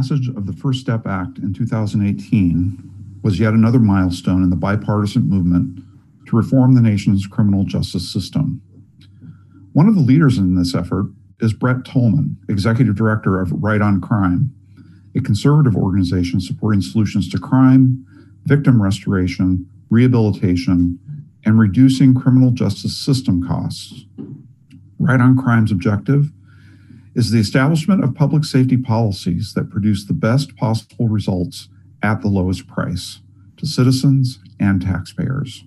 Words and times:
passage 0.00 0.28
of 0.28 0.46
the 0.46 0.54
First 0.54 0.80
Step 0.80 1.06
Act 1.06 1.36
in 1.36 1.52
2018 1.52 3.20
was 3.22 3.38
yet 3.38 3.52
another 3.52 3.78
milestone 3.78 4.42
in 4.42 4.48
the 4.48 4.56
bipartisan 4.56 5.28
movement 5.28 5.78
to 6.26 6.36
reform 6.36 6.74
the 6.74 6.80
nation's 6.80 7.26
criminal 7.26 7.64
justice 7.64 8.10
system. 8.10 8.62
One 9.74 9.88
of 9.88 9.94
the 9.94 10.00
leaders 10.00 10.38
in 10.38 10.54
this 10.54 10.74
effort 10.74 11.12
is 11.40 11.52
Brett 11.52 11.84
Tolman, 11.84 12.38
Executive 12.48 12.96
Director 12.96 13.42
of 13.42 13.52
Right 13.52 13.82
on 13.82 14.00
Crime, 14.00 14.54
a 15.14 15.20
conservative 15.20 15.76
organization 15.76 16.40
supporting 16.40 16.80
solutions 16.80 17.28
to 17.28 17.38
crime, 17.38 18.06
victim 18.46 18.80
restoration, 18.80 19.68
rehabilitation, 19.90 20.98
and 21.44 21.58
reducing 21.58 22.14
criminal 22.14 22.52
justice 22.52 22.96
system 22.96 23.46
costs. 23.46 24.06
Right 24.98 25.20
on 25.20 25.36
Crime's 25.36 25.70
objective 25.70 26.30
is 27.14 27.30
the 27.30 27.40
establishment 27.40 28.04
of 28.04 28.14
public 28.14 28.44
safety 28.44 28.76
policies 28.76 29.54
that 29.54 29.70
produce 29.70 30.04
the 30.04 30.12
best 30.12 30.56
possible 30.56 31.08
results 31.08 31.68
at 32.02 32.20
the 32.20 32.28
lowest 32.28 32.66
price 32.66 33.20
to 33.56 33.66
citizens 33.66 34.38
and 34.58 34.80
taxpayers. 34.80 35.64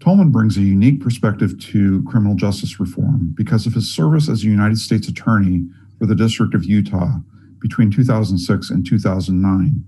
Tolman 0.00 0.30
brings 0.30 0.56
a 0.56 0.60
unique 0.60 1.00
perspective 1.00 1.58
to 1.58 2.02
criminal 2.04 2.36
justice 2.36 2.78
reform 2.78 3.32
because 3.34 3.66
of 3.66 3.74
his 3.74 3.92
service 3.92 4.28
as 4.28 4.44
a 4.44 4.46
United 4.46 4.78
States 4.78 5.08
Attorney 5.08 5.66
for 5.98 6.06
the 6.06 6.14
District 6.14 6.54
of 6.54 6.64
Utah 6.64 7.18
between 7.60 7.90
2006 7.90 8.70
and 8.70 8.86
2009, 8.86 9.84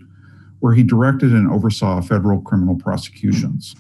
where 0.59 0.75
he 0.75 0.83
directed 0.83 1.33
and 1.33 1.49
oversaw 1.49 2.01
federal 2.01 2.41
criminal 2.41 2.75
prosecutions. 2.75 3.77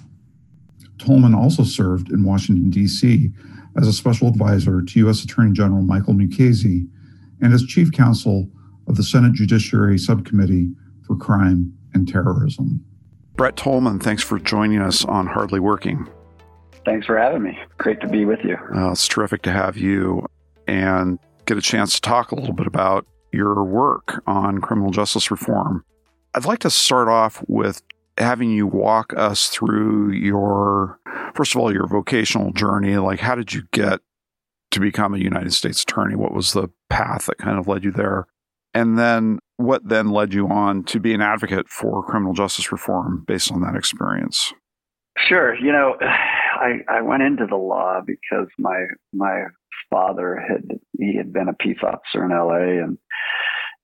Tolman 0.98 1.34
also 1.34 1.64
served 1.64 2.10
in 2.10 2.24
Washington, 2.24 2.70
D.C. 2.70 3.30
as 3.78 3.86
a 3.86 3.92
special 3.92 4.28
advisor 4.28 4.82
to 4.82 4.98
U.S. 5.00 5.22
Attorney 5.24 5.52
General 5.52 5.82
Michael 5.82 6.14
Mukasey 6.14 6.88
and 7.40 7.52
as 7.54 7.64
chief 7.64 7.92
counsel 7.92 8.50
of 8.88 8.96
the 8.96 9.02
Senate 9.02 9.34
Judiciary 9.34 9.98
Subcommittee 9.98 10.70
for 11.06 11.16
Crime 11.16 11.72
and 11.94 12.08
Terrorism. 12.08 12.84
Brett 13.36 13.56
Tolman, 13.56 14.00
thanks 14.00 14.22
for 14.22 14.38
joining 14.38 14.80
us 14.80 15.04
on 15.04 15.26
Hardly 15.26 15.60
Working. 15.60 16.08
Thanks 16.84 17.06
for 17.06 17.16
having 17.16 17.42
me. 17.42 17.56
Great 17.76 18.00
to 18.00 18.08
be 18.08 18.24
with 18.24 18.40
you. 18.42 18.56
Uh, 18.74 18.90
it's 18.90 19.06
terrific 19.06 19.42
to 19.42 19.52
have 19.52 19.76
you 19.76 20.26
and 20.66 21.18
get 21.46 21.56
a 21.56 21.62
chance 21.62 21.94
to 21.94 22.00
talk 22.00 22.32
a 22.32 22.34
little 22.34 22.54
bit 22.54 22.66
about 22.66 23.06
your 23.32 23.62
work 23.62 24.22
on 24.26 24.60
criminal 24.60 24.90
justice 24.90 25.30
reform. 25.30 25.84
I'd 26.34 26.46
like 26.46 26.60
to 26.60 26.70
start 26.70 27.08
off 27.08 27.44
with 27.46 27.82
having 28.16 28.50
you 28.50 28.66
walk 28.66 29.12
us 29.16 29.48
through 29.48 30.12
your, 30.12 30.98
first 31.39 31.55
of 31.55 31.61
all, 31.61 31.72
your 31.72 31.86
vocational 31.86 32.50
journey. 32.50 32.97
Like, 32.97 33.20
how 33.20 33.36
did 33.36 33.53
you 33.53 33.62
get 33.72 34.00
to 34.72 34.81
become 34.81 35.14
a 35.14 35.19
United 35.19 35.53
States 35.53 35.83
attorney? 35.83 36.17
What 36.17 36.34
was 36.34 36.53
the 36.53 36.69
path 36.91 37.27
that 37.27 37.39
kind 37.39 37.61
of 37.61 37.69
led 37.69 37.84
you 37.84 37.92
there? 37.92 38.27
And 38.75 38.98
then 38.98 39.39
what 39.56 39.89
then 39.89 40.11
led 40.11 40.34
you 40.34 40.48
on 40.48 40.83
to 40.84 40.98
be 40.98 41.14
an 41.14 41.20
advocate 41.20 41.69
for 41.69 42.03
criminal 42.03 42.34
justice 42.34 42.72
reform 42.72 43.22
based 43.25 43.53
on 43.53 43.61
that 43.61 43.77
experience? 43.77 44.53
Sure. 45.28 45.55
You 45.55 45.70
know, 45.70 45.94
I, 46.03 46.81
I 46.89 47.03
went 47.03 47.22
into 47.22 47.47
the 47.47 47.56
law 47.56 48.00
because 48.05 48.48
my 48.59 48.86
my 49.12 49.44
father 49.89 50.44
had 50.44 50.81
he 50.98 51.16
had 51.16 51.33
been 51.33 51.48
a 51.48 51.55
peace 51.55 51.78
officer 51.84 52.25
in 52.25 52.33
LA 52.33 52.83
and 52.84 52.98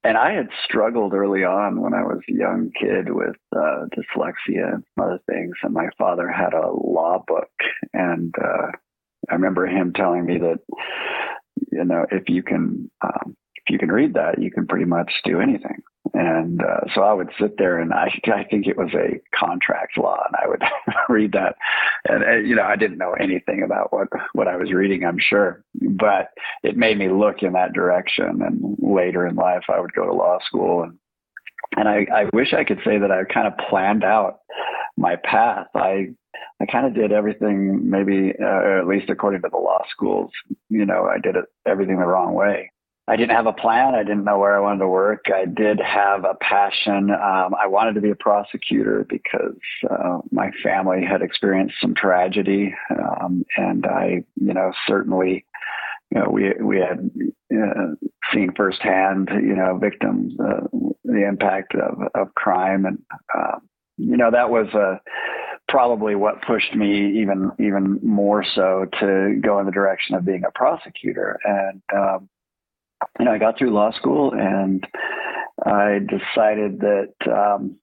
and 0.05 0.19
I 0.19 0.33
had 0.33 0.49
struggled 0.65 1.15
early 1.15 1.45
on 1.45 1.81
when 1.81 1.95
I 1.95 2.03
was 2.03 2.21
a 2.29 2.33
young 2.33 2.71
kid 2.79 3.11
with 3.11 3.37
uh, 3.57 3.87
dyslexia 3.97 4.75
and 4.75 4.85
some 4.95 5.07
other 5.07 5.21
things. 5.31 5.55
And 5.63 5.73
my 5.73 5.89
father 5.97 6.29
had 6.29 6.53
a 6.53 6.71
law 6.71 7.25
book, 7.27 7.51
and 7.93 8.35
uh, 8.43 8.69
I 9.31 9.35
remember 9.35 9.67
him 9.67 9.93
telling 9.95 10.27
me 10.27 10.39
that 10.39 10.59
you 11.73 11.85
know 11.85 12.07
if 12.11 12.29
you 12.29 12.43
can 12.43 12.91
um, 13.01 13.35
if 13.55 13.71
you 13.71 13.79
can 13.79 13.91
read 13.91 14.15
that, 14.15 14.41
you 14.41 14.51
can 14.51 14.67
pretty 14.67 14.85
much 14.85 15.11
do 15.25 15.41
anything. 15.41 15.83
And 16.13 16.61
uh, 16.61 16.81
so 16.95 17.03
I 17.03 17.13
would 17.13 17.31
sit 17.41 17.57
there 17.57 17.79
and 17.79 17.93
I, 17.93 18.09
I 18.27 18.45
think 18.45 18.67
it 18.67 18.77
was 18.77 18.91
a 18.95 19.21
contract 19.37 19.97
law 19.97 20.23
and 20.27 20.37
I 20.37 20.49
would 20.49 20.63
read 21.09 21.33
that. 21.33 21.57
And, 22.09 22.25
uh, 22.25 22.37
you 22.37 22.55
know, 22.55 22.65
I 22.65 22.77
didn't 22.77 22.99
know 22.99 23.15
anything 23.19 23.63
about 23.63 23.93
what, 23.93 24.09
what 24.33 24.49
I 24.49 24.57
was 24.57 24.73
reading, 24.73 25.05
I'm 25.05 25.19
sure, 25.19 25.65
but 25.75 26.29
it 26.63 26.77
made 26.77 26.99
me 26.99 27.09
look 27.09 27.43
in 27.43 27.55
that 27.55 27.73
direction. 27.73 28.43
And 28.43 28.77
later 28.81 29.27
in 29.27 29.37
life, 29.37 29.65
I 29.69 29.81
would 29.81 29.95
go 29.95 30.05
to 30.05 30.13
law 30.13 30.39
school 30.47 30.83
and, 30.83 30.99
and 31.77 31.89
I, 31.89 32.07
I 32.15 32.25
wish 32.33 32.53
I 32.53 32.63
could 32.63 32.81
say 32.85 32.99
that 32.99 33.11
I 33.11 33.25
kind 33.25 33.49
of 33.49 33.55
planned 33.69 34.05
out 34.05 34.41
my 34.97 35.17
path. 35.17 35.67
I, 35.75 36.09
I 36.61 36.67
kind 36.67 36.87
of 36.87 36.95
did 36.95 37.11
everything, 37.11 37.91
maybe, 37.91 38.33
uh, 38.41 38.79
at 38.79 38.87
least 38.87 39.11
according 39.11 39.43
to 39.43 39.49
the 39.49 39.57
law 39.57 39.81
schools, 39.91 40.31
you 40.69 40.85
know, 40.85 41.07
I 41.07 41.19
did 41.19 41.37
it 41.37 41.47
everything 41.67 41.99
the 41.99 42.07
wrong 42.07 42.35
way. 42.35 42.71
I 43.07 43.17
didn't 43.17 43.37
have 43.37 43.47
a 43.47 43.53
plan. 43.53 43.95
I 43.95 44.03
didn't 44.03 44.25
know 44.25 44.39
where 44.39 44.57
I 44.57 44.61
wanted 44.61 44.79
to 44.79 44.89
work. 44.89 45.27
I 45.27 45.45
did 45.45 45.79
have 45.79 46.25
a 46.25 46.35
passion. 46.35 47.11
Um, 47.11 47.55
I 47.55 47.67
wanted 47.67 47.95
to 47.97 48.01
be 48.01 48.11
a 48.11 48.15
prosecutor 48.15 49.05
because 49.09 49.59
uh, 49.91 50.21
my 50.31 50.51
family 50.63 51.05
had 51.05 51.21
experienced 51.21 51.75
some 51.83 51.95
tragedy, 51.95 52.75
um, 52.91 53.45
and 53.59 53.85
I, 53.85 54.25
you 54.37 54.55
know, 54.55 54.73
certainly, 54.87 55.45
you 56.11 56.21
know, 56.21 56.31
we 56.31 56.53
we 56.63 56.79
had 56.79 57.11
uh, 57.55 57.95
seen 58.33 58.55
firsthand, 58.57 59.29
you 59.35 59.55
know, 59.55 59.77
victims, 59.77 60.33
uh, 60.41 60.67
the 61.05 61.29
impact 61.29 61.75
of 61.75 62.09
of 62.15 62.35
crime, 62.35 62.87
and 62.87 63.03
uh, 63.37 63.59
you 63.99 64.17
know, 64.17 64.31
that 64.31 64.49
was 64.49 64.69
a 64.69 64.99
probably 65.69 66.15
what 66.15 66.41
pushed 66.43 66.75
me 66.75 67.21
even 67.21 67.51
even 67.59 67.99
more 68.03 68.45
so 68.55 68.87
to 68.99 69.39
go 69.43 69.59
in 69.59 69.67
the 69.67 69.73
direction 69.73 70.15
of 70.15 70.25
being 70.25 70.45
a 70.47 70.51
prosecutor 70.53 71.39
and 71.45 71.83
um, 71.95 72.29
you 73.19 73.25
know, 73.25 73.33
I 73.33 73.39
got 73.39 73.59
through 73.59 73.71
law 73.71 73.93
school 73.93 74.33
and 74.33 74.87
I 75.65 75.99
decided 76.01 76.81
that 76.81 77.15
um, 77.27 77.77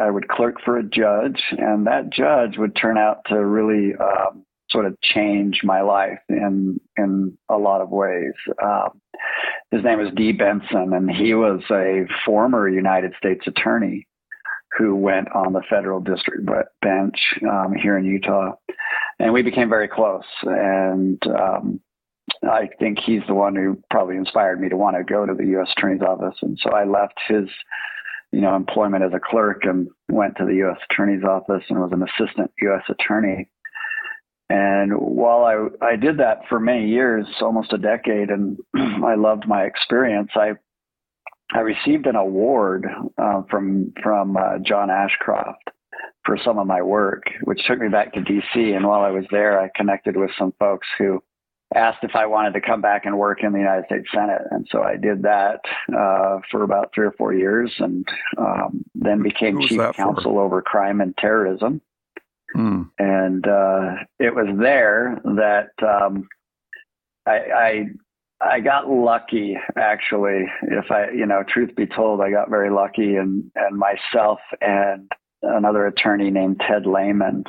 I 0.00 0.10
would 0.10 0.28
clerk 0.28 0.56
for 0.64 0.78
a 0.78 0.82
judge, 0.82 1.42
and 1.50 1.86
that 1.86 2.10
judge 2.10 2.56
would 2.56 2.74
turn 2.74 2.96
out 2.96 3.18
to 3.26 3.44
really 3.44 3.94
um, 3.94 4.44
sort 4.70 4.86
of 4.86 4.98
change 5.02 5.60
my 5.62 5.82
life 5.82 6.18
in 6.28 6.80
in 6.96 7.36
a 7.50 7.56
lot 7.58 7.82
of 7.82 7.90
ways. 7.90 8.32
Um, 8.62 9.00
his 9.70 9.84
name 9.84 9.98
was 9.98 10.12
Dee 10.16 10.32
Benson, 10.32 10.94
and 10.94 11.10
he 11.10 11.34
was 11.34 11.60
a 11.70 12.06
former 12.24 12.68
United 12.68 13.12
States 13.18 13.46
attorney 13.46 14.06
who 14.78 14.96
went 14.96 15.28
on 15.34 15.52
the 15.52 15.62
federal 15.68 16.00
district 16.00 16.48
bench 16.80 17.16
um, 17.50 17.74
here 17.74 17.98
in 17.98 18.06
Utah, 18.06 18.52
and 19.18 19.34
we 19.34 19.42
became 19.42 19.68
very 19.68 19.88
close. 19.88 20.24
And 20.42 21.22
um, 21.26 21.80
I 22.48 22.68
think 22.78 22.98
he's 22.98 23.22
the 23.26 23.34
one 23.34 23.54
who 23.54 23.80
probably 23.90 24.16
inspired 24.16 24.60
me 24.60 24.68
to 24.68 24.76
want 24.76 24.96
to 24.96 25.04
go 25.04 25.26
to 25.26 25.34
the 25.34 25.46
U.S. 25.50 25.68
Attorney's 25.76 26.02
Office. 26.02 26.36
And 26.42 26.58
so 26.62 26.70
I 26.70 26.84
left 26.84 27.14
his, 27.28 27.48
you 28.32 28.40
know, 28.40 28.54
employment 28.56 29.04
as 29.04 29.12
a 29.14 29.20
clerk 29.20 29.64
and 29.64 29.88
went 30.08 30.36
to 30.36 30.44
the 30.44 30.54
U.S. 30.56 30.78
Attorney's 30.90 31.24
Office 31.24 31.62
and 31.68 31.78
was 31.78 31.92
an 31.92 32.02
assistant 32.02 32.50
U.S. 32.62 32.82
Attorney. 32.88 33.48
And 34.50 34.92
while 34.92 35.44
I 35.44 35.86
I 35.86 35.96
did 35.96 36.18
that 36.18 36.42
for 36.48 36.60
many 36.60 36.88
years, 36.88 37.26
almost 37.40 37.72
a 37.72 37.78
decade, 37.78 38.28
and 38.28 38.58
I 39.04 39.14
loved 39.14 39.48
my 39.48 39.62
experience, 39.62 40.30
I 40.34 40.52
I 41.54 41.60
received 41.60 42.06
an 42.06 42.16
award 42.16 42.86
uh, 43.18 43.42
from 43.50 43.92
from 44.02 44.36
uh, 44.36 44.58
John 44.58 44.90
Ashcroft 44.90 45.70
for 46.24 46.36
some 46.44 46.58
of 46.58 46.66
my 46.66 46.82
work, 46.82 47.24
which 47.44 47.64
took 47.66 47.78
me 47.78 47.88
back 47.88 48.12
to 48.12 48.20
D.C. 48.20 48.72
And 48.72 48.86
while 48.86 49.00
I 49.00 49.10
was 49.10 49.24
there, 49.30 49.60
I 49.60 49.70
connected 49.74 50.16
with 50.16 50.30
some 50.38 50.52
folks 50.58 50.86
who 50.98 51.22
asked 51.74 52.02
if 52.02 52.14
I 52.14 52.26
wanted 52.26 52.54
to 52.54 52.60
come 52.60 52.80
back 52.80 53.04
and 53.04 53.18
work 53.18 53.42
in 53.42 53.52
the 53.52 53.58
United 53.58 53.86
States 53.86 54.08
Senate. 54.14 54.42
And 54.50 54.66
so 54.70 54.82
I 54.82 54.96
did 54.96 55.22
that 55.22 55.60
uh, 55.96 56.40
for 56.50 56.62
about 56.62 56.90
three 56.94 57.06
or 57.06 57.12
four 57.12 57.34
years 57.34 57.72
and 57.78 58.06
um, 58.38 58.84
then 58.94 59.22
became 59.22 59.60
chief 59.60 59.80
counsel 59.94 60.38
over 60.38 60.62
crime 60.62 61.00
and 61.00 61.16
terrorism. 61.16 61.80
Hmm. 62.52 62.82
And 62.98 63.46
uh, 63.46 63.94
it 64.18 64.34
was 64.34 64.54
there 64.58 65.20
that 65.24 65.70
um, 65.82 66.28
I, 67.26 67.36
I 67.36 67.84
I 68.44 68.60
got 68.60 68.90
lucky, 68.90 69.56
actually. 69.76 70.46
If 70.62 70.90
I, 70.90 71.10
you 71.10 71.26
know, 71.26 71.44
truth 71.46 71.74
be 71.76 71.86
told, 71.86 72.20
I 72.20 72.30
got 72.30 72.50
very 72.50 72.70
lucky, 72.70 73.16
and 73.16 73.50
and 73.54 73.78
myself 73.78 74.40
and 74.60 75.10
another 75.42 75.86
attorney 75.86 76.30
named 76.30 76.60
Ted 76.60 76.84
Lehman, 76.84 77.44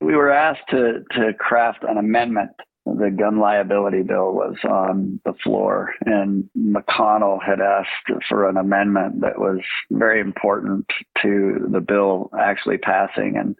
we 0.00 0.14
were 0.14 0.30
asked 0.30 0.68
to 0.70 1.02
to 1.12 1.32
craft 1.34 1.82
an 1.82 1.96
amendment 1.96 2.50
the 2.98 3.10
gun 3.10 3.38
liability 3.38 4.02
bill 4.02 4.32
was 4.32 4.56
on 4.64 5.20
the 5.24 5.34
floor, 5.42 5.94
and 6.04 6.48
McConnell 6.56 7.42
had 7.42 7.60
asked 7.60 8.24
for 8.28 8.48
an 8.48 8.56
amendment 8.56 9.20
that 9.20 9.38
was 9.38 9.60
very 9.90 10.20
important 10.20 10.86
to 11.22 11.66
the 11.70 11.80
bill 11.80 12.30
actually 12.38 12.78
passing. 12.78 13.36
And 13.36 13.56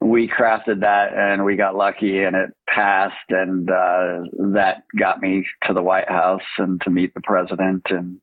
we 0.00 0.28
crafted 0.28 0.80
that 0.80 1.12
and 1.14 1.44
we 1.44 1.56
got 1.56 1.76
lucky 1.76 2.22
and 2.22 2.34
it 2.34 2.50
passed. 2.66 3.14
And 3.28 3.68
uh, 3.68 4.22
that 4.52 4.84
got 4.98 5.20
me 5.20 5.46
to 5.66 5.74
the 5.74 5.82
White 5.82 6.08
House 6.08 6.40
and 6.58 6.80
to 6.82 6.90
meet 6.90 7.12
the 7.14 7.20
president. 7.20 7.82
And 7.90 8.20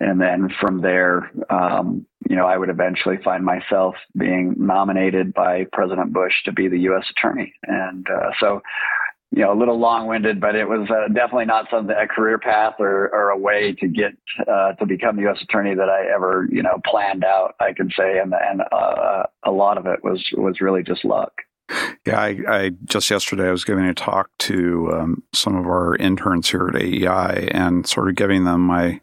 and 0.00 0.20
then 0.20 0.48
from 0.60 0.80
there, 0.80 1.30
um, 1.50 2.04
you 2.28 2.34
know, 2.36 2.46
I 2.46 2.58
would 2.58 2.68
eventually 2.68 3.16
find 3.24 3.44
myself 3.44 3.94
being 4.18 4.54
nominated 4.58 5.32
by 5.32 5.66
President 5.72 6.12
Bush 6.12 6.32
to 6.44 6.52
be 6.52 6.68
the 6.68 6.80
U.S. 6.80 7.04
Attorney. 7.10 7.54
And 7.62 8.06
uh, 8.10 8.30
so 8.40 8.60
you 9.34 9.42
know, 9.42 9.52
a 9.52 9.58
little 9.58 9.78
long-winded, 9.78 10.40
but 10.40 10.54
it 10.54 10.68
was 10.68 10.88
uh, 10.90 11.12
definitely 11.12 11.46
not 11.46 11.66
something 11.70 11.94
a 11.94 12.06
career 12.06 12.38
path 12.38 12.74
or, 12.78 13.12
or 13.12 13.30
a 13.30 13.38
way 13.38 13.74
to 13.80 13.88
get 13.88 14.12
uh, 14.46 14.72
to 14.74 14.86
become 14.86 15.18
U.S. 15.18 15.38
attorney 15.42 15.74
that 15.74 15.88
I 15.88 16.14
ever, 16.14 16.46
you 16.50 16.62
know, 16.62 16.80
planned 16.86 17.24
out. 17.24 17.54
I 17.60 17.72
can 17.72 17.90
say, 17.90 18.18
and 18.18 18.32
and 18.32 18.62
uh, 18.70 19.24
a 19.44 19.50
lot 19.50 19.78
of 19.78 19.86
it 19.86 20.04
was 20.04 20.24
was 20.36 20.60
really 20.60 20.82
just 20.82 21.04
luck. 21.04 21.32
Yeah, 22.06 22.20
I, 22.20 22.36
I, 22.46 22.70
just 22.84 23.10
yesterday 23.10 23.48
I 23.48 23.50
was 23.50 23.64
giving 23.64 23.86
a 23.86 23.94
talk 23.94 24.28
to 24.40 24.90
um, 24.92 25.22
some 25.32 25.56
of 25.56 25.64
our 25.66 25.96
interns 25.96 26.50
here 26.50 26.68
at 26.68 26.80
AEI 26.80 27.48
and 27.52 27.86
sort 27.86 28.10
of 28.10 28.16
giving 28.16 28.44
them 28.44 28.60
my 28.60 29.00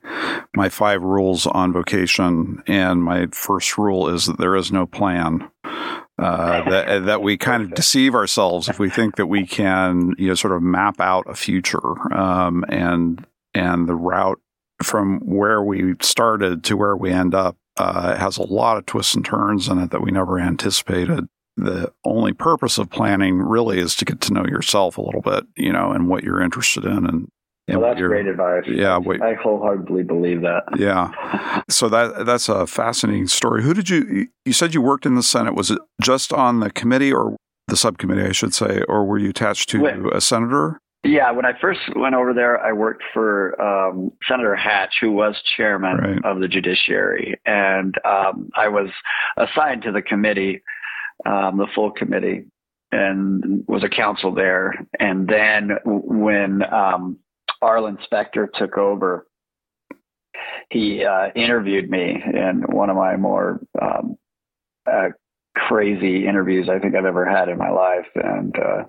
my 0.55 0.69
five 0.69 1.01
rules 1.01 1.47
on 1.47 1.73
vocation. 1.73 2.61
And 2.67 3.03
my 3.03 3.27
first 3.31 3.77
rule 3.79 4.07
is 4.07 4.27
that 4.27 4.37
there 4.37 4.55
is 4.55 4.71
no 4.71 4.85
plan. 4.85 5.49
Uh, 6.21 6.69
that 6.69 7.05
that 7.05 7.21
we 7.23 7.35
kind 7.35 7.63
of 7.63 7.73
deceive 7.73 8.13
ourselves 8.13 8.69
if 8.69 8.77
we 8.77 8.91
think 8.91 9.15
that 9.15 9.25
we 9.25 9.45
can 9.45 10.13
you 10.19 10.27
know 10.27 10.35
sort 10.35 10.53
of 10.53 10.61
map 10.61 10.99
out 10.99 11.27
a 11.27 11.33
future 11.33 12.13
um, 12.13 12.63
and 12.69 13.25
and 13.55 13.89
the 13.89 13.95
route 13.95 14.39
from 14.83 15.19
where 15.19 15.63
we 15.63 15.95
started 15.99 16.63
to 16.63 16.77
where 16.77 16.95
we 16.95 17.11
end 17.11 17.33
up 17.33 17.57
uh, 17.77 18.15
has 18.17 18.37
a 18.37 18.43
lot 18.43 18.77
of 18.77 18.85
twists 18.85 19.15
and 19.15 19.25
turns 19.25 19.67
in 19.67 19.79
it 19.79 19.91
that 19.91 20.01
we 20.01 20.11
never 20.11 20.39
anticipated. 20.39 21.27
The 21.57 21.91
only 22.03 22.33
purpose 22.33 22.77
of 22.77 22.89
planning 22.89 23.39
really 23.39 23.79
is 23.79 23.95
to 23.95 24.05
get 24.05 24.21
to 24.21 24.33
know 24.33 24.45
yourself 24.45 24.97
a 24.97 25.01
little 25.01 25.21
bit, 25.21 25.45
you 25.55 25.71
know, 25.71 25.91
and 25.91 26.07
what 26.07 26.23
you're 26.23 26.41
interested 26.41 26.85
in 26.85 27.05
and 27.05 27.31
well, 27.67 27.81
that's 27.81 27.99
great 27.99 28.27
advice. 28.27 28.63
Yeah, 28.67 28.97
wait, 28.97 29.21
I 29.21 29.35
wholeheartedly 29.35 30.03
believe 30.03 30.41
that. 30.41 30.63
Yeah, 30.77 31.61
so 31.69 31.89
that 31.89 32.25
that's 32.25 32.49
a 32.49 32.67
fascinating 32.67 33.27
story. 33.27 33.63
Who 33.63 33.73
did 33.73 33.89
you? 33.89 34.27
You 34.45 34.53
said 34.53 34.73
you 34.73 34.81
worked 34.81 35.05
in 35.05 35.15
the 35.15 35.23
Senate. 35.23 35.55
Was 35.55 35.71
it 35.71 35.79
just 36.01 36.33
on 36.33 36.59
the 36.59 36.71
committee 36.71 37.13
or 37.13 37.35
the 37.67 37.77
subcommittee, 37.77 38.23
I 38.23 38.31
should 38.31 38.53
say, 38.53 38.81
or 38.87 39.05
were 39.05 39.17
you 39.17 39.29
attached 39.29 39.69
to 39.69 40.11
a 40.13 40.21
senator? 40.21 40.79
Yeah, 41.03 41.31
when 41.31 41.45
I 41.45 41.53
first 41.59 41.79
went 41.95 42.13
over 42.13 42.31
there, 42.31 42.59
I 42.59 42.73
worked 42.73 43.01
for 43.11 43.59
um, 43.59 44.11
Senator 44.27 44.55
Hatch, 44.55 44.93
who 45.01 45.11
was 45.11 45.35
chairman 45.57 45.97
right. 45.97 46.25
of 46.25 46.41
the 46.41 46.47
Judiciary, 46.47 47.39
and 47.45 47.95
um, 48.05 48.49
I 48.55 48.67
was 48.67 48.89
assigned 49.37 49.81
to 49.83 49.91
the 49.91 50.01
committee 50.03 50.61
um, 51.25 51.57
the 51.57 51.67
full 51.73 51.91
committee 51.91 52.45
and 52.91 53.63
was 53.67 53.83
a 53.83 53.89
counsel 53.89 54.33
there. 54.33 54.73
And 54.99 55.27
then 55.27 55.71
when 55.85 56.61
um, 56.73 57.17
Arlen 57.61 57.97
Specter 58.03 58.49
took 58.53 58.77
over, 58.77 59.27
he 60.69 61.05
uh, 61.05 61.29
interviewed 61.35 61.89
me 61.89 62.21
in 62.25 62.63
one 62.67 62.89
of 62.89 62.95
my 62.95 63.15
more 63.17 63.59
um, 63.81 64.17
uh, 64.89 65.09
crazy 65.55 66.27
interviews 66.27 66.69
I 66.69 66.79
think 66.79 66.95
I've 66.95 67.05
ever 67.05 67.25
had 67.25 67.49
in 67.49 67.57
my 67.57 67.69
life. 67.69 68.07
And 68.15 68.55
uh, 68.57 68.83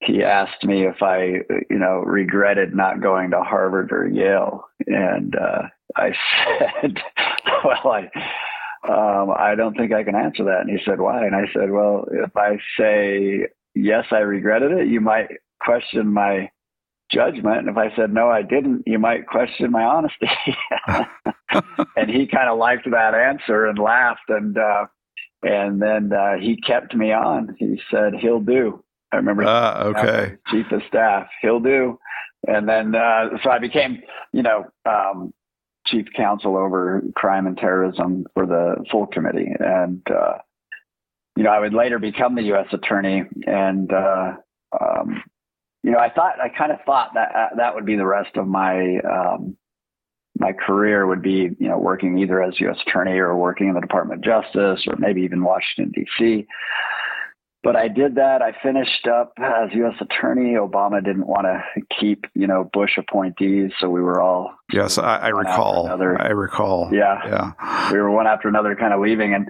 he 0.00 0.22
asked 0.22 0.64
me 0.64 0.86
if 0.86 1.02
I, 1.02 1.40
you 1.70 1.78
know, 1.78 2.02
regretted 2.04 2.74
not 2.74 3.00
going 3.00 3.30
to 3.30 3.42
Harvard 3.42 3.90
or 3.90 4.06
Yale. 4.06 4.64
And 4.86 5.34
uh, 5.34 5.62
I 5.96 6.10
said, 6.80 6.98
well, 7.64 7.92
I, 7.92 8.10
um, 8.88 9.32
I 9.36 9.54
don't 9.54 9.76
think 9.76 9.92
I 9.92 10.04
can 10.04 10.14
answer 10.14 10.44
that. 10.44 10.60
And 10.60 10.70
he 10.70 10.84
said, 10.84 11.00
why? 11.00 11.26
And 11.26 11.34
I 11.34 11.46
said, 11.52 11.70
well, 11.70 12.06
if 12.12 12.36
I 12.36 12.58
say, 12.78 13.48
yes, 13.74 14.04
I 14.10 14.18
regretted 14.18 14.72
it, 14.72 14.88
you 14.88 15.00
might 15.00 15.28
question 15.60 16.12
my 16.12 16.50
judgment. 17.10 17.58
And 17.58 17.68
if 17.68 17.76
I 17.76 17.94
said, 17.96 18.12
no, 18.12 18.28
I 18.28 18.42
didn't, 18.42 18.84
you 18.86 18.98
might 18.98 19.26
question 19.26 19.70
my 19.70 19.82
honesty. 19.82 20.28
and 21.96 22.10
he 22.10 22.26
kind 22.26 22.48
of 22.48 22.58
liked 22.58 22.90
that 22.90 23.14
answer 23.14 23.66
and 23.66 23.78
laughed. 23.78 24.28
And, 24.28 24.56
uh, 24.56 24.86
and 25.42 25.80
then 25.80 26.12
uh, 26.12 26.38
he 26.40 26.56
kept 26.56 26.94
me 26.94 27.12
on. 27.12 27.56
He 27.58 27.80
said, 27.90 28.14
he'll 28.20 28.40
do. 28.40 28.82
I 29.12 29.16
remember. 29.16 29.44
Ah, 29.46 29.84
okay. 29.84 30.36
Chief 30.48 30.66
of 30.70 30.82
staff, 30.88 31.28
he'll 31.40 31.60
do. 31.60 31.98
And 32.46 32.68
then, 32.68 32.94
uh, 32.94 33.30
so 33.42 33.50
I 33.50 33.58
became, 33.58 34.02
you 34.32 34.42
know, 34.42 34.66
um, 34.84 35.32
chief 35.86 36.06
counsel 36.14 36.56
over 36.56 37.02
crime 37.16 37.46
and 37.46 37.56
terrorism 37.56 38.26
for 38.34 38.46
the 38.46 38.84
full 38.90 39.06
committee. 39.06 39.48
And, 39.58 40.02
uh, 40.10 40.38
you 41.36 41.44
know, 41.44 41.50
I 41.50 41.60
would 41.60 41.74
later 41.74 41.98
become 41.98 42.34
the 42.34 42.42
U.S. 42.42 42.66
attorney. 42.72 43.22
And, 43.46 43.90
uh, 43.92 44.32
um, 44.78 45.22
you 45.88 45.94
know, 45.94 46.00
I 46.00 46.10
thought, 46.10 46.38
I 46.38 46.50
kind 46.50 46.70
of 46.70 46.78
thought 46.84 47.14
that 47.14 47.28
uh, 47.34 47.56
that 47.56 47.74
would 47.74 47.86
be 47.86 47.96
the 47.96 48.06
rest 48.06 48.36
of 48.36 48.46
my, 48.46 48.98
um, 48.98 49.56
my 50.38 50.52
career 50.52 51.06
would 51.06 51.22
be, 51.22 51.48
you 51.58 51.68
know, 51.68 51.78
working 51.78 52.18
either 52.18 52.42
as 52.42 52.60
U.S. 52.60 52.76
attorney 52.86 53.18
or 53.18 53.34
working 53.34 53.68
in 53.68 53.74
the 53.74 53.80
Department 53.80 54.20
of 54.20 54.24
Justice 54.24 54.86
or 54.86 54.96
maybe 54.98 55.22
even 55.22 55.42
Washington, 55.42 55.92
D.C 55.94 56.46
but 57.62 57.76
I 57.76 57.88
did 57.88 58.14
that. 58.14 58.40
I 58.40 58.52
finished 58.62 59.06
up 59.06 59.32
as 59.38 59.70
U.S. 59.74 59.94
attorney. 60.00 60.54
Obama 60.54 61.04
didn't 61.04 61.26
want 61.26 61.46
to 61.46 61.82
keep, 62.00 62.24
you 62.34 62.46
know, 62.46 62.70
Bush 62.72 62.96
appointees, 62.96 63.72
so 63.80 63.90
we 63.90 64.00
were 64.00 64.20
all 64.20 64.54
yes, 64.72 64.96
I, 64.96 65.16
I 65.16 65.28
recall. 65.28 65.88
I 65.88 66.28
recall. 66.28 66.88
Yeah, 66.92 67.18
yeah, 67.26 67.92
we 67.92 67.98
were 67.98 68.10
one 68.10 68.26
after 68.26 68.48
another, 68.48 68.76
kind 68.76 68.94
of 68.94 69.00
leaving, 69.00 69.34
and 69.34 69.48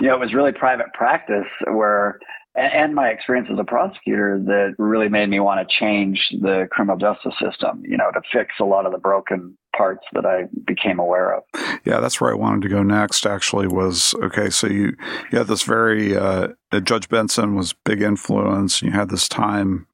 you 0.00 0.08
know, 0.08 0.14
it 0.14 0.20
was 0.20 0.32
really 0.32 0.52
private 0.52 0.92
practice 0.94 1.46
where 1.68 2.18
and, 2.54 2.94
my 2.94 3.08
experience 3.08 3.48
as 3.50 3.58
a 3.58 3.64
prosecutor 3.64 4.38
that 4.44 4.74
really 4.78 5.08
made 5.08 5.28
me 5.28 5.40
want 5.40 5.66
to 5.66 5.74
change 5.78 6.32
the 6.40 6.68
criminal 6.70 6.98
justice 6.98 7.34
system, 7.40 7.82
you 7.86 7.96
know, 7.96 8.10
to 8.12 8.20
fix 8.30 8.54
a 8.60 8.64
lot 8.64 8.84
of 8.84 8.92
the 8.92 8.98
broken 8.98 9.56
parts 9.74 10.04
that 10.12 10.26
I 10.26 10.44
became 10.66 10.98
aware 10.98 11.34
of. 11.34 11.44
Yeah, 11.84 12.00
that's 12.00 12.20
where 12.20 12.30
I 12.30 12.34
wanted 12.34 12.62
to 12.62 12.68
go 12.68 12.82
next. 12.82 13.26
Actually, 13.26 13.68
was 13.68 14.14
okay. 14.22 14.50
So 14.50 14.66
you 14.66 14.94
you 15.30 15.38
had 15.38 15.46
this 15.46 15.62
very 15.62 16.16
uh, 16.16 16.48
Judge 16.82 17.08
Benson 17.08 17.54
was 17.54 17.72
big 17.72 18.02
influence. 18.02 18.82
You 18.82 18.90
had 18.90 19.08
this 19.08 19.28
time 19.28 19.86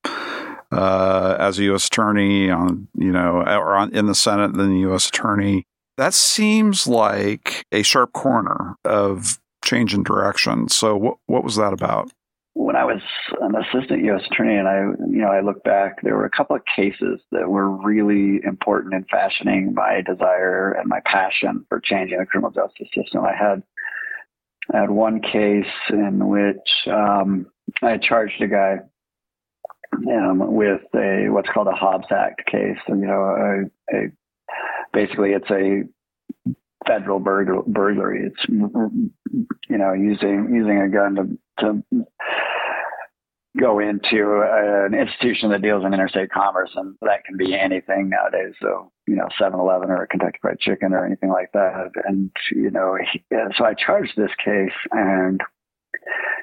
uh, 0.72 1.37
as 1.38 1.58
a 1.58 1.64
U.S. 1.64 1.87
attorney 1.87 2.50
on 2.50 2.88
you 2.94 3.12
know 3.12 3.43
or 3.43 3.76
on, 3.76 3.94
in 3.94 4.06
the 4.06 4.14
Senate, 4.14 4.55
then 4.55 4.70
the 4.70 4.81
U.S. 4.81 5.08
attorney. 5.08 5.64
That 5.96 6.14
seems 6.14 6.87
like 6.87 7.64
a 7.72 7.82
sharp 7.82 8.12
corner 8.12 8.76
of 8.84 9.38
change 9.64 9.94
in 9.94 10.02
direction. 10.02 10.69
So 10.69 10.96
what 10.96 11.19
what 11.26 11.44
was 11.44 11.56
that 11.56 11.72
about? 11.72 12.10
When 12.58 12.75
I 12.75 12.84
was 12.84 13.00
an 13.40 13.55
assistant 13.55 14.05
U.S. 14.06 14.22
attorney, 14.28 14.56
and 14.56 14.66
I, 14.66 14.81
you 15.08 15.22
know, 15.22 15.31
I 15.31 15.40
look 15.40 15.62
back, 15.62 16.02
there 16.02 16.16
were 16.16 16.25
a 16.25 16.31
couple 16.31 16.56
of 16.56 16.62
cases 16.75 17.20
that 17.31 17.49
were 17.49 17.70
really 17.70 18.40
important 18.44 18.94
in 18.94 19.05
fashioning 19.05 19.75
my 19.75 20.00
desire 20.05 20.72
and 20.72 20.88
my 20.88 20.99
passion 21.05 21.64
for 21.69 21.78
changing 21.78 22.19
the 22.19 22.26
criminal 22.26 22.50
justice 22.50 22.88
system. 22.93 23.25
I 23.25 23.32
had 23.32 23.62
I 24.75 24.81
had 24.81 24.90
one 24.90 25.20
case 25.20 25.72
in 25.91 26.27
which 26.27 26.88
um, 26.88 27.46
I 27.81 27.96
charged 27.96 28.43
a 28.43 28.48
guy 28.48 28.79
um, 30.12 30.53
with 30.53 30.82
a 30.96 31.29
what's 31.29 31.48
called 31.48 31.69
a 31.69 31.77
Hobbs 31.77 32.08
Act 32.10 32.44
case. 32.46 32.79
and 32.88 33.00
you 33.00 33.06
know, 33.06 33.70
a, 33.93 33.96
a 33.96 34.10
basically 34.93 35.31
it's 35.31 35.50
a 35.50 35.84
federal 36.87 37.20
burgl- 37.20 37.67
burglary. 37.67 38.27
It's 38.27 38.49
you 38.49 39.79
know 39.79 39.93
using 39.93 40.55
using 40.55 40.81
a 40.81 40.89
gun 40.89 41.15
to 41.17 41.82
to 41.93 42.06
go 43.58 43.79
into 43.79 44.43
an 44.44 44.94
institution 44.94 45.51
that 45.51 45.63
deals 45.63 45.85
in 45.85 45.93
interstate 45.93 46.31
commerce, 46.31 46.70
and 46.77 46.94
that 47.03 47.25
can 47.25 47.37
be 47.37 47.58
anything 47.58 48.08
nowadays. 48.08 48.55
So, 48.61 48.93
you 49.06 49.17
know, 49.17 49.29
7-Eleven 49.41 49.91
or 49.91 50.03
a 50.03 50.06
Kentucky 50.06 50.39
Fried 50.41 50.61
Chicken 50.61 50.93
or 50.93 51.05
anything 51.05 51.31
like 51.31 51.51
that. 51.53 51.91
And 52.05 52.31
you 52.53 52.70
know, 52.70 52.97
he, 53.13 53.23
uh, 53.35 53.49
so 53.56 53.65
I 53.65 53.75
charged 53.75 54.17
this 54.17 54.31
case, 54.44 54.77
and 54.93 55.41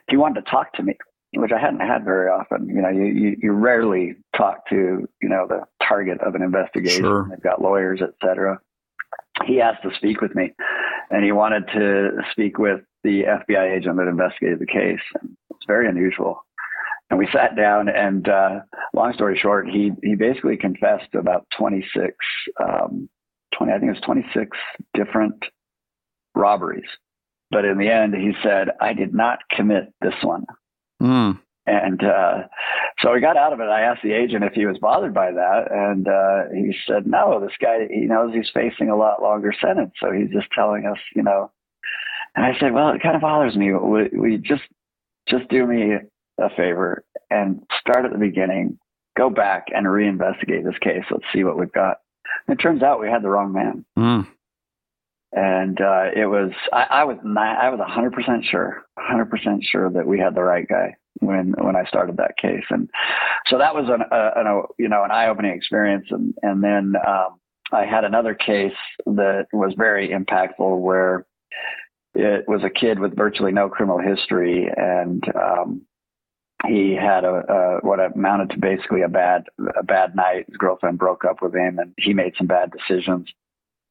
he 0.09 0.17
wanted 0.17 0.45
to 0.45 0.51
talk 0.51 0.73
to 0.73 0.83
me, 0.83 0.97
which 1.35 1.51
I 1.51 1.59
hadn't 1.59 1.79
had 1.79 2.03
very 2.03 2.29
often. 2.29 2.67
You 2.67 2.81
know, 2.81 2.89
you 2.89 3.05
you, 3.05 3.37
you 3.41 3.51
rarely 3.51 4.15
talk 4.35 4.67
to 4.69 5.07
you 5.21 5.29
know 5.29 5.45
the 5.47 5.61
target 5.87 6.19
of 6.21 6.35
an 6.35 6.41
investigation. 6.41 7.03
Sure. 7.03 7.27
They've 7.29 7.41
got 7.41 7.61
lawyers, 7.61 8.01
et 8.01 8.13
cetera. 8.21 8.59
He 9.45 9.59
asked 9.59 9.83
to 9.83 9.93
speak 9.95 10.21
with 10.21 10.33
me, 10.35 10.51
and 11.09 11.23
he 11.23 11.31
wanted 11.31 11.67
to 11.73 12.21
speak 12.31 12.57
with 12.57 12.81
the 13.03 13.23
FBI 13.23 13.77
agent 13.77 13.97
that 13.97 14.07
investigated 14.07 14.59
the 14.59 14.65
case. 14.65 15.01
It's 15.23 15.65
very 15.67 15.87
unusual. 15.87 16.45
And 17.09 17.19
we 17.19 17.27
sat 17.31 17.55
down, 17.55 17.89
and 17.89 18.27
uh, 18.27 18.61
long 18.93 19.13
story 19.13 19.37
short, 19.37 19.67
he 19.69 19.91
he 20.01 20.15
basically 20.15 20.57
confessed 20.57 21.13
about 21.13 21.45
26, 21.57 22.15
um, 22.59 23.09
20, 23.55 23.71
I 23.71 23.77
think 23.77 23.89
it 23.89 23.93
was 23.93 24.01
26 24.01 24.57
different 24.93 25.45
robberies. 26.33 26.89
But 27.51 27.65
in 27.65 27.77
the 27.77 27.89
end, 27.89 28.15
he 28.15 28.33
said, 28.41 28.69
"I 28.81 28.93
did 28.93 29.13
not 29.13 29.39
commit 29.51 29.93
this 30.01 30.15
one." 30.23 30.45
Mm. 31.01 31.39
And 31.67 32.03
uh, 32.03 32.43
so 32.99 33.11
we 33.11 33.21
got 33.21 33.37
out 33.37 33.53
of 33.53 33.59
it. 33.59 33.63
I 33.63 33.81
asked 33.81 34.03
the 34.03 34.13
agent 34.13 34.43
if 34.43 34.53
he 34.53 34.67
was 34.67 34.77
bothered 34.77 35.15
by 35.15 35.31
that, 35.31 35.71
and 35.71 36.07
uh, 36.07 36.43
he 36.53 36.75
said, 36.85 37.07
"No, 37.07 37.39
this 37.39 37.57
guy 37.59 37.87
he 37.89 38.01
knows 38.01 38.33
he's 38.33 38.51
facing 38.53 38.89
a 38.89 38.95
lot 38.95 39.21
longer 39.21 39.51
sentence, 39.59 39.93
so 39.99 40.11
he's 40.11 40.29
just 40.29 40.47
telling 40.53 40.85
us, 40.85 40.99
you 41.15 41.23
know." 41.23 41.51
And 42.35 42.45
I 42.45 42.57
said, 42.59 42.73
"Well, 42.73 42.89
it 42.89 43.01
kind 43.01 43.15
of 43.15 43.21
bothers 43.21 43.55
me. 43.55 43.73
We, 43.73 44.09
we 44.15 44.37
just 44.37 44.63
just 45.27 45.49
do 45.49 45.65
me 45.65 45.93
a 46.37 46.49
favor 46.55 47.03
and 47.29 47.63
start 47.79 48.05
at 48.05 48.11
the 48.11 48.17
beginning, 48.17 48.77
go 49.17 49.29
back 49.29 49.67
and 49.73 49.85
reinvestigate 49.85 50.63
this 50.63 50.77
case. 50.81 51.03
Let's 51.09 51.25
see 51.33 51.43
what 51.43 51.57
we've 51.57 51.71
got. 51.71 51.97
And 52.47 52.59
it 52.59 52.61
turns 52.61 52.83
out 52.83 52.99
we 52.99 53.09
had 53.09 53.23
the 53.23 53.29
wrong 53.29 53.53
man. 53.53 53.85
Mm. 53.97 54.27
And 55.35 55.79
uh, 55.81 56.05
it 56.15 56.27
was 56.27 56.51
I, 56.71 56.87
I 56.89 57.03
was 57.03 57.17
I 57.23 57.69
was 57.69 57.79
hundred 57.85 58.13
percent 58.13 58.45
sure, 58.49 58.83
hundred 58.97 59.29
percent 59.29 59.63
sure 59.69 59.89
that 59.91 60.07
we 60.07 60.17
had 60.17 60.33
the 60.33 60.43
right 60.43 60.67
guy. 60.67 60.95
when 61.19 61.53
when 61.59 61.75
I 61.75 61.85
started 61.85 62.17
that 62.17 62.37
case, 62.37 62.63
and 62.69 62.89
so 63.47 63.57
that 63.57 63.75
was 63.75 63.85
an, 63.89 64.01
a, 64.11 64.31
an 64.39 64.63
you 64.77 64.89
know 64.89 65.03
an 65.03 65.11
eye 65.11 65.27
opening 65.27 65.55
experience, 65.55 66.07
and 66.09 66.33
and 66.41 66.63
then 66.63 66.93
um, 67.07 67.39
I 67.71 67.85
had 67.85 68.03
another 68.03 68.33
case 68.33 68.73
that 69.05 69.47
was 69.53 69.73
very 69.77 70.09
impactful 70.09 70.79
where 70.79 71.25
it 72.13 72.47
was 72.47 72.63
a 72.63 72.69
kid 72.69 72.99
with 72.99 73.15
virtually 73.15 73.51
no 73.51 73.69
criminal 73.69 73.99
history, 73.99 74.67
and 74.75 75.23
um, 75.35 75.81
he 76.67 76.95
had 76.95 77.23
a, 77.23 77.43
a, 77.51 77.79
what 77.85 77.99
amounted 77.99 78.51
to 78.51 78.59
basically 78.59 79.01
a 79.01 79.09
bad 79.09 79.45
a 79.77 79.83
bad 79.83 80.15
night. 80.15 80.45
His 80.47 80.57
girlfriend 80.57 80.97
broke 80.97 81.25
up 81.25 81.41
with 81.41 81.53
him, 81.53 81.79
and 81.79 81.93
he 81.97 82.13
made 82.13 82.33
some 82.37 82.47
bad 82.47 82.71
decisions. 82.71 83.29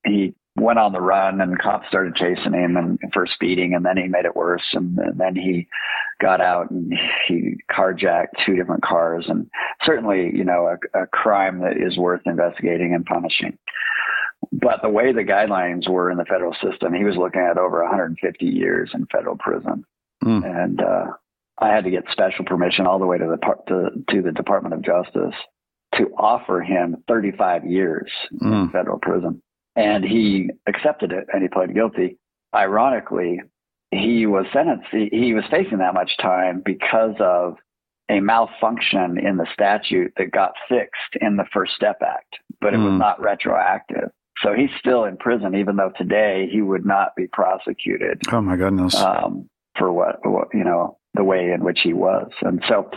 He 0.06 0.34
went 0.56 0.78
on 0.78 0.92
the 0.92 1.00
run, 1.00 1.40
and 1.40 1.58
cops 1.58 1.88
started 1.88 2.14
chasing 2.14 2.52
him 2.52 2.76
and 2.76 2.98
for 3.12 3.26
speeding, 3.26 3.74
and 3.74 3.84
then 3.84 3.96
he 3.96 4.06
made 4.06 4.24
it 4.24 4.36
worse, 4.36 4.62
and, 4.72 4.98
and 4.98 5.18
then 5.18 5.34
he 5.34 5.66
got 6.20 6.40
out 6.40 6.70
and 6.70 6.92
he 7.26 7.56
carjacked 7.70 8.44
two 8.46 8.54
different 8.54 8.82
cars, 8.82 9.26
and 9.28 9.50
certainly, 9.82 10.30
you 10.34 10.44
know, 10.44 10.76
a, 10.94 11.02
a 11.02 11.06
crime 11.08 11.60
that 11.60 11.76
is 11.76 11.98
worth 11.98 12.22
investigating 12.26 12.94
and 12.94 13.04
punishing. 13.04 13.58
But 14.52 14.82
the 14.82 14.90
way 14.90 15.12
the 15.12 15.24
guidelines 15.24 15.88
were 15.88 16.10
in 16.10 16.18
the 16.18 16.24
federal 16.24 16.54
system, 16.54 16.94
he 16.94 17.04
was 17.04 17.16
looking 17.16 17.40
at 17.40 17.58
over 17.58 17.82
150 17.82 18.44
years 18.44 18.90
in 18.94 19.06
federal 19.06 19.36
prison, 19.36 19.84
mm. 20.22 20.44
and 20.44 20.80
uh, 20.80 21.06
I 21.58 21.68
had 21.68 21.84
to 21.84 21.90
get 21.90 22.04
special 22.12 22.44
permission 22.44 22.86
all 22.86 22.98
the 22.98 23.06
way 23.06 23.18
to 23.18 23.26
the 23.26 23.54
to, 23.68 24.14
to 24.14 24.22
the 24.22 24.32
Department 24.32 24.74
of 24.74 24.82
Justice 24.82 25.34
to 25.96 26.10
offer 26.16 26.60
him 26.60 26.96
35 27.08 27.64
years 27.64 28.10
mm. 28.32 28.64
in 28.64 28.70
federal 28.70 28.98
prison, 28.98 29.42
and 29.76 30.04
he 30.04 30.50
accepted 30.66 31.12
it 31.12 31.26
and 31.32 31.42
he 31.42 31.48
pled 31.48 31.74
guilty. 31.74 32.18
Ironically, 32.54 33.40
he 33.90 34.26
was 34.26 34.46
sentenced. 34.52 34.86
He, 34.90 35.08
he 35.12 35.34
was 35.34 35.44
facing 35.50 35.78
that 35.78 35.94
much 35.94 36.16
time 36.18 36.62
because 36.64 37.14
of 37.20 37.56
a 38.10 38.20
malfunction 38.20 39.18
in 39.18 39.36
the 39.36 39.46
statute 39.52 40.12
that 40.16 40.30
got 40.30 40.52
fixed 40.68 41.16
in 41.20 41.36
the 41.36 41.46
First 41.52 41.74
Step 41.74 41.98
Act, 42.02 42.36
but 42.60 42.74
it 42.74 42.78
mm. 42.78 42.90
was 42.90 42.98
not 42.98 43.20
retroactive. 43.20 44.10
So 44.42 44.52
he's 44.52 44.70
still 44.78 45.04
in 45.04 45.16
prison, 45.16 45.54
even 45.54 45.76
though 45.76 45.92
today 45.96 46.48
he 46.50 46.60
would 46.60 46.84
not 46.84 47.16
be 47.16 47.26
prosecuted. 47.28 48.20
Oh 48.30 48.40
my 48.40 48.56
goodness! 48.56 48.94
Um, 48.94 49.48
for 49.78 49.92
what, 49.92 50.18
what 50.24 50.48
you 50.52 50.64
know 50.64 50.98
the 51.14 51.24
way 51.24 51.52
in 51.52 51.62
which 51.62 51.80
he 51.82 51.92
was. 51.92 52.30
And 52.42 52.62
so 52.68 52.90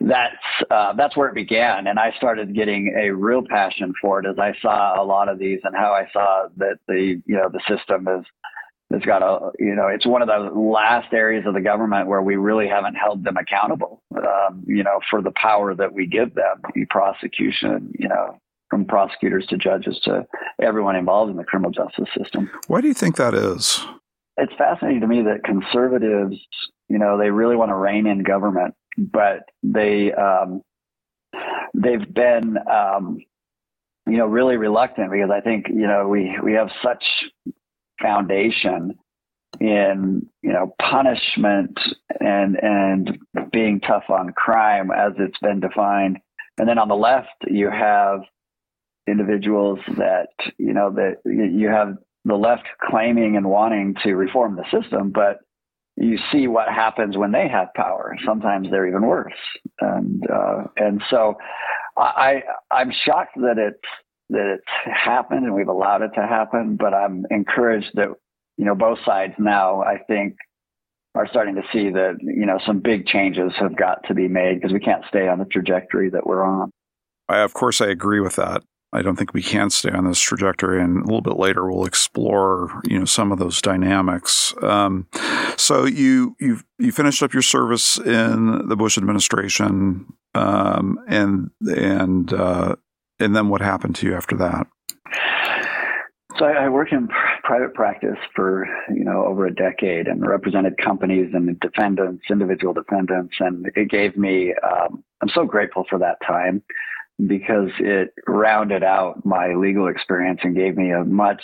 that's 0.00 0.70
uh, 0.70 0.94
that's 0.94 1.16
where 1.16 1.28
it 1.28 1.34
began. 1.34 1.86
And 1.86 1.98
I 1.98 2.12
started 2.16 2.54
getting 2.54 2.94
a 2.98 3.10
real 3.10 3.42
passion 3.48 3.92
for 4.00 4.20
it 4.20 4.26
as 4.26 4.38
I 4.38 4.54
saw 4.60 5.00
a 5.00 5.04
lot 5.04 5.28
of 5.28 5.38
these 5.38 5.60
and 5.64 5.76
how 5.76 5.92
I 5.92 6.08
saw 6.12 6.48
that 6.56 6.78
the 6.88 7.20
you 7.26 7.36
know 7.36 7.50
the 7.52 7.60
system 7.68 8.08
is 8.08 8.24
has 8.92 9.02
got 9.02 9.22
a 9.22 9.50
you 9.58 9.74
know 9.74 9.88
it's 9.88 10.06
one 10.06 10.22
of 10.22 10.28
the 10.28 10.58
last 10.58 11.12
areas 11.12 11.44
of 11.46 11.54
the 11.54 11.60
government 11.60 12.08
where 12.08 12.22
we 12.22 12.36
really 12.36 12.66
haven't 12.66 12.94
held 12.94 13.24
them 13.24 13.36
accountable. 13.36 14.02
Um, 14.16 14.64
you 14.66 14.82
know 14.82 15.00
for 15.10 15.20
the 15.20 15.32
power 15.32 15.74
that 15.74 15.92
we 15.92 16.06
give 16.06 16.34
them, 16.34 16.62
the 16.74 16.86
prosecution. 16.86 17.92
You 17.98 18.08
know 18.08 18.38
from 18.70 18.84
prosecutors 18.84 19.44
to 19.48 19.58
judges 19.58 19.98
to 20.04 20.24
everyone 20.62 20.94
involved 20.94 21.28
in 21.28 21.36
the 21.36 21.42
criminal 21.42 21.72
justice 21.72 22.08
system. 22.16 22.48
Why 22.68 22.80
do 22.80 22.86
you 22.86 22.94
think 22.94 23.16
that 23.16 23.34
is? 23.34 23.84
It's 24.36 24.52
fascinating 24.56 25.00
to 25.00 25.08
me 25.08 25.22
that 25.22 25.42
conservatives 25.44 26.36
you 26.90 26.98
know, 26.98 27.16
they 27.16 27.30
really 27.30 27.54
want 27.54 27.70
to 27.70 27.76
rein 27.76 28.08
in 28.08 28.24
government, 28.24 28.74
but 28.98 29.48
they 29.62 30.12
um, 30.12 30.60
they've 31.72 32.12
been 32.12 32.56
um, 32.68 33.18
you 34.06 34.18
know 34.18 34.26
really 34.26 34.56
reluctant 34.56 35.12
because 35.12 35.30
I 35.30 35.40
think 35.40 35.66
you 35.68 35.86
know 35.86 36.08
we 36.08 36.36
we 36.42 36.54
have 36.54 36.68
such 36.82 37.04
foundation 38.02 38.98
in 39.60 40.28
you 40.42 40.52
know 40.52 40.74
punishment 40.82 41.78
and 42.18 42.56
and 42.60 43.18
being 43.52 43.80
tough 43.80 44.10
on 44.10 44.32
crime 44.32 44.90
as 44.90 45.12
it's 45.18 45.38
been 45.38 45.60
defined. 45.60 46.18
And 46.58 46.68
then 46.68 46.78
on 46.78 46.88
the 46.88 46.96
left 46.96 47.28
you 47.46 47.70
have 47.70 48.22
individuals 49.06 49.78
that 49.96 50.30
you 50.58 50.74
know 50.74 50.90
that 50.90 51.18
you 51.24 51.68
have 51.68 51.96
the 52.24 52.34
left 52.34 52.64
claiming 52.82 53.36
and 53.36 53.48
wanting 53.48 53.94
to 54.02 54.14
reform 54.14 54.56
the 54.56 54.82
system 54.82 55.10
but 55.10 55.38
you 56.00 56.18
see 56.32 56.48
what 56.48 56.68
happens 56.68 57.16
when 57.16 57.30
they 57.30 57.46
have 57.46 57.68
power. 57.74 58.16
Sometimes 58.24 58.68
they're 58.70 58.88
even 58.88 59.02
worse, 59.02 59.32
and 59.80 60.22
uh, 60.30 60.64
and 60.76 61.02
so 61.10 61.36
I 61.96 62.42
I'm 62.70 62.90
shocked 62.90 63.36
that 63.36 63.58
it's 63.58 63.78
that 64.30 64.54
it's 64.54 64.96
happened 64.96 65.44
and 65.44 65.54
we've 65.54 65.68
allowed 65.68 66.02
it 66.02 66.12
to 66.14 66.26
happen. 66.26 66.76
But 66.76 66.94
I'm 66.94 67.26
encouraged 67.30 67.90
that 67.94 68.08
you 68.56 68.64
know 68.64 68.74
both 68.74 68.98
sides 69.04 69.34
now 69.38 69.82
I 69.82 69.98
think 69.98 70.36
are 71.14 71.28
starting 71.28 71.56
to 71.56 71.62
see 71.72 71.90
that 71.90 72.16
you 72.22 72.46
know 72.46 72.58
some 72.64 72.80
big 72.80 73.06
changes 73.06 73.52
have 73.58 73.76
got 73.76 73.98
to 74.08 74.14
be 74.14 74.26
made 74.26 74.54
because 74.54 74.72
we 74.72 74.80
can't 74.80 75.04
stay 75.06 75.28
on 75.28 75.38
the 75.38 75.44
trajectory 75.44 76.08
that 76.10 76.26
we're 76.26 76.42
on. 76.42 76.70
I, 77.28 77.40
of 77.40 77.52
course, 77.52 77.80
I 77.80 77.88
agree 77.88 78.20
with 78.20 78.36
that. 78.36 78.62
I 78.92 79.02
don't 79.02 79.16
think 79.16 79.32
we 79.32 79.42
can 79.42 79.70
stay 79.70 79.90
on 79.90 80.06
this 80.06 80.20
trajectory. 80.20 80.82
And 80.82 80.98
a 80.98 81.04
little 81.04 81.20
bit 81.20 81.36
later, 81.36 81.70
we'll 81.70 81.86
explore, 81.86 82.80
you 82.84 82.98
know, 82.98 83.04
some 83.04 83.30
of 83.30 83.38
those 83.38 83.60
dynamics. 83.62 84.52
Um, 84.62 85.06
so 85.56 85.84
you 85.84 86.36
you 86.40 86.60
you 86.78 86.90
finished 86.90 87.22
up 87.22 87.32
your 87.32 87.42
service 87.42 87.98
in 87.98 88.68
the 88.68 88.76
Bush 88.76 88.98
administration, 88.98 90.12
um, 90.34 90.98
and 91.06 91.50
and 91.60 92.32
uh, 92.32 92.76
and 93.20 93.36
then 93.36 93.48
what 93.48 93.60
happened 93.60 93.94
to 93.96 94.06
you 94.06 94.14
after 94.14 94.36
that? 94.38 94.66
So 96.38 96.46
I, 96.46 96.64
I 96.64 96.68
worked 96.68 96.92
in 96.92 97.08
private 97.44 97.74
practice 97.74 98.18
for 98.34 98.66
you 98.92 99.04
know 99.04 99.24
over 99.24 99.46
a 99.46 99.54
decade 99.54 100.08
and 100.08 100.26
represented 100.26 100.78
companies 100.78 101.30
and 101.32 101.60
defendants, 101.60 102.24
individual 102.28 102.74
defendants, 102.74 103.36
and 103.38 103.70
it 103.76 103.88
gave 103.88 104.16
me. 104.16 104.52
Um, 104.64 105.04
I'm 105.22 105.28
so 105.28 105.44
grateful 105.44 105.84
for 105.88 105.98
that 106.00 106.16
time 106.26 106.62
because 107.26 107.70
it 107.78 108.14
rounded 108.26 108.82
out 108.82 109.24
my 109.24 109.54
legal 109.54 109.88
experience 109.88 110.40
and 110.42 110.54
gave 110.54 110.76
me 110.76 110.90
a 110.92 111.04
much 111.04 111.42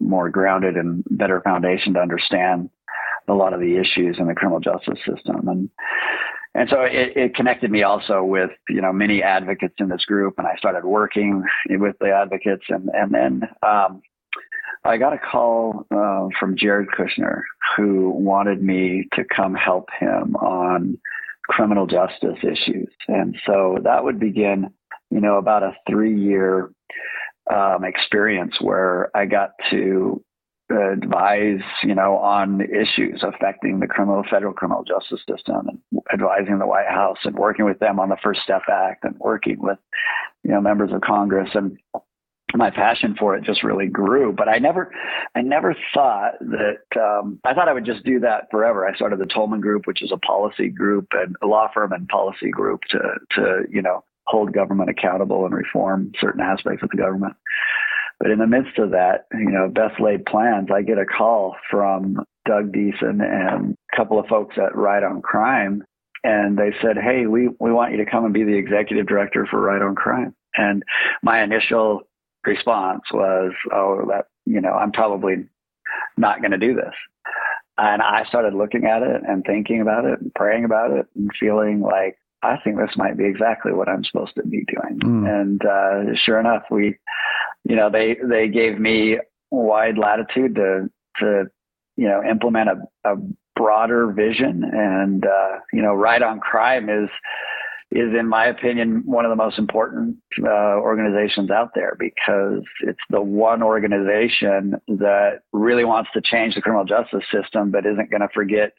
more 0.00 0.30
grounded 0.30 0.76
and 0.76 1.04
better 1.10 1.40
foundation 1.40 1.94
to 1.94 2.00
understand 2.00 2.70
a 3.28 3.32
lot 3.32 3.52
of 3.52 3.60
the 3.60 3.76
issues 3.76 4.16
in 4.18 4.28
the 4.28 4.34
criminal 4.34 4.60
justice 4.60 4.98
system. 5.06 5.48
And 5.48 5.70
and 6.54 6.70
so 6.70 6.82
it, 6.82 7.16
it 7.16 7.34
connected 7.34 7.70
me 7.70 7.82
also 7.82 8.22
with 8.22 8.50
you 8.68 8.80
know 8.80 8.92
many 8.92 9.22
advocates 9.22 9.74
in 9.78 9.88
this 9.88 10.04
group 10.04 10.34
and 10.38 10.46
I 10.46 10.56
started 10.56 10.84
working 10.84 11.44
with 11.68 11.96
the 12.00 12.10
advocates 12.10 12.64
and 12.68 12.88
and 12.94 13.12
then 13.12 13.42
um, 13.62 14.02
I 14.84 14.96
got 14.96 15.12
a 15.12 15.18
call 15.18 15.84
uh, 15.90 16.28
from 16.38 16.56
Jared 16.56 16.88
Kushner 16.96 17.42
who 17.76 18.10
wanted 18.10 18.62
me 18.62 19.08
to 19.14 19.24
come 19.24 19.54
help 19.54 19.88
him 19.98 20.36
on 20.36 20.98
criminal 21.48 21.86
justice 21.86 22.38
issues. 22.42 22.88
And 23.08 23.36
so 23.46 23.78
that 23.84 24.04
would 24.04 24.18
begin 24.18 24.70
you 25.10 25.20
know, 25.20 25.36
about 25.36 25.62
a 25.62 25.72
three 25.88 26.18
year 26.18 26.70
um, 27.52 27.84
experience 27.84 28.56
where 28.60 29.10
I 29.16 29.26
got 29.26 29.50
to 29.70 30.22
advise, 30.70 31.60
you 31.84 31.94
know, 31.94 32.16
on 32.16 32.60
issues 32.60 33.22
affecting 33.22 33.78
the 33.78 33.86
criminal 33.86 34.24
federal 34.28 34.52
criminal 34.52 34.82
justice 34.82 35.20
system 35.28 35.68
and 35.68 36.00
advising 36.12 36.58
the 36.58 36.66
White 36.66 36.88
House 36.88 37.18
and 37.24 37.36
working 37.36 37.64
with 37.64 37.78
them 37.78 38.00
on 38.00 38.08
the 38.08 38.16
First 38.22 38.40
Step 38.42 38.62
Act 38.70 39.04
and 39.04 39.16
working 39.18 39.56
with, 39.60 39.78
you 40.42 40.50
know, 40.50 40.60
members 40.60 40.90
of 40.92 41.02
Congress 41.02 41.50
and 41.54 41.78
my 42.54 42.70
passion 42.70 43.14
for 43.18 43.36
it 43.36 43.44
just 43.44 43.62
really 43.62 43.86
grew. 43.86 44.32
But 44.32 44.48
I 44.48 44.58
never, 44.58 44.92
I 45.34 45.42
never 45.42 45.74
thought 45.94 46.32
that. 46.40 47.00
Um, 47.00 47.38
I 47.44 47.54
thought 47.54 47.68
I 47.68 47.72
would 47.72 47.84
just 47.84 48.04
do 48.04 48.20
that 48.20 48.48
forever. 48.50 48.86
I 48.86 48.94
started 48.94 49.20
the 49.20 49.26
Tolman 49.26 49.60
Group, 49.60 49.86
which 49.86 50.02
is 50.02 50.10
a 50.12 50.16
policy 50.18 50.68
group 50.68 51.06
and 51.12 51.36
a 51.42 51.46
law 51.46 51.68
firm 51.72 51.92
and 51.92 52.08
policy 52.08 52.50
group 52.50 52.80
to, 52.90 52.98
to 53.36 53.62
you 53.70 53.82
know, 53.82 54.02
hold 54.26 54.52
government 54.52 54.90
accountable 54.90 55.44
and 55.44 55.54
reform 55.54 56.12
certain 56.20 56.40
aspects 56.40 56.82
of 56.82 56.90
the 56.90 56.96
government. 56.96 57.34
But 58.18 58.30
in 58.30 58.38
the 58.38 58.46
midst 58.46 58.78
of 58.78 58.92
that, 58.92 59.26
you 59.32 59.50
know, 59.50 59.68
best 59.68 60.00
laid 60.00 60.24
plans, 60.24 60.68
I 60.74 60.82
get 60.82 60.98
a 60.98 61.04
call 61.04 61.56
from 61.70 62.24
Doug 62.46 62.72
Deason 62.72 63.22
and 63.22 63.76
a 63.92 63.96
couple 63.96 64.18
of 64.18 64.26
folks 64.26 64.56
at 64.56 64.74
Right 64.74 65.02
on 65.02 65.20
Crime. 65.20 65.84
And 66.24 66.56
they 66.56 66.72
said, 66.82 66.96
Hey, 66.96 67.26
we, 67.26 67.50
we 67.60 67.72
want 67.72 67.92
you 67.92 67.98
to 67.98 68.10
come 68.10 68.24
and 68.24 68.32
be 68.32 68.44
the 68.44 68.56
executive 68.56 69.06
director 69.06 69.46
for 69.50 69.60
Right 69.60 69.82
on 69.82 69.94
Crime. 69.94 70.34
And 70.54 70.82
my 71.22 71.42
initial 71.42 72.02
response 72.44 73.02
was, 73.12 73.52
Oh, 73.72 74.06
that, 74.08 74.26
you 74.46 74.60
know, 74.60 74.72
I'm 74.72 74.92
probably 74.92 75.46
not 76.16 76.40
going 76.40 76.52
to 76.52 76.58
do 76.58 76.74
this. 76.74 76.94
And 77.78 78.00
I 78.00 78.24
started 78.24 78.54
looking 78.54 78.86
at 78.86 79.02
it 79.02 79.20
and 79.28 79.44
thinking 79.44 79.82
about 79.82 80.06
it 80.06 80.20
and 80.20 80.34
praying 80.34 80.64
about 80.64 80.92
it 80.92 81.06
and 81.14 81.30
feeling 81.38 81.80
like 81.80 82.16
I 82.42 82.56
think 82.62 82.76
this 82.76 82.96
might 82.96 83.16
be 83.16 83.24
exactly 83.24 83.72
what 83.72 83.88
I'm 83.88 84.04
supposed 84.04 84.34
to 84.36 84.42
be 84.44 84.64
doing. 84.66 84.98
Mm. 85.00 85.28
And 85.28 85.62
uh, 85.64 86.16
sure 86.24 86.38
enough, 86.38 86.62
we, 86.70 86.96
you 87.64 87.76
know, 87.76 87.90
they 87.90 88.16
they 88.22 88.48
gave 88.48 88.78
me 88.78 89.18
wide 89.50 89.98
latitude 89.98 90.54
to 90.56 90.90
to 91.20 91.44
you 91.96 92.08
know 92.08 92.22
implement 92.22 92.68
a, 92.68 93.12
a 93.12 93.16
broader 93.54 94.12
vision. 94.12 94.62
And 94.64 95.24
uh, 95.24 95.58
you 95.72 95.82
know, 95.82 95.94
right 95.94 96.22
on 96.22 96.40
crime 96.40 96.88
is 96.88 97.08
is 97.92 98.12
in 98.18 98.28
my 98.28 98.46
opinion 98.46 99.02
one 99.06 99.24
of 99.24 99.30
the 99.30 99.36
most 99.36 99.58
important 99.58 100.16
uh, 100.42 100.76
organizations 100.76 101.50
out 101.50 101.70
there 101.74 101.96
because 101.98 102.62
it's 102.80 103.00
the 103.10 103.20
one 103.20 103.62
organization 103.62 104.74
that 104.88 105.42
really 105.52 105.84
wants 105.84 106.10
to 106.12 106.20
change 106.20 106.56
the 106.56 106.60
criminal 106.60 106.84
justice 106.84 107.22
system 107.32 107.70
but 107.70 107.86
isn't 107.86 108.10
going 108.10 108.20
to 108.20 108.28
forget 108.34 108.72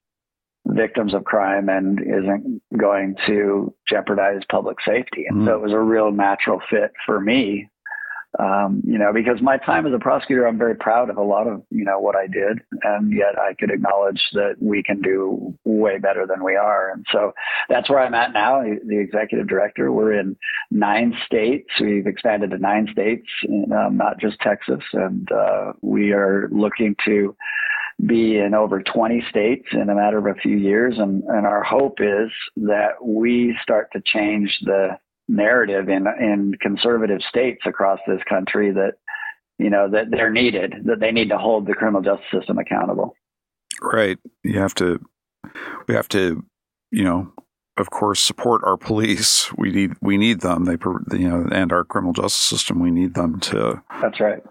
victims 0.68 1.14
of 1.14 1.24
crime 1.24 1.70
and 1.70 2.00
isn't 2.02 2.62
going 2.78 3.16
to 3.26 3.74
jeopardize 3.88 4.42
public 4.50 4.78
safety. 4.86 5.26
And 5.28 5.40
mm-hmm. 5.40 5.48
so 5.48 5.56
it 5.56 5.62
was 5.62 5.72
a 5.72 5.80
real 5.80 6.12
natural 6.12 6.62
fit 6.70 6.92
for 7.06 7.20
me 7.20 7.70
um, 8.40 8.82
you 8.86 9.00
know, 9.00 9.12
because 9.14 9.42
my 9.42 9.58
time 9.58 9.88
as 9.88 9.94
a 9.94 10.00
prosecutor, 10.00 10.48
I'm 10.48 10.60
very 10.60 10.76
proud 10.76 11.10
of 11.10 11.18
a 11.18 11.24
lot 11.24 11.48
of, 11.48 11.64
you 11.72 11.84
know, 11.84 12.00
what 12.00 12.16
I 12.16 12.28
did. 12.28 12.60
And 12.84 13.12
yet 13.12 13.40
I 13.40 13.54
could 13.56 13.72
acknowledge 13.72 14.22
that 14.34 14.56
we 14.62 14.84
can 14.84 15.02
do 15.02 15.58
way 15.66 15.98
better 15.98 16.28
than 16.28 16.44
we 16.44 16.56
are. 16.56 16.92
And 16.92 17.06
so 17.12 17.32
that's 17.68 17.90
where 17.90 18.00
I'm 18.00 18.14
at 18.14 18.34
now, 18.34 18.62
the 18.62 19.00
executive 19.00 19.48
director. 19.48 19.92
We're 19.92 20.20
in 20.20 20.36
nine 20.70 21.18
states. 21.26 21.70
We've 21.80 22.06
expanded 22.06 22.52
to 22.52 22.60
nine 22.60 22.88
states, 22.92 23.28
um, 23.72 23.98
not 23.98 24.20
just 24.20 24.40
Texas. 24.40 24.84
And 24.94 25.28
uh, 25.32 25.74
we 25.82 26.12
are 26.12 26.48
looking 26.52 26.96
to 27.06 27.36
be 28.06 28.38
in 28.38 28.54
over 28.54 28.82
20 28.82 29.24
states 29.30 29.68
in 29.72 29.90
a 29.90 29.96
matter 29.96 30.18
of 30.18 30.26
a 30.28 30.40
few 30.40 30.56
years. 30.56 30.96
And, 30.98 31.24
and 31.24 31.48
our 31.48 31.64
hope 31.64 31.98
is 32.00 32.30
that 32.58 33.04
we 33.04 33.58
start 33.64 33.90
to 33.94 34.02
change 34.06 34.56
the 34.64 34.98
narrative 35.28 35.90
in 35.90 36.08
in 36.20 36.54
conservative 36.62 37.20
states 37.30 37.62
across 37.66 38.00
this 38.08 38.22
country 38.30 38.72
that 38.72 38.94
you 39.58 39.70
know 39.70 39.90
that 39.90 40.10
they're 40.10 40.32
needed 40.32 40.74
that 40.86 41.00
they 41.00 41.12
need 41.12 41.30
to 41.30 41.38
hold 41.38 41.68
the 41.68 41.74
criminal 41.74 42.02
justice 42.02 42.26
system 42.32 42.58
accountable. 42.58 43.16
Right. 43.82 44.18
You 44.44 44.60
have 44.60 44.74
to 44.76 45.00
we 45.88 45.96
have 45.96 46.08
to 46.10 46.46
you 46.92 47.04
know 47.04 47.34
of 47.78 47.90
course 47.90 48.22
support 48.22 48.62
our 48.64 48.78
police. 48.78 49.52
We 49.58 49.72
need 49.72 49.92
we 50.02 50.18
need 50.18 50.42
them. 50.42 50.66
They 50.66 50.78
you 51.18 51.30
know 51.30 51.48
and 51.52 51.74
our 51.74 51.84
criminal 51.84 52.14
justice 52.14 52.36
system 52.36 52.80
we 52.80 52.92
need 52.92 53.14
them 53.14 53.40
to 53.42 53.82
that's 54.02 54.20
right 54.20 54.44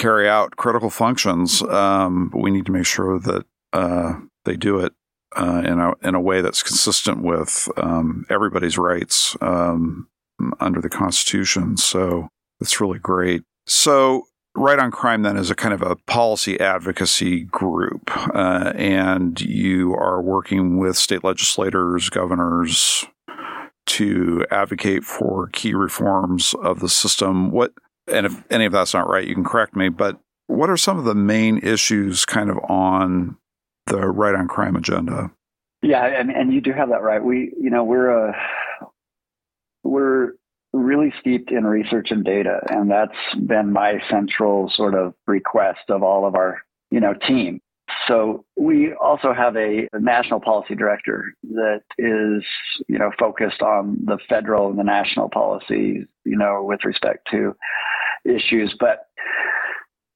carry 0.00 0.28
out 0.28 0.56
critical 0.56 0.90
functions 0.90 1.62
um, 1.62 2.28
but 2.32 2.40
we 2.40 2.50
need 2.50 2.66
to 2.66 2.72
make 2.72 2.86
sure 2.86 3.18
that 3.18 3.44
uh, 3.72 4.14
they 4.44 4.56
do 4.56 4.78
it 4.78 4.92
uh, 5.36 5.62
in 5.64 5.78
a 5.78 5.92
in 6.02 6.14
a 6.14 6.20
way 6.20 6.40
that's 6.40 6.62
consistent 6.62 7.22
with 7.22 7.68
um, 7.76 8.24
everybody's 8.28 8.76
rights 8.76 9.36
um, 9.40 10.08
under 10.58 10.80
the 10.80 10.88
Constitution. 10.88 11.76
So 11.76 12.28
it's 12.60 12.80
really 12.80 12.98
great. 12.98 13.42
So 13.66 14.24
Right 14.56 14.80
on 14.80 14.90
Crime 14.90 15.22
then 15.22 15.36
is 15.36 15.50
a 15.50 15.54
kind 15.54 15.72
of 15.72 15.80
a 15.80 15.94
policy 15.94 16.58
advocacy 16.58 17.44
group, 17.44 18.10
uh, 18.34 18.72
and 18.74 19.40
you 19.40 19.94
are 19.94 20.20
working 20.20 20.76
with 20.76 20.96
state 20.96 21.22
legislators, 21.22 22.08
governors 22.10 23.06
to 23.86 24.44
advocate 24.50 25.04
for 25.04 25.48
key 25.52 25.72
reforms 25.72 26.54
of 26.64 26.80
the 26.80 26.88
system. 26.88 27.52
What 27.52 27.72
and 28.12 28.26
if 28.26 28.44
any 28.50 28.66
of 28.66 28.72
that's 28.72 28.94
not 28.94 29.08
right, 29.08 29.26
you 29.26 29.34
can 29.34 29.44
correct 29.44 29.76
me. 29.76 29.88
But 29.88 30.20
what 30.46 30.70
are 30.70 30.76
some 30.76 30.98
of 30.98 31.04
the 31.04 31.14
main 31.14 31.58
issues 31.58 32.24
kind 32.24 32.50
of 32.50 32.58
on 32.68 33.36
the 33.90 34.06
right 34.06 34.34
on 34.34 34.48
crime 34.48 34.76
agenda. 34.76 35.30
Yeah, 35.82 36.04
and 36.06 36.30
and 36.30 36.52
you 36.52 36.60
do 36.60 36.72
have 36.72 36.90
that 36.90 37.02
right. 37.02 37.22
We, 37.22 37.52
you 37.58 37.70
know, 37.70 37.84
we're 37.84 38.10
a 38.10 38.30
uh, 38.30 38.86
we're 39.82 40.32
really 40.72 41.12
steeped 41.20 41.50
in 41.50 41.64
research 41.64 42.08
and 42.10 42.24
data, 42.24 42.60
and 42.68 42.90
that's 42.90 43.16
been 43.46 43.72
my 43.72 44.00
central 44.08 44.70
sort 44.74 44.94
of 44.94 45.14
request 45.26 45.80
of 45.88 46.02
all 46.02 46.26
of 46.26 46.34
our, 46.34 46.62
you 46.90 47.00
know, 47.00 47.14
team. 47.14 47.60
So 48.06 48.44
we 48.56 48.92
also 48.92 49.32
have 49.32 49.56
a, 49.56 49.88
a, 49.92 49.98
national 49.98 50.40
policy 50.40 50.76
director 50.76 51.34
that 51.42 51.82
is, 51.98 52.44
you 52.86 52.98
know, 52.98 53.10
focused 53.18 53.62
on 53.62 53.98
the 54.04 54.18
federal 54.28 54.70
and 54.70 54.78
the 54.78 54.84
national 54.84 55.28
policies, 55.28 56.06
you 56.24 56.36
know, 56.36 56.62
with 56.62 56.84
respect 56.84 57.28
to 57.30 57.54
issues. 58.24 58.74
But 58.78 59.06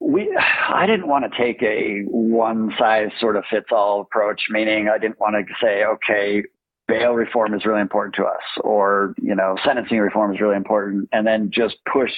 we 0.01 0.37
I 0.69 0.87
didn't 0.87 1.09
want 1.09 1.31
to 1.31 1.39
take 1.39 1.63
a 1.63 2.03
one 2.07 2.73
size 2.79 3.09
sort 3.19 3.37
of 3.37 3.45
fits 3.51 3.69
all 3.71 4.01
approach, 4.01 4.43
meaning 4.51 4.89
I 4.89 4.99
didn't 4.99 5.21
want 5.21 5.37
to 5.37 5.55
say, 5.63 5.85
okay, 5.85 6.43
bail 6.87 7.13
reform 7.13 7.55
is 7.55 7.65
really 7.65 7.81
important 7.81 8.15
to 8.17 8.25
us, 8.25 8.43
or 8.61 9.15
you 9.21 9.35
know, 9.35 9.57
sentencing 9.65 9.99
reform 9.99 10.35
is 10.35 10.41
really 10.41 10.57
important, 10.57 11.09
and 11.13 11.27
then 11.27 11.51
just 11.53 11.77
push 11.91 12.13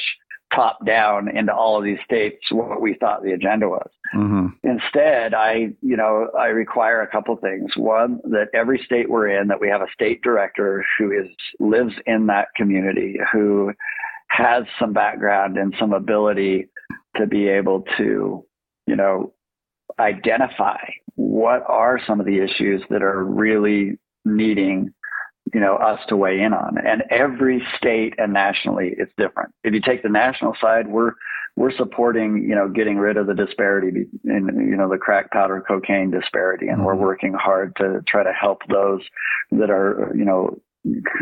top 0.55 0.85
down 0.87 1.29
into 1.29 1.55
all 1.55 1.77
of 1.77 1.85
these 1.85 1.99
states 2.05 2.39
what 2.51 2.81
we 2.81 2.95
thought 2.95 3.23
the 3.23 3.33
agenda 3.33 3.69
was. 3.69 3.89
Mm-hmm. 4.15 4.47
Instead, 4.63 5.35
I, 5.35 5.73
you 5.83 5.97
know, 5.97 6.29
I 6.39 6.47
require 6.47 7.03
a 7.03 7.11
couple 7.11 7.37
things. 7.37 7.73
One, 7.77 8.21
that 8.25 8.49
every 8.55 8.81
state 8.85 9.11
we're 9.11 9.29
in, 9.29 9.49
that 9.49 9.61
we 9.61 9.69
have 9.69 9.83
a 9.83 9.93
state 9.93 10.23
director 10.23 10.85
who 10.99 11.11
is 11.11 11.27
lives 11.59 11.95
in 12.07 12.27
that 12.27 12.49
community, 12.57 13.17
who 13.33 13.73
has 14.29 14.65
some 14.79 14.93
background 14.93 15.57
and 15.57 15.75
some 15.79 15.93
ability 15.93 16.69
to 17.17 17.27
be 17.27 17.49
able 17.49 17.85
to, 17.97 18.45
you 18.87 18.97
know, 18.97 19.33
identify 19.99 20.79
what 21.15 21.63
are 21.67 21.99
some 22.07 22.21
of 22.21 22.27
the 22.27 22.39
issues 22.39 22.83
that 22.91 23.03
are 23.03 23.25
really 23.25 23.99
needing 24.25 24.93
you 25.55 25.61
know 25.61 25.77
us 25.77 26.01
to 26.09 26.17
weigh 26.17 26.41
in 26.41 26.53
on 26.53 26.77
and 26.79 27.03
every 27.11 27.63
state 27.77 28.15
and 28.19 28.33
nationally 28.33 28.95
it's 28.99 29.13
different 29.17 29.53
if 29.65 29.73
you 29.73 29.81
take 29.81 30.03
the 30.03 30.09
national 30.09 30.55
side 30.61 30.89
we're 30.89 31.13
we're 31.57 31.75
supporting 31.77 32.43
you 32.43 32.55
know 32.55 32.69
getting 32.69 32.99
rid 32.99 33.17
of 33.17 33.27
the 33.27 33.35
disparity 33.35 34.07
in 34.25 34.67
you 34.69 34.77
know 34.77 34.89
the 34.89 34.99
crack 34.99 35.31
powder 35.31 35.65
cocaine 35.67 36.11
disparity 36.11 36.69
and 36.69 36.79
mm-hmm. 36.79 36.87
we're 36.87 36.95
working 36.97 37.33
hard 37.33 37.75
to 37.77 38.03
try 38.09 38.23
to 38.23 38.33
help 38.33 38.61
those 38.69 39.03
that 39.51 39.71
are 39.71 40.13
you 40.17 40.25
know 40.25 40.59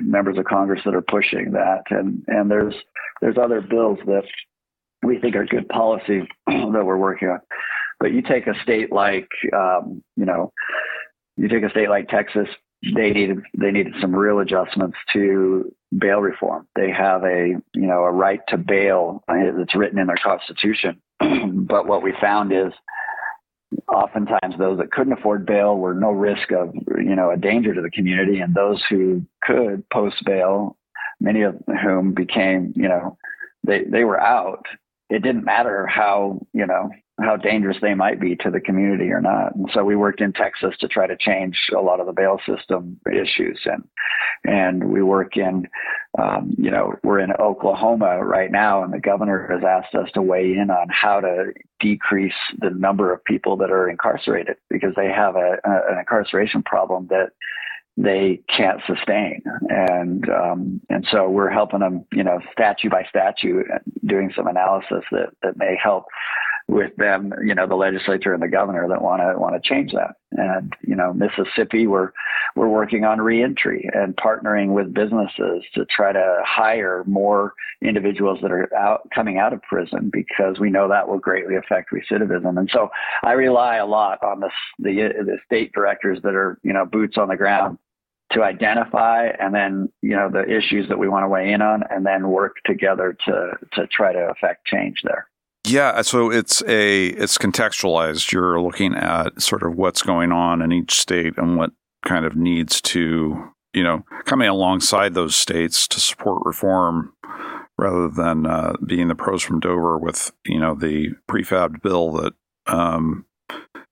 members 0.02 0.37
of 0.37 0.44
congress 0.44 0.80
that 0.84 0.94
are 0.94 1.02
pushing 1.02 1.52
that 1.52 1.82
and 1.90 2.22
and 2.28 2.50
there's 2.50 2.74
there's 3.20 3.38
other 3.38 3.60
bills 3.60 3.98
that 4.06 4.24
we 5.04 5.18
think 5.18 5.37
are 5.37 5.44
good 5.44 5.68
policy 5.68 6.22
that 6.46 6.84
we're 6.84 6.96
working 6.96 7.28
on. 7.28 7.40
But 8.00 8.12
you 8.12 8.22
take 8.22 8.46
a 8.46 8.54
state 8.62 8.90
like, 8.92 9.28
um, 9.54 10.02
you 10.16 10.24
know, 10.24 10.52
you 11.37 11.48
take 11.48 11.62
a 11.62 11.70
state 11.70 11.88
like 11.88 12.08
Texas, 12.08 12.48
they 12.94 13.11
needed 13.11 13.38
they 13.59 13.70
needed 13.70 13.94
some 14.01 14.14
real 14.14 14.40
adjustments 14.40 14.97
to 15.12 15.73
bail 15.97 16.20
reform. 16.20 16.66
They 16.77 16.90
have 16.90 17.23
a 17.25 17.55
you 17.75 17.87
know 17.87 18.05
a 18.05 18.11
right 18.11 18.40
to 18.49 18.59
bail 18.59 19.23
that's 19.29 19.77
written 19.77 19.99
in 19.99 20.07
their 20.07 20.18
constitution. 20.23 21.01
but 21.20 21.87
what 21.87 22.03
we 22.03 22.12
found 22.20 22.53
is 22.53 22.73
oftentimes 23.92 24.57
those 24.59 24.79
that 24.79 24.92
couldn't 24.92 25.12
afford 25.12 25.47
bail 25.47 25.77
were 25.77 25.94
no 25.94 26.11
risk 26.11 26.53
of 26.53 26.75
you 26.99 27.14
know 27.14 27.31
a 27.31 27.37
danger 27.37 27.75
to 27.75 27.83
the 27.83 27.90
community, 27.90 28.40
and 28.40 28.55
those 28.55 28.83
who 28.88 29.23
could 29.42 29.88
post 29.90 30.16
bail, 30.25 30.77
many 31.20 31.42
of 31.42 31.57
whom 31.83 32.12
became 32.12 32.73
you 32.77 32.88
know 32.88 33.16
they 33.66 33.85
they 33.85 34.05
were 34.05 34.20
out 34.20 34.64
it 35.10 35.22
didn't 35.22 35.44
matter 35.44 35.86
how 35.86 36.40
you 36.52 36.66
know 36.66 36.90
how 37.20 37.36
dangerous 37.36 37.76
they 37.80 37.94
might 37.94 38.20
be 38.20 38.34
to 38.34 38.50
the 38.50 38.60
community 38.60 39.10
or 39.10 39.20
not. 39.20 39.54
And 39.54 39.70
so 39.72 39.84
we 39.84 39.94
worked 39.94 40.20
in 40.20 40.32
Texas 40.32 40.74
to 40.80 40.88
try 40.88 41.06
to 41.06 41.16
change 41.16 41.56
a 41.76 41.80
lot 41.80 42.00
of 42.00 42.06
the 42.06 42.12
bail 42.12 42.40
system 42.46 42.98
issues, 43.06 43.60
and 43.64 43.84
and 44.44 44.84
we 44.90 45.02
work 45.02 45.36
in, 45.36 45.68
um, 46.20 46.54
you 46.58 46.70
know, 46.70 46.94
we're 47.02 47.20
in 47.20 47.32
Oklahoma 47.32 48.22
right 48.24 48.50
now, 48.50 48.82
and 48.82 48.92
the 48.92 49.00
governor 49.00 49.48
has 49.50 49.62
asked 49.64 49.94
us 49.94 50.10
to 50.14 50.22
weigh 50.22 50.54
in 50.54 50.70
on 50.70 50.88
how 50.90 51.20
to 51.20 51.52
decrease 51.80 52.34
the 52.58 52.70
number 52.70 53.12
of 53.12 53.24
people 53.24 53.56
that 53.58 53.70
are 53.70 53.88
incarcerated 53.88 54.56
because 54.68 54.92
they 54.96 55.08
have 55.08 55.36
a, 55.36 55.56
a 55.64 55.92
an 55.92 55.98
incarceration 55.98 56.62
problem 56.62 57.06
that 57.10 57.30
they 57.96 58.40
can't 58.54 58.80
sustain. 58.87 59.42
And 59.68 60.28
um, 60.28 60.80
and 60.90 61.07
so 61.11 61.28
we're 61.28 61.50
helping 61.50 61.80
them, 61.80 62.04
you 62.12 62.24
know, 62.24 62.40
statute 62.52 62.90
by 62.90 63.04
statute, 63.09 63.66
doing 64.04 64.33
some 64.37 64.46
analysis 64.46 65.04
that 65.12 65.30
that 65.42 65.57
may 65.57 65.76
help 65.83 66.07
with 66.66 66.96
them, 66.96 67.33
you 67.44 67.54
know, 67.54 67.66
the 67.66 67.74
legislature 67.74 68.33
and 68.33 68.42
the 68.42 68.48
governor 68.48 68.88
that 68.88 69.02
want 69.02 69.20
to 69.20 69.38
want 69.38 69.54
to 69.54 69.68
change 69.68 69.92
that. 69.92 70.14
And 70.33 70.72
you 70.83 70.96
know, 70.96 71.12
Mississippi, 71.12 71.87
we're 71.87 72.11
we're 72.57 72.68
working 72.68 73.04
on 73.04 73.20
reentry 73.20 73.88
and 73.92 74.16
partnering 74.16 74.72
with 74.72 74.94
businesses 74.94 75.62
to 75.74 75.85
try 75.85 76.12
to 76.12 76.42
hire 76.44 77.04
more 77.07 77.52
individuals 77.83 78.38
that 78.42 78.50
are 78.50 78.74
out 78.74 79.09
coming 79.14 79.38
out 79.38 79.52
of 79.52 79.62
prison 79.62 80.11
because 80.12 80.59
we 80.59 80.70
know 80.70 80.88
that 80.88 81.09
will 81.09 81.18
greatly 81.18 81.54
affect 81.57 81.92
recidivism. 81.92 82.59
And 82.59 82.70
so 82.72 82.88
I 83.22 83.33
rely 83.33 83.76
a 83.76 83.87
lot 83.87 84.22
on 84.24 84.40
the 84.40 84.50
the, 84.80 84.94
the 85.24 85.38
state 85.46 85.72
directors 85.72 86.18
that 86.22 86.35
are 86.35 86.59
you 86.64 86.72
know 86.72 86.87
boots 86.87 87.16
on 87.18 87.28
the 87.28 87.37
ground 87.37 87.78
to 88.32 88.42
identify 88.42 89.28
and 89.38 89.54
then 89.54 89.88
you 90.02 90.16
know 90.16 90.30
the 90.30 90.44
issues 90.44 90.88
that 90.88 90.98
we 90.98 91.08
want 91.08 91.24
to 91.24 91.28
weigh 91.28 91.52
in 91.52 91.62
on 91.62 91.82
and 91.90 92.04
then 92.06 92.28
work 92.28 92.56
together 92.64 93.16
to 93.26 93.52
to 93.72 93.87
try 93.88 94.12
to 94.12 94.30
affect 94.30 94.66
change 94.66 95.02
there. 95.04 95.28
Yeah 95.66 96.02
so 96.02 96.30
it's 96.30 96.62
a 96.62 97.06
it's 97.08 97.38
contextualized. 97.38 98.32
You're 98.32 98.60
looking 98.60 98.94
at 98.94 99.40
sort 99.40 99.62
of 99.62 99.76
what's 99.76 100.02
going 100.02 100.32
on 100.32 100.62
in 100.62 100.72
each 100.72 100.94
state 100.94 101.34
and 101.37 101.56
what 101.56 101.70
kind 102.04 102.24
of 102.24 102.37
needs 102.37 102.80
to 102.82 103.52
you 103.72 103.82
know 103.82 104.04
coming 104.24 104.48
alongside 104.48 105.14
those 105.14 105.37
states 105.37 105.87
to 105.88 106.00
support 106.00 106.42
reform 106.44 107.12
rather 107.76 108.08
than 108.08 108.46
uh, 108.46 108.74
being 108.87 109.08
the 109.08 109.14
pros 109.14 109.42
from 109.42 109.60
dover 109.60 109.98
with 109.98 110.32
you 110.44 110.58
know 110.58 110.74
the 110.74 111.10
prefabbed 111.28 111.82
bill 111.82 112.12
that 112.12 112.32
um, 112.66 113.26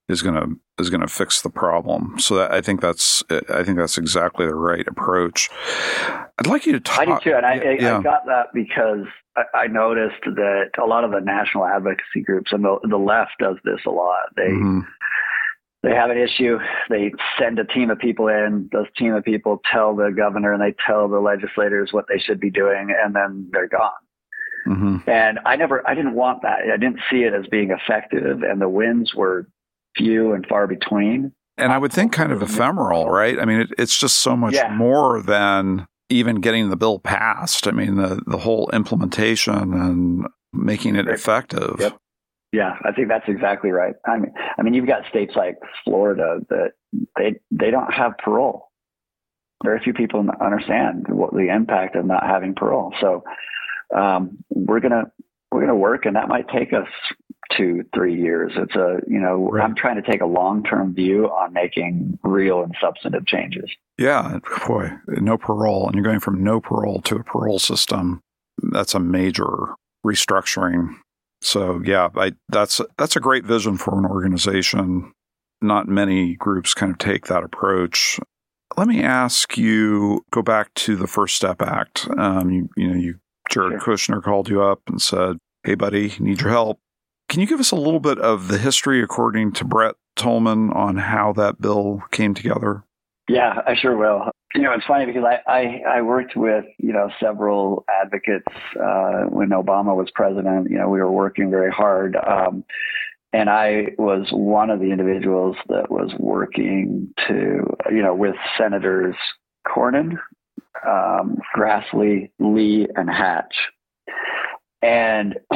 is 0.08 0.22
going 0.22 0.34
to 0.34 0.56
is 0.78 0.90
going 0.90 1.00
to 1.00 1.08
fix 1.08 1.42
the 1.42 1.50
problem. 1.50 2.18
So 2.18 2.36
that, 2.36 2.52
I 2.52 2.60
think 2.60 2.80
that's 2.80 3.22
I 3.30 3.62
think 3.62 3.78
that's 3.78 3.98
exactly 3.98 4.46
the 4.46 4.54
right 4.54 4.86
approach. 4.86 5.50
I'd 6.38 6.46
like 6.46 6.66
you 6.66 6.72
to 6.72 6.80
talk. 6.80 7.00
I 7.00 7.04
do 7.04 7.18
too, 7.22 7.34
and 7.34 7.46
I, 7.46 7.76
yeah. 7.78 7.98
I 7.98 8.02
got 8.02 8.26
that 8.26 8.46
because 8.54 9.06
I, 9.54 9.66
noticed 9.66 10.22
that 10.24 10.70
a 10.82 10.86
lot 10.86 11.04
of 11.04 11.10
the 11.10 11.20
national 11.20 11.64
advocacy 11.64 12.20
groups 12.24 12.52
and 12.52 12.64
the, 12.64 12.78
the 12.88 12.98
left 12.98 13.32
does 13.38 13.56
this 13.64 13.80
a 13.86 13.90
lot. 13.90 14.28
They 14.36 14.48
mm-hmm. 14.48 14.80
they 15.82 15.94
have 15.94 16.10
an 16.10 16.18
issue. 16.18 16.58
They 16.88 17.12
send 17.38 17.58
a 17.58 17.64
team 17.64 17.90
of 17.90 17.98
people 17.98 18.28
in. 18.28 18.68
Those 18.72 18.86
team 18.96 19.14
of 19.14 19.24
people 19.24 19.60
tell 19.70 19.94
the 19.94 20.10
governor 20.10 20.52
and 20.52 20.62
they 20.62 20.74
tell 20.86 21.08
the 21.08 21.20
legislators 21.20 21.92
what 21.92 22.06
they 22.08 22.18
should 22.18 22.40
be 22.40 22.50
doing, 22.50 22.94
and 23.02 23.14
then 23.14 23.48
they're 23.52 23.68
gone. 23.68 23.90
Mm-hmm. 24.66 25.10
And 25.10 25.40
I 25.44 25.56
never, 25.56 25.86
I 25.88 25.94
didn't 25.94 26.14
want 26.14 26.42
that. 26.42 26.60
I 26.72 26.76
didn't 26.76 27.00
see 27.10 27.24
it 27.24 27.34
as 27.34 27.46
being 27.48 27.70
effective, 27.70 28.42
and 28.42 28.60
the 28.60 28.68
wins 28.68 29.12
were 29.14 29.48
few 29.96 30.32
and 30.32 30.46
far 30.46 30.66
between. 30.66 31.32
And 31.58 31.72
I 31.72 31.78
would 31.78 31.92
think 31.92 32.12
kind 32.12 32.32
of 32.32 32.42
ephemeral, 32.42 33.08
right? 33.10 33.38
I 33.38 33.44
mean, 33.44 33.60
it, 33.60 33.70
it's 33.78 33.98
just 33.98 34.18
so 34.18 34.36
much 34.36 34.54
yeah. 34.54 34.74
more 34.74 35.22
than 35.22 35.86
even 36.08 36.40
getting 36.40 36.70
the 36.70 36.76
bill 36.76 36.98
passed. 36.98 37.66
I 37.66 37.72
mean, 37.72 37.96
the 37.96 38.22
the 38.26 38.38
whole 38.38 38.70
implementation 38.72 39.74
and 39.74 40.26
making 40.52 40.96
it 40.96 41.08
effective. 41.08 41.76
Yep. 41.78 41.98
Yeah, 42.52 42.76
I 42.84 42.92
think 42.92 43.08
that's 43.08 43.28
exactly 43.28 43.70
right. 43.70 43.94
I 44.06 44.18
mean, 44.18 44.32
I 44.58 44.62
mean, 44.62 44.74
you've 44.74 44.86
got 44.86 45.06
states 45.08 45.32
like 45.34 45.56
Florida 45.84 46.40
that 46.50 46.72
they 47.16 47.40
they 47.50 47.70
don't 47.70 47.92
have 47.92 48.12
parole. 48.18 48.68
Very 49.64 49.80
few 49.80 49.94
people 49.94 50.26
understand 50.40 51.06
what 51.08 51.32
the 51.32 51.48
impact 51.54 51.96
of 51.96 52.04
not 52.04 52.26
having 52.26 52.54
parole. 52.54 52.92
So 53.00 53.24
um, 53.96 54.44
we're 54.50 54.80
gonna 54.80 55.10
we're 55.50 55.60
gonna 55.60 55.74
work, 55.74 56.04
and 56.04 56.16
that 56.16 56.28
might 56.28 56.48
take 56.48 56.74
us 56.74 56.88
two 57.56 57.84
three 57.94 58.20
years. 58.20 58.52
It's 58.56 58.74
a 58.74 59.00
you 59.06 59.20
know 59.20 59.50
right. 59.50 59.64
I'm 59.64 59.74
trying 59.74 60.02
to 60.02 60.10
take 60.10 60.20
a 60.20 60.26
long 60.26 60.62
term 60.64 60.94
view 60.94 61.26
on 61.26 61.52
making 61.52 62.18
real 62.22 62.62
and 62.62 62.74
substantive 62.80 63.26
changes. 63.26 63.70
Yeah, 63.98 64.38
boy, 64.66 64.90
no 65.08 65.38
parole, 65.38 65.86
and 65.86 65.94
you're 65.94 66.04
going 66.04 66.20
from 66.20 66.42
no 66.42 66.60
parole 66.60 67.00
to 67.02 67.16
a 67.16 67.24
parole 67.24 67.58
system. 67.58 68.20
That's 68.62 68.94
a 68.94 69.00
major 69.00 69.74
restructuring 70.04 70.94
so 71.42 71.82
yeah, 71.84 72.08
I, 72.16 72.32
that's 72.48 72.80
that's 72.96 73.16
a 73.16 73.20
great 73.20 73.44
vision 73.44 73.76
for 73.76 73.98
an 73.98 74.06
organization. 74.06 75.12
Not 75.60 75.88
many 75.88 76.34
groups 76.36 76.72
kind 76.72 76.92
of 76.92 76.98
take 76.98 77.26
that 77.26 77.42
approach. 77.42 78.18
Let 78.76 78.88
me 78.88 79.02
ask 79.02 79.58
you. 79.58 80.24
Go 80.30 80.40
back 80.40 80.72
to 80.74 80.96
the 80.96 81.06
First 81.06 81.36
Step 81.36 81.60
Act. 81.60 82.08
Um, 82.16 82.50
you, 82.50 82.68
you 82.76 82.88
know, 82.88 82.96
you 82.96 83.14
Jared 83.50 83.82
sure. 83.82 83.96
Kushner 83.96 84.22
called 84.22 84.48
you 84.48 84.62
up 84.62 84.80
and 84.86 85.02
said, 85.02 85.36
"Hey, 85.64 85.74
buddy, 85.74 86.14
need 86.20 86.40
your 86.40 86.50
help." 86.50 86.78
Can 87.32 87.40
you 87.40 87.46
give 87.48 87.58
us 87.58 87.72
a 87.72 87.76
little 87.76 87.98
bit 87.98 88.18
of 88.18 88.48
the 88.48 88.58
history, 88.58 89.02
according 89.02 89.52
to 89.54 89.64
Brett 89.64 89.94
Tolman, 90.14 90.70
on 90.70 90.98
how 90.98 91.32
that 91.32 91.60
bill 91.60 92.02
came 92.12 92.34
together? 92.34 92.84
Yeah, 93.28 93.62
I 93.66 93.74
sure 93.74 93.96
will 93.96 94.30
you 94.54 94.62
know, 94.62 94.72
it's 94.72 94.84
funny 94.84 95.06
because 95.06 95.24
I, 95.24 95.50
I, 95.50 95.82
I 95.96 96.02
worked 96.02 96.36
with, 96.36 96.64
you 96.78 96.92
know, 96.92 97.10
several 97.20 97.84
advocates 98.02 98.52
uh, 98.76 99.22
when 99.28 99.50
Obama 99.50 99.96
was 99.96 100.10
president. 100.14 100.70
You 100.70 100.78
know, 100.78 100.88
we 100.88 101.00
were 101.00 101.10
working 101.10 101.50
very 101.50 101.70
hard. 101.70 102.16
Um, 102.16 102.64
and 103.32 103.48
I 103.48 103.94
was 103.96 104.28
one 104.30 104.68
of 104.68 104.80
the 104.80 104.90
individuals 104.90 105.56
that 105.68 105.90
was 105.90 106.12
working 106.18 107.14
to, 107.28 107.64
you 107.90 108.02
know, 108.02 108.14
with 108.14 108.34
Senators 108.58 109.16
Cornyn, 109.66 110.18
um, 110.86 111.38
Grassley, 111.56 112.30
Lee, 112.38 112.86
and 112.94 113.08
Hatch. 113.08 113.54
And 114.82 115.38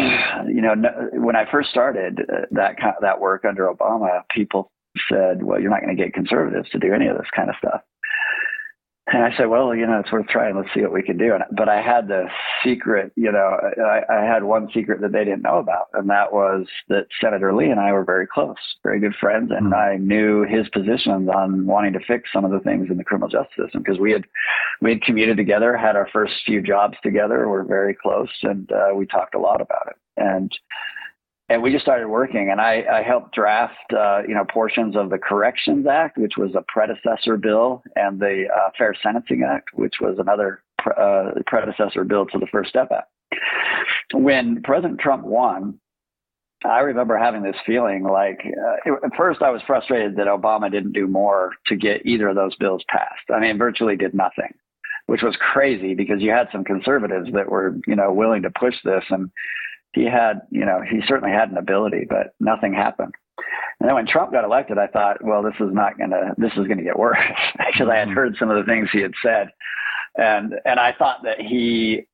you 0.47 0.63
know, 0.63 0.75
when 1.13 1.37
I 1.37 1.51
first 1.51 1.71
started 1.71 2.21
uh, 2.21 2.47
that 2.53 2.77
that 3.01 3.21
work 3.21 3.45
under 3.45 3.73
Obama, 3.73 4.23
people 4.31 4.71
said, 5.11 5.43
"Well, 5.43 5.61
you're 5.61 5.71
not 5.71 5.83
going 5.83 5.97
to 5.97 6.03
get 6.03 6.15
conservatives 6.15 6.71
to 6.71 6.79
do 6.79 6.95
any 6.95 7.07
of 7.09 7.17
this 7.19 7.29
kind 7.35 7.51
of 7.51 7.57
stuff." 7.59 7.81
And 9.09 9.23
I 9.23 9.37
said, 9.37 9.47
well, 9.47 9.73
you 9.73 9.87
know, 9.87 10.01
it's 10.01 10.11
worth 10.11 10.27
trying. 10.27 10.57
Let's 10.57 10.75
see 10.75 10.83
what 10.83 10.93
we 10.93 11.03
can 11.03 11.17
do. 11.17 11.33
And, 11.33 11.45
but 11.57 11.69
I 11.69 11.81
had 11.81 12.09
the 12.09 12.27
secret, 12.65 13.13
you 13.15 13.31
know, 13.31 13.57
I, 13.79 14.03
I 14.13 14.25
had 14.25 14.43
one 14.43 14.69
secret 14.75 15.01
that 15.01 15.13
they 15.13 15.25
didn't 15.25 15.43
know 15.43 15.59
about. 15.59 15.87
And 15.95 16.11
that 16.11 16.33
was 16.33 16.67
that 16.89 17.07
Senator 17.21 17.55
Lee 17.55 17.71
and 17.71 17.79
I 17.79 17.93
were 17.93 18.05
very 18.05 18.27
close, 18.27 18.57
very 18.83 18.99
good 18.99 19.15
friends. 19.21 19.53
And 19.57 19.73
mm-hmm. 19.73 19.75
I 19.75 19.97
knew 19.99 20.43
his 20.43 20.69
positions 20.71 21.29
on 21.29 21.67
wanting 21.67 21.93
to 21.93 22.01
fix 22.01 22.31
some 22.33 22.45
of 22.45 22.51
the 22.51 22.59
things 22.59 22.89
in 22.91 22.97
the 22.97 23.05
criminal 23.05 23.29
justice 23.29 23.55
system 23.57 23.83
because 23.83 24.01
we 24.01 24.11
had, 24.11 24.25
we 24.81 24.91
had 24.91 25.03
commuted 25.03 25.37
together, 25.37 25.77
had 25.77 25.95
our 25.95 26.09
first 26.13 26.35
few 26.45 26.61
jobs 26.61 26.97
together. 27.05 27.49
We're 27.49 27.63
very 27.63 27.95
close 27.95 28.31
and 28.43 28.71
uh, 28.73 28.89
we 28.93 29.07
talked 29.07 29.37
a 29.37 29.41
lot 29.41 29.61
about 29.61 29.87
it. 29.87 29.97
And 30.17 30.51
and 31.49 31.63
we 31.63 31.71
just 31.71 31.85
started 31.85 32.09
working 32.09 32.51
and 32.51 32.61
i, 32.61 32.85
I 32.91 33.03
helped 33.03 33.35
draft 33.35 33.93
uh, 33.93 34.23
you 34.27 34.35
know 34.35 34.45
portions 34.45 34.97
of 34.97 35.11
the 35.11 35.19
corrections 35.19 35.87
act 35.87 36.19
which 36.19 36.37
was 36.37 36.55
a 36.55 36.65
predecessor 36.69 37.37
bill 37.37 37.83
and 37.95 38.21
the 38.21 38.47
uh, 38.55 38.71
fair 38.77 38.95
sentencing 39.03 39.43
act 39.43 39.71
which 39.75 39.95
was 40.01 40.19
another 40.19 40.63
uh, 40.99 41.33
predecessor 41.47 42.05
bill 42.05 42.27
to 42.27 42.39
the 42.39 42.47
first 42.47 42.71
step 42.71 42.89
act. 42.93 43.11
When 44.13 44.63
president 44.63 45.01
trump 45.01 45.25
won 45.25 45.79
i 46.65 46.81
remember 46.81 47.17
having 47.17 47.43
this 47.43 47.57
feeling 47.65 48.05
like 48.05 48.41
uh, 48.45 49.07
at 49.07 49.17
first 49.17 49.43
i 49.43 49.51
was 49.51 49.63
frustrated 49.67 50.17
that 50.17 50.27
obama 50.27 50.71
didn't 50.71 50.93
do 50.93 51.07
more 51.07 51.53
to 51.67 51.77
get 51.77 52.05
either 52.07 52.29
of 52.29 52.37
those 52.37 52.57
bills 52.57 52.85
passed. 52.89 53.31
I 53.35 53.41
mean 53.41 53.59
virtually 53.59 53.97
did 53.97 54.15
nothing 54.15 54.53
which 55.07 55.23
was 55.23 55.37
crazy 55.39 55.95
because 55.95 56.21
you 56.21 56.33
had 56.33 56.49
some 56.51 56.65
conservatives 56.65 57.29
that 57.33 57.49
were 57.49 57.77
you 57.87 57.95
know 57.95 58.13
willing 58.13 58.43
to 58.43 58.51
push 58.51 58.75
this 58.85 59.05
and 59.11 59.31
he 59.97 60.05
had, 60.05 60.43
you 60.51 60.67
know, 60.67 60.83
he 60.89 61.01
certainly 61.09 61.33
had 61.33 61.51
an 61.51 61.57
ability, 61.57 62.07
but 62.09 62.35
nothing 62.39 62.75
happened. 62.75 63.15
And 63.81 63.89
then 63.89 63.95
when 63.95 64.07
Trump 64.07 64.31
got 64.31 64.45
elected, 64.45 64.77
I 64.79 64.87
thought, 64.87 65.25
well, 65.25 65.43
this 65.43 65.55
is 65.59 65.73
not 65.73 65.97
going 65.97 66.11
to, 66.11 66.35
this 66.37 66.53
is 66.53 66.67
going 66.67 66.77
to 66.77 66.85
get 66.85 66.99
worse 66.99 67.19
because 67.57 67.89
I 67.91 67.97
had 67.97 68.09
mm-hmm. 68.09 68.15
heard 68.15 68.37
some 68.39 68.51
of 68.51 68.57
the 68.57 68.71
things 68.71 68.91
he 68.93 69.01
had 69.01 69.15
said. 69.23 69.49
And, 70.17 70.55
and 70.67 70.79
I 70.79 70.93
thought 70.93 71.23
that 71.25 71.41
he 71.41 72.07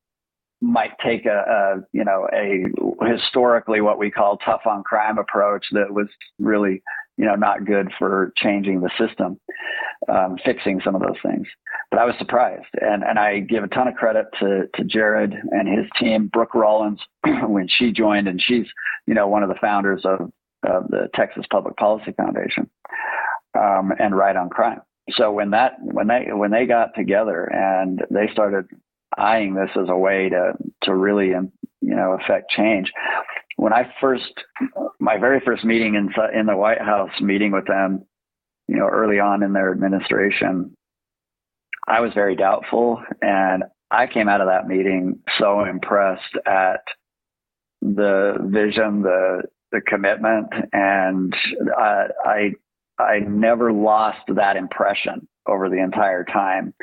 might 0.61 0.91
take 1.05 1.25
a, 1.25 1.43
a, 1.77 1.81
you 1.91 2.05
know, 2.05 2.27
a 2.33 2.63
historically 3.05 3.81
what 3.81 3.99
we 3.99 4.09
call 4.09 4.37
tough 4.37 4.61
on 4.65 4.81
crime 4.83 5.17
approach 5.17 5.65
that 5.73 5.93
was 5.93 6.07
really, 6.39 6.81
you 7.17 7.25
know, 7.25 7.35
not 7.35 7.65
good 7.65 7.89
for 7.99 8.31
changing 8.37 8.79
the 8.79 8.89
system, 8.97 9.39
um, 10.09 10.37
fixing 10.43 10.81
some 10.83 10.95
of 10.95 11.01
those 11.01 11.17
things 11.23 11.47
but 11.93 12.01
I 12.01 12.05
was 12.05 12.15
surprised. 12.17 12.65
And, 12.81 13.03
and 13.03 13.19
I 13.19 13.41
give 13.41 13.63
a 13.63 13.67
ton 13.67 13.87
of 13.87 13.93
credit 13.93 14.25
to, 14.39 14.63
to 14.73 14.83
Jared 14.83 15.31
and 15.51 15.67
his 15.67 15.85
team, 15.99 16.27
Brooke 16.33 16.55
Rollins, 16.55 16.99
when 17.23 17.67
she 17.67 17.91
joined, 17.91 18.27
and 18.27 18.41
she's, 18.41 18.65
you 19.05 19.13
know, 19.13 19.27
one 19.27 19.43
of 19.43 19.49
the 19.49 19.59
founders 19.61 20.01
of, 20.03 20.21
of 20.67 20.87
the 20.87 21.07
Texas 21.13 21.45
Public 21.51 21.77
Policy 21.77 22.11
Foundation 22.17 22.67
um, 23.55 23.91
and 23.99 24.17
Right 24.17 24.35
on 24.35 24.49
Crime. 24.49 24.81
So 25.11 25.31
when 25.31 25.51
that 25.51 25.73
when 25.81 26.07
they 26.07 26.29
when 26.31 26.49
they 26.49 26.65
got 26.65 26.95
together 26.95 27.43
and 27.43 28.01
they 28.09 28.27
started 28.31 28.65
eyeing 29.15 29.53
this 29.53 29.69
as 29.75 29.89
a 29.89 29.97
way 29.97 30.29
to 30.29 30.53
to 30.83 30.95
really 30.95 31.35
um, 31.35 31.51
you 31.81 31.93
know 31.93 32.17
affect 32.19 32.49
change, 32.49 32.91
when 33.57 33.73
I 33.73 33.93
first 33.99 34.33
my 35.01 35.17
very 35.17 35.41
first 35.41 35.65
meeting 35.65 35.95
in 35.95 36.09
in 36.33 36.45
the 36.45 36.55
White 36.55 36.79
House 36.81 37.11
meeting 37.19 37.51
with 37.51 37.67
them, 37.67 38.05
you 38.73 38.79
know, 38.79 38.87
early 38.87 39.19
on 39.19 39.43
in 39.43 39.53
their 39.53 39.71
administration, 39.71 40.75
I 41.87 42.01
was 42.01 42.11
very 42.15 42.35
doubtful. 42.35 43.03
And 43.21 43.63
I 43.91 44.07
came 44.07 44.27
out 44.27 44.41
of 44.41 44.47
that 44.47 44.67
meeting 44.67 45.19
so 45.37 45.63
impressed 45.63 46.35
at 46.47 46.81
the 47.81 48.35
vision, 48.41 49.03
the 49.03 49.43
the 49.71 49.81
commitment, 49.81 50.47
and 50.71 51.35
I, 51.77 52.05
I 52.25 52.51
I 52.99 53.19
never 53.19 53.71
lost 53.71 54.21
that 54.35 54.55
impression 54.55 55.27
over 55.47 55.69
the 55.69 55.81
entire 55.81 56.23
time. 56.23 56.73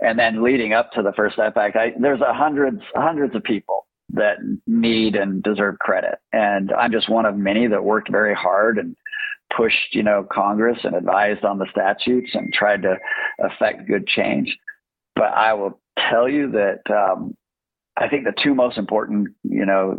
And 0.00 0.18
then 0.18 0.42
leading 0.42 0.72
up 0.74 0.92
to 0.92 1.02
the 1.02 1.12
first 1.12 1.36
back, 1.36 1.74
I, 1.74 1.92
there's 1.98 2.20
a 2.20 2.32
hundreds 2.32 2.80
hundreds 2.94 3.34
of 3.34 3.42
people 3.42 3.86
that 4.10 4.36
need 4.66 5.16
and 5.16 5.42
deserve 5.42 5.78
credit, 5.78 6.16
and 6.32 6.72
I'm 6.72 6.92
just 6.92 7.10
one 7.10 7.26
of 7.26 7.36
many 7.36 7.66
that 7.66 7.84
worked 7.84 8.10
very 8.10 8.34
hard 8.34 8.78
and 8.78 8.96
pushed, 9.56 9.94
you 9.94 10.02
know, 10.02 10.26
Congress 10.30 10.78
and 10.84 10.94
advised 10.94 11.44
on 11.44 11.58
the 11.58 11.66
statutes 11.70 12.30
and 12.34 12.52
tried 12.52 12.82
to 12.82 12.96
affect 13.40 13.88
good 13.88 14.06
change. 14.06 14.56
But 15.14 15.32
I 15.32 15.54
will 15.54 15.80
tell 16.10 16.28
you 16.28 16.52
that 16.52 16.80
um, 16.90 17.36
I 17.96 18.08
think 18.08 18.24
the 18.24 18.34
two 18.42 18.54
most 18.54 18.78
important, 18.78 19.28
you 19.42 19.66
know, 19.66 19.98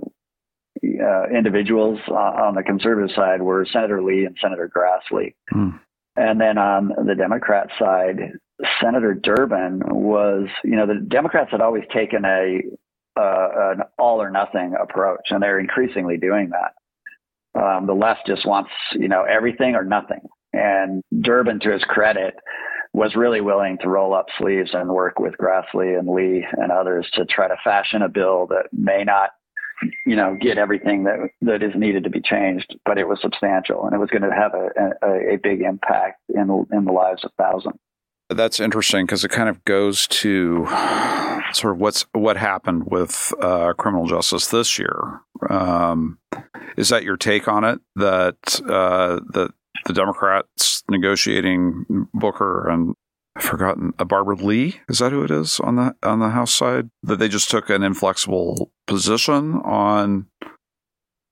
uh, 0.84 1.28
individuals 1.30 2.00
uh, 2.08 2.14
on 2.14 2.56
the 2.56 2.64
conservative 2.64 3.14
side 3.16 3.42
were 3.42 3.66
Senator 3.72 4.02
Lee 4.02 4.26
and 4.26 4.38
Senator 4.42 4.70
Grassley. 4.74 5.36
Mm. 5.54 5.80
And 6.16 6.40
then 6.40 6.58
on 6.58 6.92
the 7.06 7.16
Democrat 7.16 7.70
side, 7.78 8.34
Senator 8.82 9.14
Durbin 9.14 9.82
was, 9.86 10.48
you 10.64 10.76
know, 10.76 10.86
the 10.86 10.96
Democrats 10.96 11.52
had 11.52 11.62
always 11.62 11.84
taken 11.94 12.26
a 12.26 12.62
uh, 13.20 13.74
an 13.74 13.82
all 13.98 14.22
or 14.22 14.30
nothing 14.30 14.76
approach, 14.80 15.28
and 15.30 15.42
they're 15.42 15.60
increasingly 15.60 16.18
doing 16.18 16.50
that. 16.52 16.74
Um, 17.56 17.88
the 17.88 17.94
left 17.94 18.28
just 18.28 18.46
wants, 18.46 18.70
you 18.94 19.08
know, 19.08 19.24
everything 19.24 19.76
or 19.76 19.84
nothing. 19.84 20.22
And 20.54 21.04
Durbin, 21.22 21.60
to 21.62 21.72
his 21.72 21.84
credit, 21.84 22.36
was 22.94 23.16
really 23.16 23.42
willing 23.42 23.78
to 23.82 23.90
roll 23.90 24.14
up 24.14 24.28
sleeves 24.38 24.72
and 24.74 24.90
work 24.90 25.20
with 25.20 25.36
Grassley 25.40 25.98
and 25.98 26.08
Lee 26.10 26.46
and 26.54 26.72
others 26.72 27.08
to 27.14 27.26
try 27.26 27.48
to 27.48 27.56
fashion 27.64 28.02
a 28.02 28.10
bill 28.10 28.48
that 28.48 28.68
may 28.72 29.04
not, 29.04 29.32
you 30.06 30.16
know, 30.16 30.36
get 30.40 30.58
everything 30.58 31.04
that 31.04 31.30
that 31.42 31.64
is 31.64 31.72
needed 31.76 32.04
to 32.04 32.10
be 32.10 32.22
changed, 32.22 32.76
but 32.86 32.98
it 32.98 33.08
was 33.08 33.20
substantial 33.22 33.86
and 33.86 33.94
it 33.94 34.00
was 34.00 34.10
going 34.10 34.24
to 34.24 34.32
have 34.32 34.54
a, 34.54 35.08
a, 35.08 35.34
a 35.36 35.38
big 35.38 35.62
impact 35.62 36.20
in 36.30 36.66
in 36.72 36.86
the 36.86 36.92
lives 36.92 37.24
of 37.24 37.32
thousands. 37.38 37.80
That's 38.30 38.60
interesting 38.60 39.06
because 39.06 39.26
it 39.26 39.32
kind 39.32 39.50
of 39.50 39.64
goes 39.66 40.08
to 40.08 40.66
sort 41.54 41.74
of 41.74 41.80
what's 41.80 42.06
what 42.14 42.38
happened 42.38 42.84
with 42.86 43.34
uh, 43.42 43.74
criminal 43.74 44.06
justice 44.06 44.48
this 44.48 44.78
year. 44.78 45.22
Um, 45.50 46.20
is 46.78 46.90
that 46.90 47.04
your 47.04 47.18
take 47.18 47.48
on 47.48 47.64
it? 47.64 47.80
That 47.96 48.62
uh, 48.68 49.20
that 49.34 49.52
the 49.86 49.94
Democrats 49.94 50.84
negotiating 50.90 52.08
Booker 52.14 52.68
and 52.70 52.96
I've 53.36 53.44
forgotten 53.44 53.94
a 53.98 54.02
uh, 54.02 54.06
Barbara 54.06 54.36
Lee. 54.36 54.82
Is 54.90 55.00
that 55.00 55.12
who 55.12 55.24
it 55.24 55.32
is 55.32 55.60
on 55.60 55.76
the 55.76 55.96
on 56.04 56.20
the 56.20 56.30
House 56.30 56.54
side? 56.54 56.90
That 57.04 57.20
they 57.20 57.30
just 57.30 57.50
took 57.50 57.70
an 57.70 57.84
inflexible 57.84 58.72
position 58.86 59.56
on. 59.64 60.28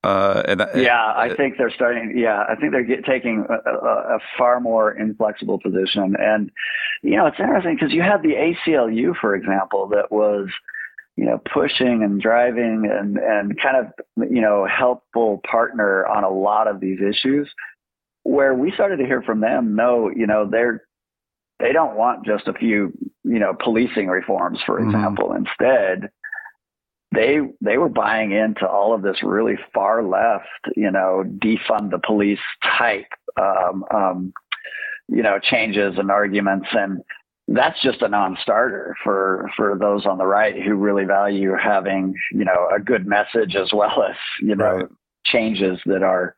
Uh, 0.03 0.43
and, 0.47 0.63
yeah, 0.75 1.13
I 1.15 1.33
think 1.35 1.55
they're 1.57 1.71
starting. 1.71 2.13
Yeah, 2.15 2.43
I 2.47 2.55
think 2.55 2.71
they're 2.71 2.83
get, 2.83 3.03
taking 3.03 3.45
a, 3.49 3.69
a, 3.69 4.15
a, 4.15 4.19
far 4.37 4.59
more 4.59 4.91
inflexible 4.91 5.59
position. 5.59 6.15
And 6.19 6.51
you 7.01 7.17
know, 7.17 7.25
it's 7.25 7.39
interesting 7.39 7.75
because 7.75 7.91
you 7.91 8.03
had 8.03 8.21
the 8.21 8.33
ACLU, 8.35 9.15
for 9.19 9.35
example, 9.35 9.89
that 9.89 10.11
was 10.11 10.49
you 11.15 11.25
know 11.25 11.41
pushing 11.51 12.03
and 12.03 12.21
driving 12.21 12.87
and 12.89 13.17
and 13.17 13.59
kind 13.59 13.77
of 13.77 14.29
you 14.29 14.39
know 14.39 14.67
helpful 14.67 15.41
partner 15.49 16.05
on 16.05 16.23
a 16.23 16.29
lot 16.29 16.67
of 16.67 16.79
these 16.79 16.99
issues. 17.01 17.49
Where 18.23 18.53
we 18.53 18.71
started 18.71 18.97
to 18.97 19.05
hear 19.05 19.23
from 19.23 19.41
them, 19.41 19.75
no, 19.75 20.11
you 20.15 20.27
know, 20.27 20.47
they're 20.49 20.83
they 21.59 21.73
don't 21.73 21.95
want 21.95 22.25
just 22.25 22.47
a 22.47 22.53
few, 22.53 22.93
you 23.23 23.39
know, 23.39 23.55
policing 23.59 24.07
reforms, 24.07 24.59
for 24.65 24.79
mm-hmm. 24.79 24.89
example. 24.89 25.29
Mm-hmm. 25.29 25.45
Instead, 25.45 26.11
they 27.13 27.39
they 27.61 27.77
were 27.77 27.89
buying 27.89 28.31
into 28.31 28.67
all 28.67 28.93
of 28.93 29.01
this 29.01 29.23
really 29.23 29.57
far 29.73 30.03
left, 30.03 30.45
you 30.75 30.91
know, 30.91 31.23
defund 31.25 31.91
the 31.91 32.01
police 32.05 32.39
type, 32.77 33.07
um, 33.39 33.85
um, 33.93 34.33
you 35.07 35.23
know, 35.23 35.39
changes 35.39 35.97
and 35.97 36.11
arguments, 36.11 36.67
and 36.71 37.01
that's 37.47 37.81
just 37.81 38.01
a 38.01 38.09
non-starter 38.09 38.95
for 39.03 39.49
for 39.55 39.77
those 39.79 40.05
on 40.05 40.17
the 40.17 40.25
right 40.25 40.61
who 40.61 40.75
really 40.75 41.05
value 41.05 41.53
having, 41.61 42.13
you 42.33 42.43
know, 42.43 42.67
a 42.75 42.79
good 42.79 43.07
message 43.07 43.55
as 43.55 43.71
well 43.73 44.03
as 44.03 44.15
you 44.41 44.55
know 44.55 44.65
right. 44.65 44.85
changes 45.25 45.79
that 45.85 46.03
are, 46.03 46.35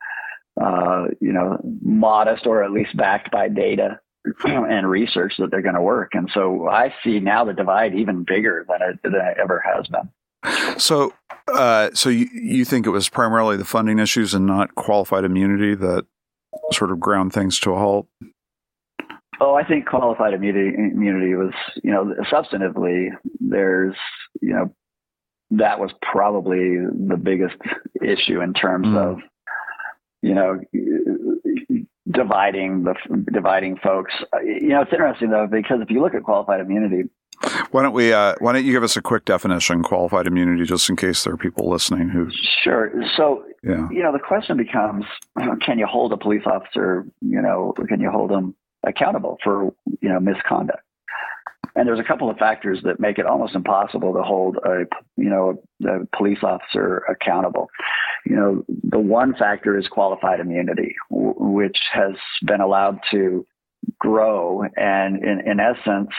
uh, 0.62 1.06
you 1.20 1.34
know, 1.34 1.60
modest 1.82 2.46
or 2.46 2.64
at 2.64 2.72
least 2.72 2.96
backed 2.96 3.32
by 3.32 3.48
data. 3.48 4.00
and 4.44 4.88
research 4.88 5.34
that 5.40 5.50
they're 5.50 5.62
going 5.62 5.76
to 5.76 5.82
work. 5.82 6.12
And 6.14 6.30
so 6.34 6.68
I 6.68 6.94
see 7.04 7.22
now 7.22 7.46
the 7.46 7.54
divide 7.54 7.96
even 7.96 8.26
bigger 8.26 8.66
than 8.68 8.82
it, 8.82 9.00
than 9.02 9.16
it 9.16 9.38
ever 9.42 9.64
has 9.66 9.88
been. 9.88 10.10
So, 10.78 11.14
uh, 11.48 11.90
so 11.94 12.10
you, 12.10 12.28
you 12.34 12.66
think 12.66 12.86
it 12.86 12.92
was 12.92 13.10
primarily 13.10 13.58
the 13.58 13.66
funding 13.66 14.00
issues 14.00 14.34
and 14.34 14.46
not 14.46 14.76
qualified 14.76 15.24
immunity 15.24 15.76
that 15.76 16.06
sort 16.72 16.92
of 16.92 17.00
ground 17.00 17.34
things 17.34 17.60
to 17.62 17.74
a 17.74 17.78
halt? 17.78 18.08
Oh, 19.42 19.56
I 19.56 19.64
think 19.64 19.86
qualified 19.86 20.34
immunity, 20.34 20.76
immunity 20.76 21.34
was, 21.34 21.54
you 21.84 21.92
know, 21.92 22.14
substantively, 22.32 23.10
there's, 23.40 23.96
you 24.42 24.54
know, 24.54 24.74
that 25.52 25.80
was 25.80 25.92
probably 26.02 26.78
the 26.78 27.18
biggest 27.18 27.56
issue 28.02 28.42
in 28.42 28.54
terms 28.54 28.88
mm. 28.88 28.98
of, 28.98 29.20
you 30.22 30.36
know, 30.36 30.60
dividing 32.12 32.84
the 32.84 32.96
dividing 33.32 33.78
folks. 33.78 34.14
Uh, 34.34 34.42
you 34.42 34.70
know, 34.70 34.82
it's 34.82 34.92
interesting 34.92 35.30
though 35.30 35.48
because 35.48 35.80
if 35.82 35.90
you 35.90 36.02
look 36.02 36.14
at 36.14 36.24
qualified 36.24 36.60
immunity, 36.60 37.04
why 37.72 37.84
don't 37.84 37.94
we? 37.94 38.12
Uh, 38.14 38.36
why 38.40 38.54
don't 38.54 38.66
you 38.66 38.72
give 38.72 38.84
us 38.84 38.98
a 38.98 39.02
quick 39.02 39.26
definition, 39.26 39.84
qualified 39.84 40.28
immunity, 40.28 40.66
just 40.66 40.90
in 40.90 40.96
case 40.96 41.24
there 41.24 41.34
are 41.34 41.38
people 41.38 41.70
listening 41.70 42.10
who? 42.10 42.30
Sure. 42.64 42.92
So, 43.16 43.44
yeah. 43.64 43.88
you 43.92 44.04
know, 44.04 44.12
the 44.12 44.20
question 44.20 44.58
becomes: 44.58 45.06
Can 45.66 45.80
you 45.80 45.86
hold 45.86 46.12
a 46.12 46.18
police 46.18 46.44
officer? 46.46 47.06
You 47.22 47.42
know, 47.42 47.74
can 47.88 48.00
you 48.00 48.10
hold 48.10 48.32
them 48.32 48.56
accountable 48.86 49.38
for 49.44 49.74
you 50.02 50.10
know 50.10 50.20
misconduct? 50.20 50.84
And 51.76 51.88
there's 51.88 52.00
a 52.00 52.04
couple 52.04 52.30
of 52.30 52.38
factors 52.38 52.80
that 52.84 53.00
make 53.00 53.20
it 53.20 53.26
almost 53.26 53.56
impossible 53.56 54.14
to 54.14 54.22
hold 54.22 54.58
a 54.58 54.86
you 55.16 55.30
know 55.30 55.62
a 55.88 56.06
police 56.18 56.40
officer 56.44 57.06
accountable. 57.10 57.70
You 58.26 58.36
know, 58.36 58.66
the 58.84 59.00
one 59.00 59.34
factor 59.36 59.78
is 59.78 59.88
qualified 59.88 60.40
immunity, 60.40 60.96
w- 61.10 61.36
which 61.38 61.78
has 61.94 62.16
been 62.46 62.60
allowed 62.60 63.00
to 63.12 63.46
grow, 63.98 64.64
and 64.76 65.24
in, 65.24 65.42
in 65.46 65.60
essence, 65.60 66.10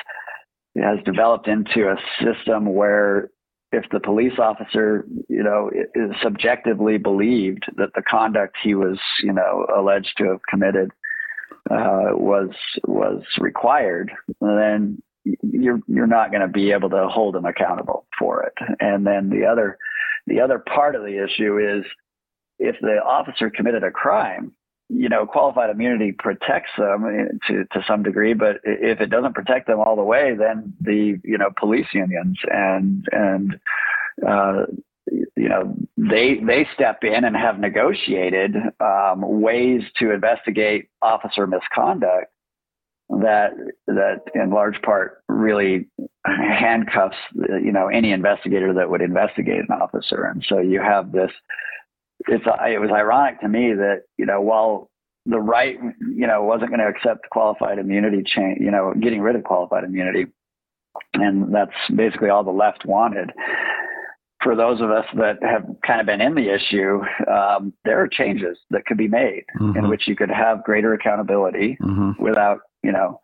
has 0.76 0.98
developed 1.04 1.48
into 1.48 1.88
a 1.88 1.96
system 2.24 2.74
where 2.74 3.30
if 3.72 3.85
the 3.90 4.00
police 4.00 4.38
officer, 4.38 5.06
you 5.28 5.42
know, 5.42 5.70
is 5.94 6.11
subjectively 6.22 6.98
believed 6.98 7.64
that 7.76 7.90
the 7.94 8.02
conduct 8.02 8.56
he 8.62 8.74
was, 8.74 8.98
you 9.22 9.33
know, 9.33 9.66
alleged 9.76 10.12
to 10.18 10.24
have 10.24 10.40
committed 10.48 10.90
uh, 11.70 12.11
was 12.12 12.50
was 12.87 13.22
required, 13.38 14.11
then 14.40 15.00
you're 15.24 15.80
you're 15.87 16.06
not 16.06 16.30
going 16.30 16.40
to 16.40 16.48
be 16.48 16.72
able 16.72 16.90
to 16.90 17.06
hold 17.09 17.37
him 17.37 17.44
accountable 17.44 18.06
for 18.18 18.42
it. 18.42 18.54
And 18.80 19.06
then 19.06 19.30
the 19.30 19.46
other 19.46 19.78
the 20.26 20.40
other 20.40 20.59
part 20.59 20.96
of 20.96 21.02
the 21.02 21.22
issue 21.22 21.59
is 21.59 21.85
if 22.59 22.76
the 22.80 22.98
officer 23.04 23.50
committed 23.50 23.85
a 23.85 23.90
crime, 23.90 24.52
you 24.92 25.09
know, 25.09 25.24
qualified 25.24 25.70
immunity 25.70 26.12
protects 26.12 26.70
them 26.76 27.38
to 27.46 27.64
to 27.72 27.85
some 27.87 28.03
degree, 28.03 28.35
but 28.35 28.57
if 28.64 29.00
it 29.00 29.11
doesn't 29.11 29.35
protect 29.35 29.66
them 29.66 29.79
all 29.79 29.96
the 29.96 30.03
way, 30.03 30.35
then 30.37 30.74
the 30.81 31.18
you 31.22 31.38
know 31.38 31.50
police 31.59 31.87
unions 31.92 32.38
and 32.50 33.07
and 33.12 33.61
uh, 34.26 34.66
you 35.07 35.48
know 35.48 35.74
they 35.96 36.40
they 36.44 36.66
step 36.74 37.05
in 37.05 37.24
and 37.24 37.37
have 37.37 37.59
negotiated 37.59 38.57
um, 38.81 39.40
ways 39.40 39.83
to 39.98 40.12
investigate 40.12 40.88
officer 41.03 41.46
misconduct 41.46 42.33
that 43.11 43.50
that 43.87 44.22
in 44.35 44.50
large 44.50 44.81
part 44.83 45.22
really 45.29 45.87
handcuffs 46.24 47.16
you 47.35 47.72
know 47.72 47.88
any 47.88 48.12
investigator 48.12 48.74
that 48.74 48.90
would 48.90 49.03
investigate 49.03 49.61
an 49.68 49.81
officer. 49.81 50.24
And 50.24 50.44
so 50.48 50.59
you 50.59 50.81
have 50.81 51.12
this 51.12 51.31
it's 52.28 52.44
it 52.46 52.80
was 52.80 52.90
ironic 52.90 53.40
to 53.40 53.48
me 53.48 53.72
that 53.74 54.02
you 54.16 54.26
know 54.26 54.40
while 54.40 54.90
the 55.26 55.38
right 55.38 55.78
you 56.00 56.26
know 56.26 56.42
wasn't 56.42 56.70
going 56.70 56.80
to 56.80 56.87
accept 56.87 57.28
qualified 57.30 57.78
immunity 57.78 58.22
change 58.24 58.59
you 58.61 58.70
know 58.70 58.94
getting 59.00 59.20
rid 59.20 59.37
of 59.37 59.44
qualified 59.44 59.85
immunity 59.85 60.26
and 61.14 61.54
that's 61.54 61.72
basically 61.94 62.30
all 62.30 62.44
the 62.44 62.50
left 62.50 62.85
wanted 62.85 63.30
for 64.42 64.56
those 64.56 64.80
of 64.80 64.90
us 64.90 65.04
that 65.16 65.37
have 65.42 65.66
kind 65.87 66.00
of 66.00 66.06
been 66.06 66.22
in 66.22 66.35
the 66.35 66.48
issue, 66.48 67.02
um, 67.30 67.74
there 67.85 68.02
are 68.02 68.09
changes 68.09 68.56
that 68.70 68.87
could 68.87 68.96
be 68.96 69.06
made 69.06 69.44
mm-hmm. 69.61 69.76
in 69.76 69.90
which 69.90 70.09
you 70.09 70.16
could 70.16 70.30
have 70.30 70.64
greater 70.64 70.94
accountability 70.94 71.76
mm-hmm. 71.78 72.12
without 72.22 72.61
you 72.83 72.92
know, 72.92 73.20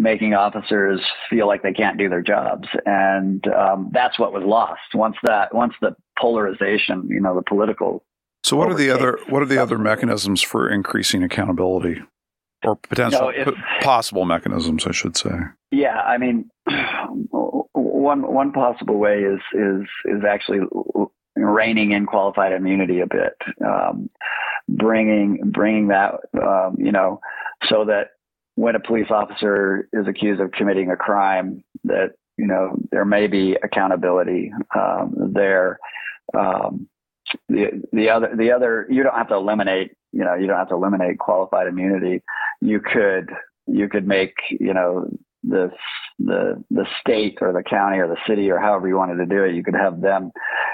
making 0.00 0.32
officers 0.32 1.00
feel 1.28 1.46
like 1.46 1.62
they 1.62 1.72
can't 1.72 1.98
do 1.98 2.08
their 2.08 2.22
jobs. 2.22 2.66
And 2.86 3.46
um, 3.48 3.90
that's 3.92 4.18
what 4.18 4.32
was 4.32 4.42
lost 4.44 4.94
once 4.94 5.16
that 5.24 5.54
once 5.54 5.74
the 5.80 5.94
polarization, 6.18 7.06
you 7.08 7.20
know, 7.20 7.34
the 7.34 7.42
political. 7.42 8.02
So 8.42 8.56
what 8.56 8.70
are 8.70 8.74
the 8.74 8.90
other 8.90 9.18
what 9.28 9.42
are 9.42 9.46
the 9.46 9.60
other 9.60 9.78
mechanisms 9.78 10.42
for 10.42 10.68
increasing 10.68 11.22
accountability? 11.22 12.02
Or 12.62 12.76
potential 12.76 13.32
if, 13.34 13.48
possible 13.80 14.26
mechanisms, 14.26 14.86
I 14.86 14.92
should 14.92 15.16
say. 15.16 15.30
Yeah, 15.70 15.98
I 16.00 16.18
mean, 16.18 16.50
one 17.72 18.32
one 18.32 18.52
possible 18.52 18.98
way 18.98 19.22
is 19.22 19.40
is 19.54 19.86
is 20.06 20.24
actually 20.28 20.60
reining 21.36 21.92
in 21.92 22.06
qualified 22.06 22.52
immunity 22.52 23.00
a 23.00 23.06
bit, 23.06 23.34
um, 23.64 24.10
bringing 24.68 25.40
bringing 25.52 25.88
that 25.88 26.16
um, 26.42 26.76
you 26.78 26.92
know 26.92 27.20
so 27.68 27.84
that 27.86 28.08
when 28.60 28.76
a 28.76 28.80
police 28.80 29.06
officer 29.08 29.88
is 29.90 30.06
accused 30.06 30.38
of 30.38 30.52
committing 30.52 30.90
a 30.90 30.96
crime, 30.96 31.64
that 31.84 32.10
you 32.36 32.46
know 32.46 32.76
there 32.90 33.06
may 33.06 33.26
be 33.26 33.56
accountability 33.62 34.52
um, 34.78 35.32
there. 35.32 35.78
Um, 36.36 36.86
the 37.48 37.82
the 37.94 38.10
other 38.10 38.36
the 38.36 38.52
other 38.52 38.86
you 38.90 39.02
don't 39.02 39.14
have 39.14 39.28
to 39.28 39.34
eliminate 39.34 39.92
you 40.12 40.24
know 40.24 40.34
you 40.34 40.46
don't 40.46 40.58
have 40.58 40.68
to 40.68 40.74
eliminate 40.74 41.18
qualified 41.18 41.68
immunity. 41.68 42.22
You 42.60 42.80
could 42.80 43.30
you 43.66 43.88
could 43.88 44.06
make 44.06 44.34
you 44.50 44.74
know 44.74 45.08
the 45.42 45.70
the 46.18 46.62
the 46.70 46.84
state 47.00 47.38
or 47.40 47.54
the 47.54 47.62
county 47.62 47.96
or 47.96 48.08
the 48.08 48.20
city 48.28 48.50
or 48.50 48.58
however 48.58 48.88
you 48.88 48.96
wanted 48.98 49.16
to 49.16 49.26
do 49.26 49.42
it. 49.42 49.54
You 49.54 49.64
could 49.64 49.74
have 49.74 50.02
them 50.02 50.32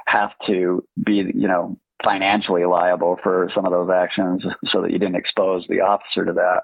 have 0.09 0.31
to 0.49 0.85
be 1.05 1.31
you 1.33 1.46
know 1.46 1.79
financially 2.03 2.64
liable 2.64 3.16
for 3.22 3.49
some 3.55 3.64
of 3.64 3.70
those 3.70 3.90
actions 3.90 4.44
so 4.72 4.83
that 4.83 4.90
you 4.90 4.99
didn't 4.99 5.14
expose 5.14 5.64
the 5.68 5.81
officer 5.81 6.25
to 6.25 6.33
that 6.33 6.62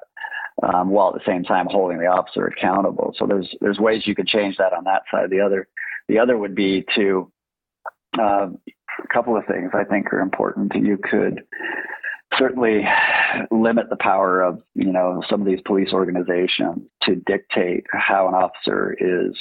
um, 0.62 0.91
while 0.91 1.09
at 1.09 1.15
the 1.15 1.31
same 1.31 1.45
time 1.45 1.67
holding 1.71 1.99
the 1.99 2.07
officer 2.07 2.47
accountable. 2.47 3.15
So 3.19 3.27
there's 3.27 3.49
there's 3.61 3.79
ways 3.79 4.07
you 4.07 4.15
could 4.15 4.27
change 4.27 4.57
that 4.59 4.73
on 4.73 4.85
that 4.85 5.03
side. 5.11 5.31
The 5.31 5.41
other 5.41 5.69
the 6.09 6.19
other 6.19 6.37
would 6.37 6.55
be 6.55 6.85
to 6.97 7.31
uh, 8.19 8.49
a 8.49 9.09
couple 9.12 9.37
of 9.37 9.47
things 9.47 9.71
I 9.75 9.85
think 9.85 10.12
are 10.12 10.21
important. 10.21 10.75
You 10.75 10.99
could 10.99 11.43
certainly 12.38 12.85
limit 13.51 13.88
the 13.91 13.97
power 13.97 14.43
of 14.43 14.62
you 14.75 14.93
know 14.93 15.23
some 15.29 15.41
of 15.41 15.47
these 15.47 15.61
police 15.67 15.93
organizations 15.93 16.83
to 17.03 17.17
dictate 17.17 17.85
how 17.91 18.29
an 18.29 18.35
officer 18.35 18.97
is 18.99 19.37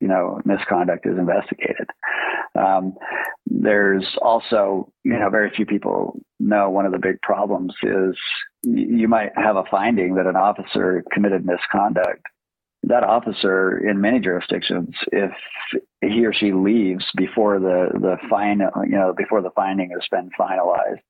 you 0.00 0.08
know 0.08 0.40
misconduct 0.44 1.06
is 1.06 1.18
investigated. 1.18 1.88
Um, 2.54 2.94
there's 3.46 4.06
also 4.22 4.92
you 5.04 5.18
know 5.18 5.30
very 5.30 5.50
few 5.54 5.66
people 5.66 6.20
know 6.40 6.70
one 6.70 6.86
of 6.86 6.92
the 6.92 6.98
big 6.98 7.20
problems 7.22 7.74
is 7.82 8.16
you 8.62 9.08
might 9.08 9.32
have 9.36 9.56
a 9.56 9.64
finding 9.70 10.14
that 10.16 10.26
an 10.26 10.36
officer 10.36 11.04
committed 11.12 11.46
misconduct. 11.46 12.22
That 12.84 13.02
officer, 13.02 13.76
in 13.76 14.00
many 14.00 14.20
jurisdictions, 14.20 14.94
if 15.10 15.32
he 16.00 16.24
or 16.24 16.32
she 16.32 16.52
leaves 16.52 17.04
before 17.16 17.58
the 17.58 17.88
the 17.94 18.16
fine, 18.30 18.60
you 18.84 18.96
know, 18.96 19.12
before 19.16 19.42
the 19.42 19.50
finding 19.50 19.90
has 19.90 20.06
been 20.10 20.30
finalized, 20.38 21.00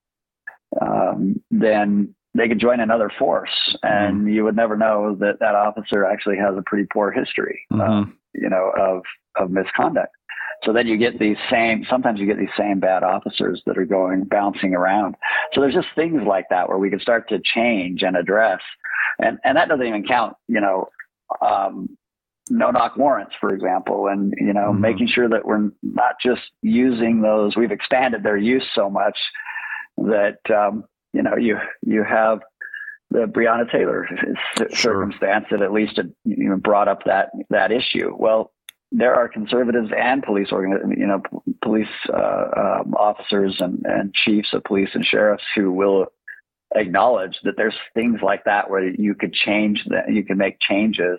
um, 0.80 1.42
then 1.50 2.14
they 2.34 2.48
could 2.48 2.60
join 2.60 2.80
another 2.80 3.10
force, 3.18 3.76
and 3.82 4.20
mm-hmm. 4.20 4.28
you 4.28 4.44
would 4.44 4.56
never 4.56 4.76
know 4.76 5.14
that 5.20 5.40
that 5.40 5.54
officer 5.54 6.04
actually 6.04 6.36
has 6.38 6.56
a 6.56 6.62
pretty 6.62 6.86
poor 6.90 7.10
history, 7.10 7.60
mm-hmm. 7.72 7.80
um, 7.80 8.18
you 8.32 8.48
know, 8.48 8.72
of 8.78 9.02
of 9.36 9.50
misconduct. 9.50 10.14
So 10.64 10.72
then 10.72 10.86
you 10.86 10.96
get 10.96 11.18
these 11.18 11.36
same. 11.50 11.84
Sometimes 11.88 12.18
you 12.18 12.26
get 12.26 12.38
these 12.38 12.48
same 12.56 12.80
bad 12.80 13.02
officers 13.02 13.62
that 13.66 13.78
are 13.78 13.84
going 13.84 14.24
bouncing 14.24 14.74
around. 14.74 15.14
So 15.52 15.60
there's 15.60 15.74
just 15.74 15.88
things 15.94 16.22
like 16.26 16.46
that 16.50 16.68
where 16.68 16.78
we 16.78 16.90
can 16.90 17.00
start 17.00 17.28
to 17.28 17.40
change 17.42 18.02
and 18.02 18.16
address, 18.16 18.60
and 19.18 19.38
and 19.44 19.56
that 19.56 19.68
doesn't 19.68 19.86
even 19.86 20.06
count, 20.06 20.36
you 20.48 20.60
know. 20.60 20.88
Um, 21.42 21.96
no 22.50 22.70
knock 22.70 22.96
warrants, 22.96 23.34
for 23.40 23.54
example, 23.54 24.08
and 24.08 24.32
you 24.38 24.52
know, 24.52 24.70
mm-hmm. 24.72 24.80
making 24.80 25.08
sure 25.08 25.28
that 25.28 25.44
we're 25.44 25.70
not 25.82 26.14
just 26.22 26.42
using 26.62 27.20
those. 27.20 27.56
We've 27.56 27.70
expanded 27.70 28.22
their 28.22 28.36
use 28.36 28.66
so 28.74 28.88
much 28.88 29.18
that 29.98 30.38
um, 30.50 30.84
you 31.12 31.22
know 31.22 31.36
you 31.36 31.58
you 31.82 32.04
have 32.04 32.40
the 33.10 33.20
Breonna 33.20 33.70
Taylor 33.70 34.08
sure. 34.56 34.68
circumstance 34.70 35.46
that 35.50 35.62
at 35.62 35.72
least 35.72 35.98
you 36.24 36.48
know, 36.48 36.56
brought 36.56 36.88
up 36.88 37.04
that 37.04 37.30
that 37.50 37.72
issue. 37.72 38.14
Well, 38.16 38.52
there 38.90 39.14
are 39.14 39.28
conservatives 39.28 39.90
and 39.96 40.22
police 40.22 40.48
organ, 40.50 40.94
you 40.96 41.06
know, 41.06 41.22
police 41.62 41.86
uh, 42.08 42.80
um, 42.80 42.94
officers 42.94 43.56
and, 43.60 43.84
and 43.84 44.14
chiefs 44.14 44.48
of 44.52 44.64
police 44.64 44.88
and 44.94 45.04
sheriffs 45.04 45.44
who 45.54 45.70
will 45.70 46.06
acknowledge 46.74 47.38
that 47.44 47.54
there's 47.56 47.74
things 47.94 48.20
like 48.22 48.44
that 48.44 48.70
where 48.70 48.88
you 48.88 49.14
could 49.14 49.32
change 49.32 49.84
that, 49.88 50.12
you 50.12 50.24
can 50.24 50.38
make 50.38 50.58
changes, 50.60 51.18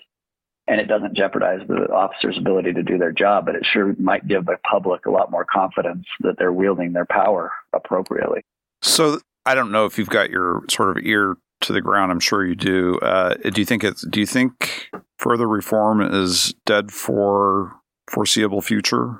and 0.67 0.79
it 0.79 0.87
doesn't 0.87 1.15
jeopardize 1.15 1.61
the 1.67 1.87
officer's 1.91 2.37
ability 2.37 2.73
to 2.73 2.83
do 2.83 2.97
their 2.97 3.11
job, 3.11 3.45
but 3.45 3.55
it 3.55 3.65
sure 3.71 3.95
might 3.99 4.27
give 4.27 4.45
the 4.45 4.57
public 4.69 5.05
a 5.05 5.11
lot 5.11 5.31
more 5.31 5.45
confidence 5.45 6.05
that 6.21 6.35
they're 6.37 6.53
wielding 6.53 6.93
their 6.93 7.07
power 7.07 7.51
appropriately. 7.73 8.41
So 8.81 9.19
I 9.45 9.55
don't 9.55 9.71
know 9.71 9.85
if 9.85 9.97
you've 9.97 10.09
got 10.09 10.29
your 10.29 10.61
sort 10.69 10.95
of 10.97 11.05
ear 11.05 11.35
to 11.61 11.73
the 11.73 11.81
ground. 11.81 12.11
I'm 12.11 12.19
sure 12.19 12.45
you 12.45 12.55
do. 12.55 12.97
Uh, 12.99 13.35
do 13.35 13.61
you 13.61 13.65
think 13.65 13.83
it's? 13.83 14.05
Do 14.07 14.19
you 14.19 14.25
think 14.25 14.89
further 15.17 15.47
reform 15.47 16.01
is 16.01 16.53
dead 16.65 16.91
for 16.91 17.73
foreseeable 18.09 18.61
future? 18.61 19.17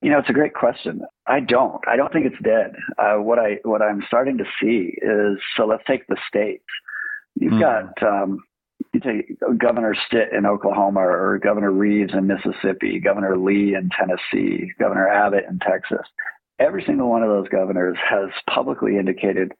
You 0.00 0.10
know, 0.10 0.18
it's 0.18 0.28
a 0.30 0.34
great 0.34 0.54
question. 0.54 1.02
I 1.26 1.40
don't. 1.40 1.80
I 1.86 1.96
don't 1.96 2.12
think 2.12 2.26
it's 2.26 2.42
dead. 2.42 2.74
Uh, 2.98 3.16
what 3.16 3.38
I 3.38 3.58
what 3.64 3.82
I'm 3.82 4.02
starting 4.06 4.38
to 4.38 4.44
see 4.60 4.94
is 5.00 5.38
so. 5.56 5.66
Let's 5.66 5.84
take 5.86 6.06
the 6.06 6.16
states. 6.26 6.64
You've 7.34 7.54
mm. 7.54 7.60
got 7.60 8.02
um, 8.02 8.38
you 8.92 9.00
take 9.00 9.38
Governor 9.58 9.94
Stitt 10.06 10.32
in 10.36 10.44
Oklahoma 10.46 11.00
or 11.00 11.38
Governor 11.38 11.70
Reeves 11.70 12.12
in 12.14 12.26
Mississippi, 12.26 13.00
Governor 13.00 13.38
Lee 13.38 13.74
in 13.74 13.90
Tennessee, 13.90 14.72
Governor 14.78 15.08
Abbott 15.08 15.44
in 15.48 15.58
Texas 15.60 16.06
every 16.62 16.84
single 16.86 17.08
one 17.08 17.22
of 17.22 17.28
those 17.28 17.48
governors 17.48 17.96
has 18.08 18.30
publicly 18.48 18.96
indicated 18.96 19.52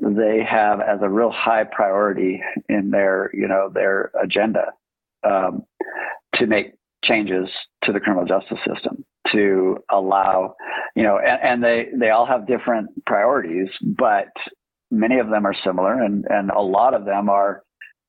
they 0.00 0.42
have 0.48 0.80
as 0.80 0.98
a 1.02 1.08
real 1.08 1.30
high 1.30 1.64
priority 1.64 2.42
in 2.68 2.90
their 2.90 3.30
you 3.34 3.46
know 3.46 3.70
their 3.72 4.10
agenda 4.22 4.66
um, 5.28 5.62
to 6.34 6.46
make 6.46 6.74
changes 7.04 7.48
to 7.84 7.92
the 7.92 8.00
criminal 8.00 8.26
justice 8.26 8.58
system 8.66 9.04
to 9.32 9.78
allow 9.90 10.54
you 10.96 11.02
know 11.02 11.18
and, 11.18 11.40
and, 11.42 11.64
they 11.64 11.88
they 11.98 12.10
all 12.10 12.26
have 12.26 12.46
different 12.46 12.88
priorities 13.06 13.68
but 13.82 14.28
many 14.90 15.18
of 15.18 15.30
them 15.30 15.46
are 15.46 15.54
similar 15.64 16.02
and 16.02 16.24
and 16.28 16.50
a 16.50 16.60
lot 16.60 16.94
of 16.94 17.04
them 17.04 17.28
are 17.28 17.62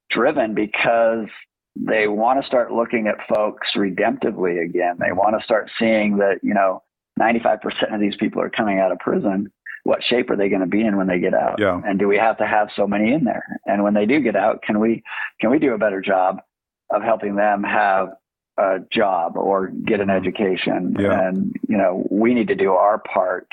driven 0.09 0.53
because 0.53 1.27
they 1.75 2.07
want 2.07 2.41
to 2.41 2.47
start 2.47 2.71
looking 2.71 3.07
at 3.07 3.15
folks 3.33 3.67
redemptively 3.75 4.63
again 4.63 4.95
they 4.99 5.11
want 5.11 5.37
to 5.37 5.43
start 5.43 5.69
seeing 5.77 6.17
that 6.17 6.39
you 6.41 6.53
know 6.53 6.81
95% 7.19 7.93
of 7.93 7.99
these 7.99 8.15
people 8.15 8.41
are 8.41 8.49
coming 8.49 8.79
out 8.79 8.91
of 8.91 8.99
prison. 8.99 9.51
What 9.83 10.03
shape 10.03 10.29
are 10.29 10.35
they 10.35 10.49
going 10.49 10.61
to 10.61 10.67
be 10.67 10.81
in 10.81 10.97
when 10.97 11.07
they 11.07 11.19
get 11.19 11.33
out? 11.33 11.59
Yeah. 11.59 11.81
And 11.83 11.97
do 11.97 12.07
we 12.07 12.17
have 12.17 12.37
to 12.37 12.45
have 12.45 12.69
so 12.75 12.85
many 12.85 13.13
in 13.13 13.23
there? 13.23 13.59
And 13.65 13.83
when 13.83 13.93
they 13.93 14.05
do 14.05 14.21
get 14.21 14.35
out, 14.35 14.61
can 14.61 14.79
we 14.79 15.03
can 15.39 15.49
we 15.49 15.59
do 15.59 15.73
a 15.73 15.77
better 15.77 16.01
job 16.01 16.41
of 16.89 17.01
helping 17.01 17.35
them 17.35 17.63
have 17.63 18.09
a 18.57 18.79
job 18.91 19.37
or 19.37 19.67
get 19.67 19.99
an 19.99 20.07
mm-hmm. 20.07 20.17
education? 20.17 20.95
Yeah. 20.99 21.27
And 21.27 21.55
you 21.67 21.77
know, 21.77 22.05
we 22.11 22.33
need 22.33 22.47
to 22.49 22.55
do 22.55 22.73
our 22.73 22.99
part 22.99 23.47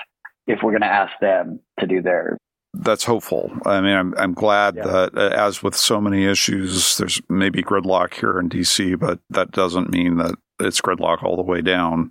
if 0.47 0.61
we're 0.63 0.73
going 0.73 0.83
to 0.83 0.87
ask 0.87 1.13
them 1.21 1.61
to 1.81 1.87
do 1.87 2.03
theirs 2.03 2.39
that's 2.75 3.05
hopeful. 3.05 3.51
I 3.65 3.81
mean, 3.81 3.95
I'm 3.95 4.15
I'm 4.17 4.35
glad 4.35 4.77
yeah. 4.77 4.87
that 4.87 5.19
uh, 5.19 5.31
as 5.31 5.63
with 5.63 5.75
so 5.75 6.01
many 6.01 6.25
issues, 6.25 6.97
there's 6.97 7.21
maybe 7.29 7.63
gridlock 7.63 8.15
here 8.15 8.39
in 8.39 8.49
DC, 8.49 8.99
but 8.99 9.21
that 9.31 9.51
doesn't 9.53 9.91
mean 9.91 10.17
that 10.19 10.35
it's 10.61 10.81
gridlock 10.81 11.23
all 11.23 11.37
the 11.37 11.43
way 11.43 11.63
down, 11.63 12.11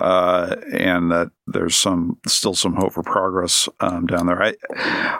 uh, 0.00 0.56
and 0.72 1.10
that 1.10 1.30
there's 1.46 1.76
some 1.76 2.18
still 2.26 2.54
some 2.54 2.74
hope 2.74 2.94
for 2.94 3.02
progress 3.02 3.68
um, 3.80 4.06
down 4.06 4.26
there. 4.26 4.42
I 4.42 4.54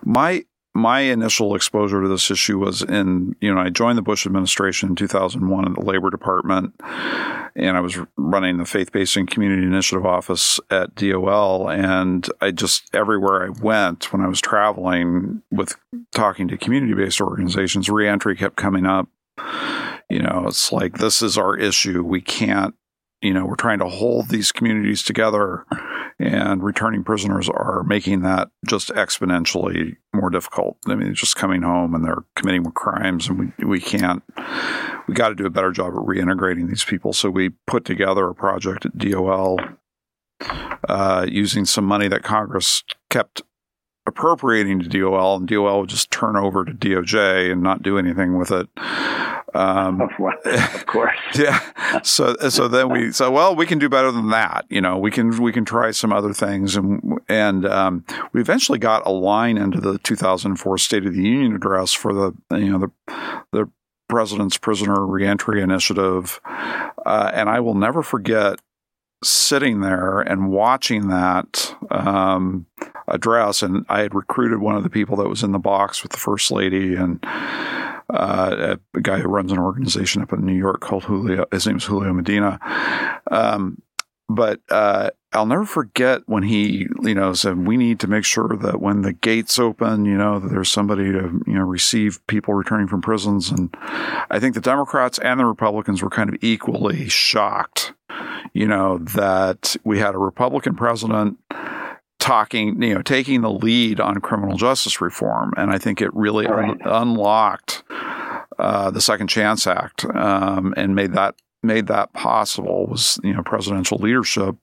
my 0.04 0.44
my 0.76 1.00
initial 1.00 1.54
exposure 1.54 2.02
to 2.02 2.08
this 2.08 2.30
issue 2.30 2.58
was 2.58 2.82
in, 2.82 3.34
you 3.40 3.52
know, 3.52 3.60
I 3.60 3.70
joined 3.70 3.98
the 3.98 4.02
Bush 4.02 4.26
administration 4.26 4.90
in 4.90 4.96
2001 4.96 5.66
in 5.66 5.72
the 5.72 5.80
Labor 5.80 6.10
Department, 6.10 6.74
and 7.56 7.76
I 7.76 7.80
was 7.80 7.98
running 8.16 8.58
the 8.58 8.66
Faith 8.66 8.92
Based 8.92 9.16
and 9.16 9.28
Community 9.28 9.62
Initiative 9.62 10.04
office 10.04 10.60
at 10.70 10.94
DOL. 10.94 11.70
And 11.70 12.28
I 12.40 12.50
just, 12.50 12.94
everywhere 12.94 13.46
I 13.46 13.48
went 13.60 14.12
when 14.12 14.22
I 14.22 14.28
was 14.28 14.40
traveling 14.40 15.42
with 15.50 15.76
talking 16.12 16.46
to 16.48 16.58
community 16.58 16.94
based 16.94 17.20
organizations, 17.20 17.88
reentry 17.88 18.36
kept 18.36 18.56
coming 18.56 18.86
up. 18.86 19.08
You 20.08 20.20
know, 20.20 20.44
it's 20.46 20.70
like, 20.70 20.98
this 20.98 21.22
is 21.22 21.36
our 21.36 21.56
issue. 21.56 22.04
We 22.04 22.20
can't, 22.20 22.74
you 23.20 23.32
know, 23.32 23.44
we're 23.46 23.56
trying 23.56 23.78
to 23.78 23.88
hold 23.88 24.28
these 24.28 24.52
communities 24.52 25.02
together 25.02 25.64
and 26.18 26.62
returning 26.62 27.04
prisoners 27.04 27.48
are 27.48 27.82
making 27.84 28.22
that 28.22 28.48
just 28.66 28.88
exponentially 28.90 29.96
more 30.14 30.30
difficult. 30.30 30.78
I 30.86 30.94
mean, 30.94 31.14
just 31.14 31.36
coming 31.36 31.62
home 31.62 31.94
and 31.94 32.04
they're 32.04 32.24
committing 32.36 32.64
crimes, 32.72 33.28
and 33.28 33.52
we 33.58 33.64
we 33.64 33.80
can't. 33.80 34.22
We 35.06 35.14
got 35.14 35.28
to 35.28 35.34
do 35.34 35.46
a 35.46 35.50
better 35.50 35.72
job 35.72 35.88
at 35.88 36.00
reintegrating 36.00 36.68
these 36.68 36.84
people. 36.84 37.12
So 37.12 37.30
we 37.30 37.50
put 37.66 37.84
together 37.84 38.28
a 38.28 38.34
project 38.34 38.86
at 38.86 38.96
DOL 38.96 39.60
uh, 40.88 41.26
using 41.28 41.64
some 41.64 41.84
money 41.84 42.08
that 42.08 42.22
Congress 42.22 42.82
kept 43.10 43.42
appropriating 44.06 44.80
to 44.80 44.88
DOL, 44.88 45.36
and 45.36 45.48
DOL 45.48 45.80
would 45.80 45.90
just 45.90 46.10
turn 46.10 46.36
over 46.36 46.64
to 46.64 46.72
DOJ 46.72 47.52
and 47.52 47.62
not 47.62 47.82
do 47.82 47.98
anything 47.98 48.38
with 48.38 48.50
it. 48.50 48.68
Um, 49.54 50.00
of 50.00 50.10
course. 50.86 51.14
yeah. 51.34 51.60
So 52.02 52.36
so 52.48 52.68
then 52.68 52.90
we 52.90 53.12
so 53.12 53.30
well 53.30 53.54
we 53.54 53.66
can 53.66 53.78
do 53.78 53.88
better 53.88 54.10
than 54.10 54.30
that. 54.30 54.66
You 54.68 54.80
know 54.80 54.98
we 54.98 55.10
can 55.10 55.40
we 55.40 55.52
can 55.52 55.64
try 55.64 55.90
some 55.92 56.12
other 56.12 56.32
things 56.32 56.76
and 56.76 57.20
and 57.28 57.64
um, 57.66 58.04
we 58.32 58.40
eventually 58.40 58.78
got 58.78 59.06
a 59.06 59.10
line 59.10 59.56
into 59.56 59.80
the 59.80 59.98
2004 59.98 60.78
State 60.78 61.06
of 61.06 61.14
the 61.14 61.22
Union 61.22 61.54
address 61.54 61.92
for 61.92 62.12
the 62.12 62.32
you 62.58 62.70
know 62.70 62.78
the 62.78 62.90
the 63.52 63.70
President's 64.08 64.56
Prisoner 64.56 65.04
Reentry 65.04 65.60
Initiative, 65.60 66.40
uh, 67.04 67.30
and 67.34 67.48
I 67.48 67.58
will 67.60 67.74
never 67.74 68.02
forget 68.02 68.60
sitting 69.24 69.80
there 69.80 70.20
and 70.20 70.50
watching 70.50 71.08
that 71.08 71.74
um, 71.90 72.66
address. 73.08 73.62
And 73.62 73.84
I 73.88 74.00
had 74.00 74.14
recruited 74.14 74.60
one 74.60 74.76
of 74.76 74.82
the 74.82 74.90
people 74.90 75.16
that 75.16 75.28
was 75.28 75.42
in 75.42 75.52
the 75.52 75.58
box 75.58 76.02
with 76.02 76.12
the 76.12 76.18
first 76.18 76.50
lady 76.50 76.94
and 76.94 77.24
uh, 78.10 78.76
a 78.94 79.00
guy 79.00 79.18
who 79.18 79.28
runs 79.28 79.52
an 79.52 79.58
organization 79.58 80.22
up 80.22 80.32
in 80.32 80.44
New 80.44 80.54
York 80.54 80.80
called 80.80 81.04
Julio. 81.04 81.46
His 81.50 81.66
name 81.66 81.76
is 81.76 81.84
Julio 81.84 82.12
Medina. 82.12 82.58
Um, 83.30 83.82
but 84.28 84.60
uh, 84.70 85.10
I'll 85.32 85.46
never 85.46 85.64
forget 85.64 86.22
when 86.26 86.42
he, 86.42 86.86
you 87.02 87.14
know, 87.14 87.32
said 87.32 87.66
we 87.66 87.76
need 87.76 88.00
to 88.00 88.08
make 88.08 88.24
sure 88.24 88.56
that 88.60 88.80
when 88.80 89.02
the 89.02 89.12
gates 89.12 89.58
open, 89.58 90.04
you 90.04 90.16
know, 90.16 90.38
that 90.38 90.48
there's 90.48 90.70
somebody 90.70 91.12
to, 91.12 91.42
you 91.46 91.54
know, 91.54 91.62
receive 91.62 92.24
people 92.26 92.54
returning 92.54 92.88
from 92.88 93.02
prisons. 93.02 93.50
And 93.50 93.74
I 94.30 94.40
think 94.40 94.54
the 94.54 94.60
Democrats 94.60 95.18
and 95.18 95.38
the 95.38 95.44
Republicans 95.44 96.02
were 96.02 96.10
kind 96.10 96.28
of 96.28 96.36
equally 96.42 97.08
shocked, 97.08 97.92
you 98.52 98.66
know, 98.66 98.98
that 98.98 99.76
we 99.84 99.98
had 99.98 100.14
a 100.14 100.18
Republican 100.18 100.74
president 100.74 101.38
talking, 102.26 102.82
you 102.82 102.94
know, 102.94 103.02
taking 103.02 103.40
the 103.40 103.50
lead 103.50 104.00
on 104.00 104.20
criminal 104.20 104.56
justice 104.56 105.00
reform. 105.00 105.52
And 105.56 105.70
I 105.70 105.78
think 105.78 106.02
it 106.02 106.12
really 106.14 106.46
right. 106.46 106.70
un- 106.70 106.80
unlocked 106.84 107.84
uh, 108.58 108.90
the 108.90 109.00
Second 109.00 109.28
Chance 109.28 109.66
Act 109.66 110.04
um, 110.04 110.74
and 110.76 110.94
made 110.94 111.12
that 111.12 111.36
made 111.62 111.86
that 111.88 112.12
possible 112.12 112.86
was 112.86 113.18
you 113.24 113.32
know 113.32 113.42
presidential 113.42 113.98
leadership, 113.98 114.56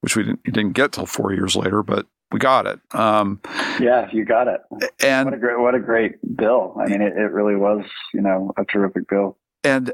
which 0.00 0.16
we 0.16 0.24
didn't, 0.24 0.42
didn't 0.44 0.72
get 0.72 0.92
till 0.92 1.06
four 1.06 1.32
years 1.32 1.56
later, 1.56 1.82
but 1.82 2.06
we 2.32 2.38
got 2.38 2.66
it. 2.66 2.80
Um, 2.92 3.40
yeah, 3.80 4.08
you 4.12 4.24
got 4.24 4.48
it. 4.48 4.60
And 5.02 5.26
what 5.26 5.34
a 5.34 5.38
great, 5.38 5.60
what 5.60 5.74
a 5.74 5.80
great 5.80 6.36
bill. 6.36 6.76
I 6.80 6.86
mean, 6.86 7.02
it, 7.02 7.16
it 7.16 7.32
really 7.32 7.56
was, 7.56 7.84
you 8.14 8.20
know, 8.20 8.52
a 8.56 8.64
terrific 8.64 9.08
bill. 9.08 9.36
And 9.64 9.92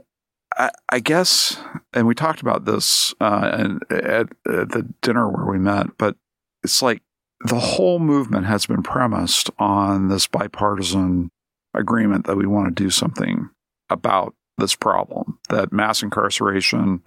I, 0.57 0.70
I 0.91 1.01
guess, 1.01 1.59
and 1.95 2.07
we 2.07 2.14
talked 2.14 2.43
about 2.43 2.66
this 2.66 3.14
uh, 3.20 3.68
at, 3.91 4.03
at 4.03 4.29
the 4.45 4.87
dinner 5.01 5.31
where 5.31 5.47
we 5.47 5.59
met, 5.59 5.97
but 5.97 6.16
it's 6.62 6.83
like 6.83 7.01
the 7.47 7.61
whole 7.61 7.99
movement 7.99 8.47
has 8.47 8.66
been 8.66 8.82
premised 8.82 9.51
on 9.59 10.09
this 10.09 10.26
bipartisan 10.26 11.30
agreement 11.74 12.26
that 12.26 12.36
we 12.36 12.47
want 12.47 12.66
to 12.66 12.82
do 12.82 12.90
something 12.90 13.49
about 13.90 14.34
this 14.59 14.74
problem 14.74 15.38
that 15.51 15.72
mass 15.72 16.03
incarceration, 16.03 17.03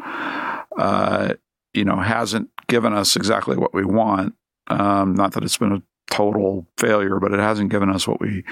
uh, 0.77 1.33
you 1.73 1.83
know, 1.83 1.97
hasn't 1.97 2.49
given 2.67 2.93
us 2.93 3.15
exactly 3.15 3.57
what 3.57 3.73
we 3.73 3.83
want. 3.83 4.35
Um, 4.67 5.15
not 5.15 5.33
that 5.33 5.43
it's 5.43 5.57
been 5.57 5.71
a 5.71 5.81
total 6.11 6.67
failure, 6.77 7.19
but 7.19 7.33
it 7.33 7.39
hasn't 7.39 7.71
given 7.71 7.89
us 7.89 8.07
what 8.07 8.21
we 8.21 8.43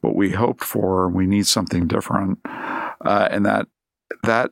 what 0.00 0.16
we 0.16 0.30
hoped 0.30 0.64
for. 0.64 1.08
We 1.08 1.26
need 1.26 1.46
something 1.46 1.86
different, 1.86 2.38
uh, 2.44 3.28
and 3.30 3.44
that 3.44 3.68
that 4.22 4.50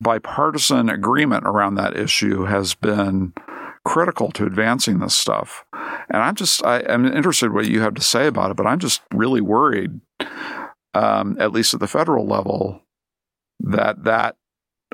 bipartisan 0.00 0.88
agreement 0.88 1.44
around 1.46 1.76
that 1.76 1.96
issue 1.96 2.44
has 2.44 2.74
been 2.74 3.34
critical 3.84 4.30
to 4.32 4.46
advancing 4.46 4.98
this 4.98 5.14
stuff. 5.14 5.64
And 5.72 6.22
I'm 6.22 6.34
just 6.34 6.64
I, 6.64 6.80
am 6.80 7.06
interested 7.06 7.52
what 7.52 7.66
you 7.66 7.80
have 7.80 7.94
to 7.94 8.02
say 8.02 8.26
about 8.26 8.50
it, 8.50 8.56
but 8.56 8.66
I'm 8.66 8.78
just 8.78 9.02
really 9.12 9.40
worried, 9.40 10.00
um, 10.94 11.36
at 11.40 11.52
least 11.52 11.74
at 11.74 11.80
the 11.80 11.88
federal 11.88 12.26
level, 12.26 12.82
that 13.60 14.04
that 14.04 14.36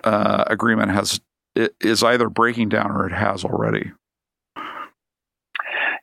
uh, 0.05 0.45
agreement 0.47 0.93
has 0.93 1.21
is 1.55 2.03
either 2.03 2.29
breaking 2.29 2.69
down 2.69 2.91
or 2.91 3.07
it 3.07 3.13
has 3.13 3.45
already. 3.45 3.91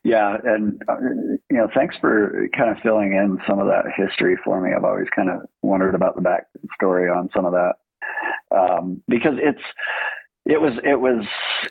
Yeah, 0.04 0.38
and 0.44 0.80
uh, 0.88 0.98
you 1.50 1.58
know, 1.58 1.68
thanks 1.74 1.96
for 2.00 2.48
kind 2.56 2.70
of 2.70 2.78
filling 2.84 3.14
in 3.14 3.40
some 3.48 3.58
of 3.58 3.66
that 3.68 3.86
history 3.96 4.38
for 4.44 4.62
me. 4.62 4.72
I've 4.76 4.84
always 4.84 5.08
kind 5.16 5.32
of 5.32 5.42
wondered 5.64 5.96
about 5.96 6.16
the 6.16 6.22
backstory 6.22 7.12
on 7.12 7.30
some 7.34 7.46
of 7.46 7.54
that 7.54 7.74
um, 8.56 9.02
because 9.08 9.34
it's 9.38 9.62
it 10.46 10.62
was 10.62 10.74
it 10.84 11.00
was 11.00 11.26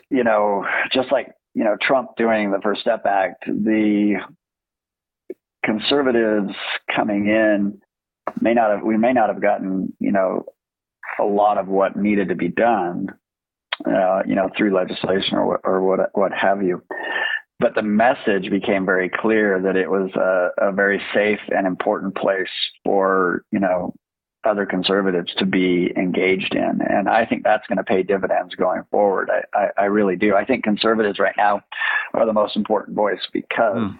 you 0.09 0.23
know 0.23 0.65
just 0.91 1.11
like 1.11 1.31
you 1.53 1.63
know 1.63 1.75
Trump 1.81 2.11
doing 2.17 2.51
the 2.51 2.59
First 2.61 2.81
Step 2.81 3.05
Act, 3.05 3.45
the 3.45 4.19
conservatives 5.65 6.53
coming 6.93 7.27
in 7.27 7.81
may 8.41 8.53
not 8.53 8.71
have 8.71 8.83
we 8.83 8.97
may 8.97 9.13
not 9.13 9.29
have 9.29 9.41
gotten 9.41 9.93
you 9.99 10.11
know 10.11 10.45
a 11.19 11.23
lot 11.23 11.57
of 11.57 11.67
what 11.67 11.95
needed 11.95 12.29
to 12.29 12.35
be 12.35 12.49
done, 12.49 13.07
uh, 13.85 14.23
you 14.27 14.35
know, 14.35 14.49
through 14.57 14.75
legislation 14.75 15.37
or 15.37 15.59
or 15.63 15.81
what 15.81 16.09
what 16.13 16.31
have 16.33 16.61
you. 16.61 16.83
But 17.59 17.73
the 17.73 17.83
message 17.83 18.49
became 18.49 18.85
very 18.85 19.09
clear 19.09 19.61
that 19.61 19.77
it 19.77 19.89
was 19.89 20.11
a, 20.15 20.67
a 20.69 20.71
very 20.73 21.01
safe 21.13 21.39
and 21.49 21.65
important 21.65 22.15
place 22.15 22.49
for 22.83 23.43
you 23.51 23.59
know 23.59 23.93
other 24.45 24.65
conservatives 24.65 25.33
to 25.37 25.45
be 25.45 25.91
engaged 25.95 26.55
in. 26.55 26.79
And 26.87 27.09
I 27.09 27.25
think 27.25 27.43
that's 27.43 27.65
going 27.67 27.77
to 27.77 27.83
pay 27.83 28.03
dividends 28.03 28.55
going 28.55 28.83
forward. 28.91 29.29
I, 29.29 29.57
I, 29.57 29.83
I, 29.83 29.85
really 29.85 30.15
do. 30.15 30.35
I 30.35 30.45
think 30.45 30.63
conservatives 30.63 31.19
right 31.19 31.35
now 31.37 31.61
are 32.13 32.25
the 32.25 32.33
most 32.33 32.55
important 32.55 32.95
voice 32.95 33.21
because 33.33 33.77
mm. 33.77 33.99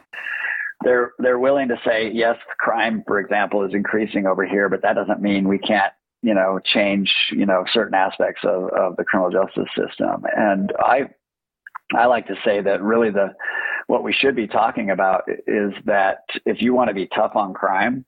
they're 0.84 1.12
they're 1.20 1.40
willing 1.40 1.68
to 1.70 1.78
say, 1.86 2.12
yes, 2.14 2.38
crime, 2.60 3.04
for 3.08 3.20
example, 3.20 3.64
is 3.64 3.74
increasing 3.74 4.26
over 4.28 4.46
here, 4.46 4.70
but 4.70 4.82
that 4.82 4.94
doesn't 4.94 5.22
mean 5.22 5.48
we 5.48 5.60
can't, 5.60 5.94
you 6.22 6.34
know, 6.34 6.60
change, 6.64 7.14
you 7.32 7.46
know, 7.46 7.66
certain 7.74 7.96
aspects 7.96 8.42
of, 8.44 8.70
of 8.70 8.96
the 8.98 9.04
criminal 9.04 9.32
justice 9.32 9.70
system. 9.76 10.24
And 10.36 10.72
I 10.80 11.10
I 11.94 12.06
like 12.08 12.28
to 12.28 12.36
say 12.44 12.62
that 12.62 12.82
really 12.82 13.12
the 13.12 13.34
what 13.88 14.04
we 14.04 14.14
should 14.14 14.36
be 14.36 14.48
talking 14.48 14.90
about 14.90 15.24
is 15.28 15.74
that 15.86 16.24
if 16.46 16.62
you 16.62 16.74
want 16.74 16.88
to 16.88 16.94
be 16.94 17.08
tough 17.08 17.36
on 17.36 17.54
crime, 17.54 18.06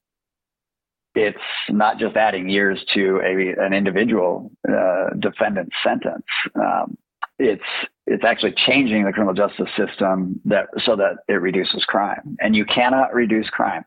it's 1.18 1.38
not 1.70 1.97
just 1.97 2.15
adding 2.15 2.47
years 2.47 2.80
to 2.93 3.20
a, 3.24 3.65
an 3.65 3.74
individual 3.74 4.51
uh, 4.70 5.09
defendant's 5.20 5.76
sentence. 5.84 6.26
Um, 6.55 6.95
it's 7.39 7.63
it's 8.05 8.24
actually 8.24 8.53
changing 8.65 9.03
the 9.03 9.11
criminal 9.11 9.34
justice 9.34 9.70
system 9.76 10.39
that 10.45 10.68
so 10.86 10.95
that 10.95 11.18
it 11.28 11.41
reduces 11.41 11.84
crime. 11.86 12.38
And 12.39 12.55
you 12.55 12.65
cannot 12.65 13.13
reduce 13.13 13.49
crime 13.49 13.84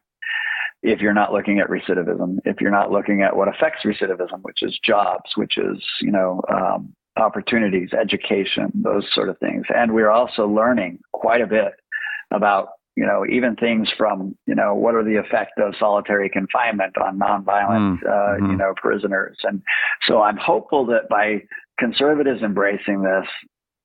if 0.83 1.01
you're 1.01 1.15
not 1.15 1.33
looking 1.33 1.61
at 1.61 1.69
recidivism. 1.69 2.39
If 2.45 2.61
you're 2.61 2.71
not 2.71 2.91
looking 2.91 3.23
at 3.23 3.37
what 3.37 3.49
affects 3.49 3.85
recidivism, 3.85 4.41
which 4.43 4.63
is 4.63 4.79
jobs, 4.85 5.31
which 5.37 5.57
is 5.57 5.83
you 6.01 6.11
know 6.11 6.43
um, 6.53 6.93
opportunities, 7.17 7.91
education, 7.93 8.73
those 8.75 9.07
sort 9.15 9.29
of 9.29 9.39
things. 9.39 9.67
And 9.75 9.95
we're 9.95 10.11
also 10.11 10.49
learning 10.49 10.99
quite 11.13 11.41
a 11.41 11.47
bit 11.47 11.75
about 12.33 12.69
you 12.97 13.07
know, 13.07 13.25
even 13.31 13.57
things 13.57 13.89
from, 13.97 14.37
you 14.47 14.55
know, 14.55 14.75
what 14.75 14.95
are 14.95 15.05
the 15.05 15.17
effect 15.17 15.59
of 15.59 15.75
solitary 15.79 16.29
confinement 16.29 16.99
on 16.99 17.19
nonviolent, 17.19 17.99
mm, 17.99 18.03
uh, 18.05 18.09
mm-hmm. 18.09 18.51
you 18.51 18.57
know, 18.57 18.75
prisoners. 18.77 19.37
And 19.45 19.63
so 20.07 20.23
I'm 20.23 20.37
hopeful 20.37 20.87
that 20.87 21.09
by 21.09 21.43
conservatives 21.79 22.43
embracing 22.43 23.03
this, 23.03 23.27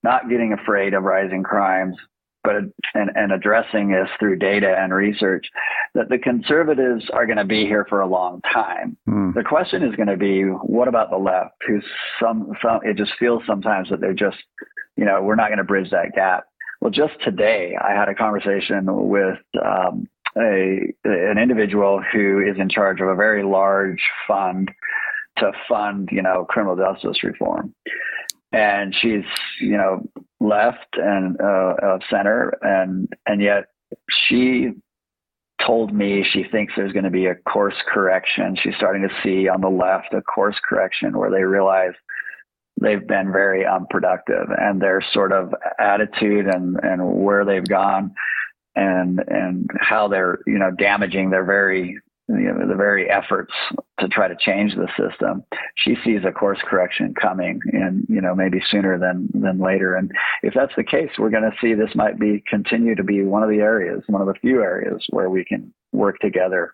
not 0.03 0.29
getting 0.29 0.53
afraid 0.53 0.93
of 0.93 1.03
rising 1.03 1.43
crimes, 1.43 1.95
but 2.43 2.55
and, 2.93 3.09
and 3.15 3.31
addressing 3.31 3.89
this 3.89 4.09
through 4.19 4.37
data 4.37 4.75
and 4.77 4.93
research, 4.93 5.47
that 5.95 6.09
the 6.09 6.17
conservatives 6.17 7.05
are 7.11 7.25
going 7.25 7.37
to 7.37 7.45
be 7.45 7.65
here 7.65 7.85
for 7.89 8.01
a 8.01 8.07
long 8.07 8.41
time. 8.53 8.97
Mm. 9.07 9.33
The 9.33 9.43
question 9.43 9.81
is 9.81 9.95
going 9.95 10.09
to 10.09 10.17
be, 10.17 10.43
what 10.43 10.87
about 10.87 11.09
the 11.09 11.17
left? 11.17 11.55
Who's 11.67 11.83
some, 12.19 12.51
some, 12.61 12.81
it 12.83 12.97
just 12.97 13.13
feels 13.19 13.41
sometimes 13.47 13.89
that 13.89 13.99
they're 13.99 14.13
just, 14.13 14.37
you 14.95 15.05
know, 15.05 15.23
we're 15.23 15.35
not 15.35 15.47
going 15.47 15.57
to 15.57 15.63
bridge 15.63 15.89
that 15.89 16.13
gap. 16.15 16.45
Well, 16.81 16.91
just 16.91 17.13
today, 17.23 17.75
I 17.81 17.91
had 17.93 18.09
a 18.09 18.15
conversation 18.15 18.85
with 19.09 19.39
um, 19.63 20.07
a 20.37 20.93
an 21.03 21.37
individual 21.37 22.01
who 22.11 22.39
is 22.39 22.57
in 22.59 22.69
charge 22.69 23.01
of 23.01 23.07
a 23.07 23.15
very 23.15 23.43
large 23.43 24.01
fund 24.27 24.69
to 25.37 25.51
fund, 25.67 26.09
you 26.11 26.21
know, 26.21 26.45
criminal 26.47 26.75
justice 26.75 27.23
reform, 27.23 27.73
and 28.51 28.93
she's, 28.95 29.25
you 29.59 29.77
know, 29.77 30.07
left 30.39 30.87
and 30.93 31.39
uh, 31.41 31.75
of 31.81 32.01
center, 32.09 32.57
and 32.61 33.09
and 33.25 33.41
yet 33.41 33.65
she 34.27 34.71
told 35.65 35.93
me 35.93 36.25
she 36.31 36.43
thinks 36.51 36.73
there's 36.75 36.91
going 36.91 37.05
to 37.05 37.09
be 37.09 37.27
a 37.27 37.35
course 37.35 37.75
correction. 37.91 38.57
She's 38.61 38.75
starting 38.75 39.07
to 39.07 39.15
see 39.23 39.47
on 39.47 39.61
the 39.61 39.69
left 39.69 40.13
a 40.13 40.21
course 40.21 40.57
correction 40.67 41.17
where 41.17 41.31
they 41.31 41.43
realize 41.43 41.93
they've 42.81 43.07
been 43.07 43.31
very 43.31 43.65
unproductive 43.65 44.47
and 44.57 44.81
their 44.81 45.03
sort 45.13 45.31
of 45.31 45.53
attitude 45.79 46.47
and, 46.47 46.77
and 46.83 47.23
where 47.23 47.45
they've 47.45 47.67
gone 47.67 48.13
and 48.75 49.23
and 49.27 49.69
how 49.79 50.07
they're 50.07 50.39
you 50.45 50.59
know 50.59 50.71
damaging 50.71 51.29
their 51.29 51.45
very 51.45 51.97
you 52.27 52.51
know, 52.51 52.67
the 52.67 52.75
very 52.75 53.09
efforts 53.09 53.53
to 53.99 54.07
try 54.07 54.27
to 54.27 54.35
change 54.35 54.73
the 54.75 54.87
system. 54.97 55.43
She 55.75 55.95
sees 56.03 56.21
a 56.25 56.31
course 56.31 56.59
correction 56.63 57.13
coming, 57.13 57.59
and 57.71 58.05
you 58.09 58.19
know 58.19 58.33
maybe 58.33 58.61
sooner 58.69 58.97
than 58.97 59.29
than 59.33 59.59
later. 59.59 59.95
And 59.95 60.11
if 60.41 60.53
that's 60.53 60.75
the 60.75 60.83
case, 60.83 61.11
we're 61.17 61.29
going 61.29 61.43
to 61.43 61.55
see 61.61 61.73
this 61.73 61.95
might 61.95 62.19
be 62.19 62.43
continue 62.47 62.95
to 62.95 63.03
be 63.03 63.23
one 63.23 63.43
of 63.43 63.49
the 63.49 63.59
areas, 63.59 64.03
one 64.07 64.21
of 64.21 64.27
the 64.27 64.39
few 64.41 64.61
areas 64.61 65.05
where 65.09 65.29
we 65.29 65.45
can 65.45 65.73
work 65.91 66.17
together 66.19 66.73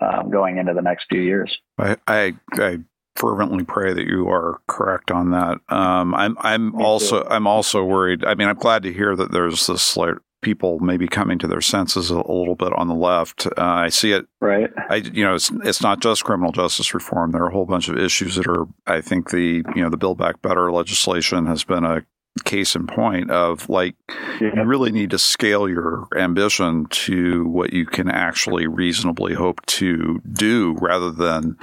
um, 0.00 0.30
going 0.30 0.56
into 0.56 0.72
the 0.72 0.82
next 0.82 1.06
few 1.10 1.20
years. 1.20 1.54
I, 1.78 1.96
I, 2.06 2.34
I 2.54 2.78
fervently 3.16 3.64
pray 3.64 3.92
that 3.92 4.06
you 4.06 4.28
are 4.28 4.60
correct 4.66 5.10
on 5.10 5.30
that. 5.30 5.58
Um, 5.68 6.14
I'm 6.14 6.36
I'm 6.40 6.76
Me 6.76 6.84
also 6.84 7.22
too. 7.22 7.28
I'm 7.28 7.46
also 7.46 7.84
worried. 7.84 8.24
I 8.24 8.34
mean, 8.34 8.48
I'm 8.48 8.56
glad 8.56 8.82
to 8.84 8.92
hear 8.92 9.16
that 9.16 9.32
there's 9.32 9.66
this 9.66 9.96
like 9.96 10.14
people 10.42 10.78
maybe 10.80 11.06
coming 11.06 11.38
to 11.38 11.46
their 11.46 11.60
senses 11.60 12.10
a, 12.10 12.16
a 12.16 12.32
little 12.32 12.54
bit 12.54 12.72
on 12.72 12.88
the 12.88 12.94
left. 12.94 13.46
Uh, 13.46 13.52
I 13.58 13.88
see 13.88 14.12
it. 14.12 14.26
Right. 14.40 14.70
I 14.88 14.96
you 14.96 15.24
know 15.24 15.34
it's 15.34 15.50
it's 15.64 15.82
not 15.82 16.00
just 16.00 16.24
criminal 16.24 16.52
justice 16.52 16.94
reform. 16.94 17.32
There 17.32 17.42
are 17.42 17.48
a 17.48 17.52
whole 17.52 17.66
bunch 17.66 17.88
of 17.88 17.98
issues 17.98 18.36
that 18.36 18.46
are. 18.46 18.66
I 18.86 19.00
think 19.00 19.30
the 19.30 19.62
you 19.74 19.82
know 19.82 19.90
the 19.90 19.96
Build 19.96 20.18
Back 20.18 20.40
Better 20.42 20.72
legislation 20.72 21.46
has 21.46 21.64
been 21.64 21.84
a 21.84 22.04
case 22.44 22.76
in 22.76 22.86
point 22.86 23.30
of 23.30 23.68
like 23.68 23.96
yeah. 24.40 24.50
you 24.54 24.62
really 24.64 24.92
need 24.92 25.10
to 25.10 25.18
scale 25.18 25.68
your 25.68 26.06
ambition 26.16 26.86
to 26.86 27.44
what 27.46 27.72
you 27.72 27.84
can 27.84 28.08
actually 28.08 28.66
reasonably 28.66 29.34
hope 29.34 29.64
to 29.66 30.20
do 30.32 30.76
rather 30.80 31.10
than 31.10 31.56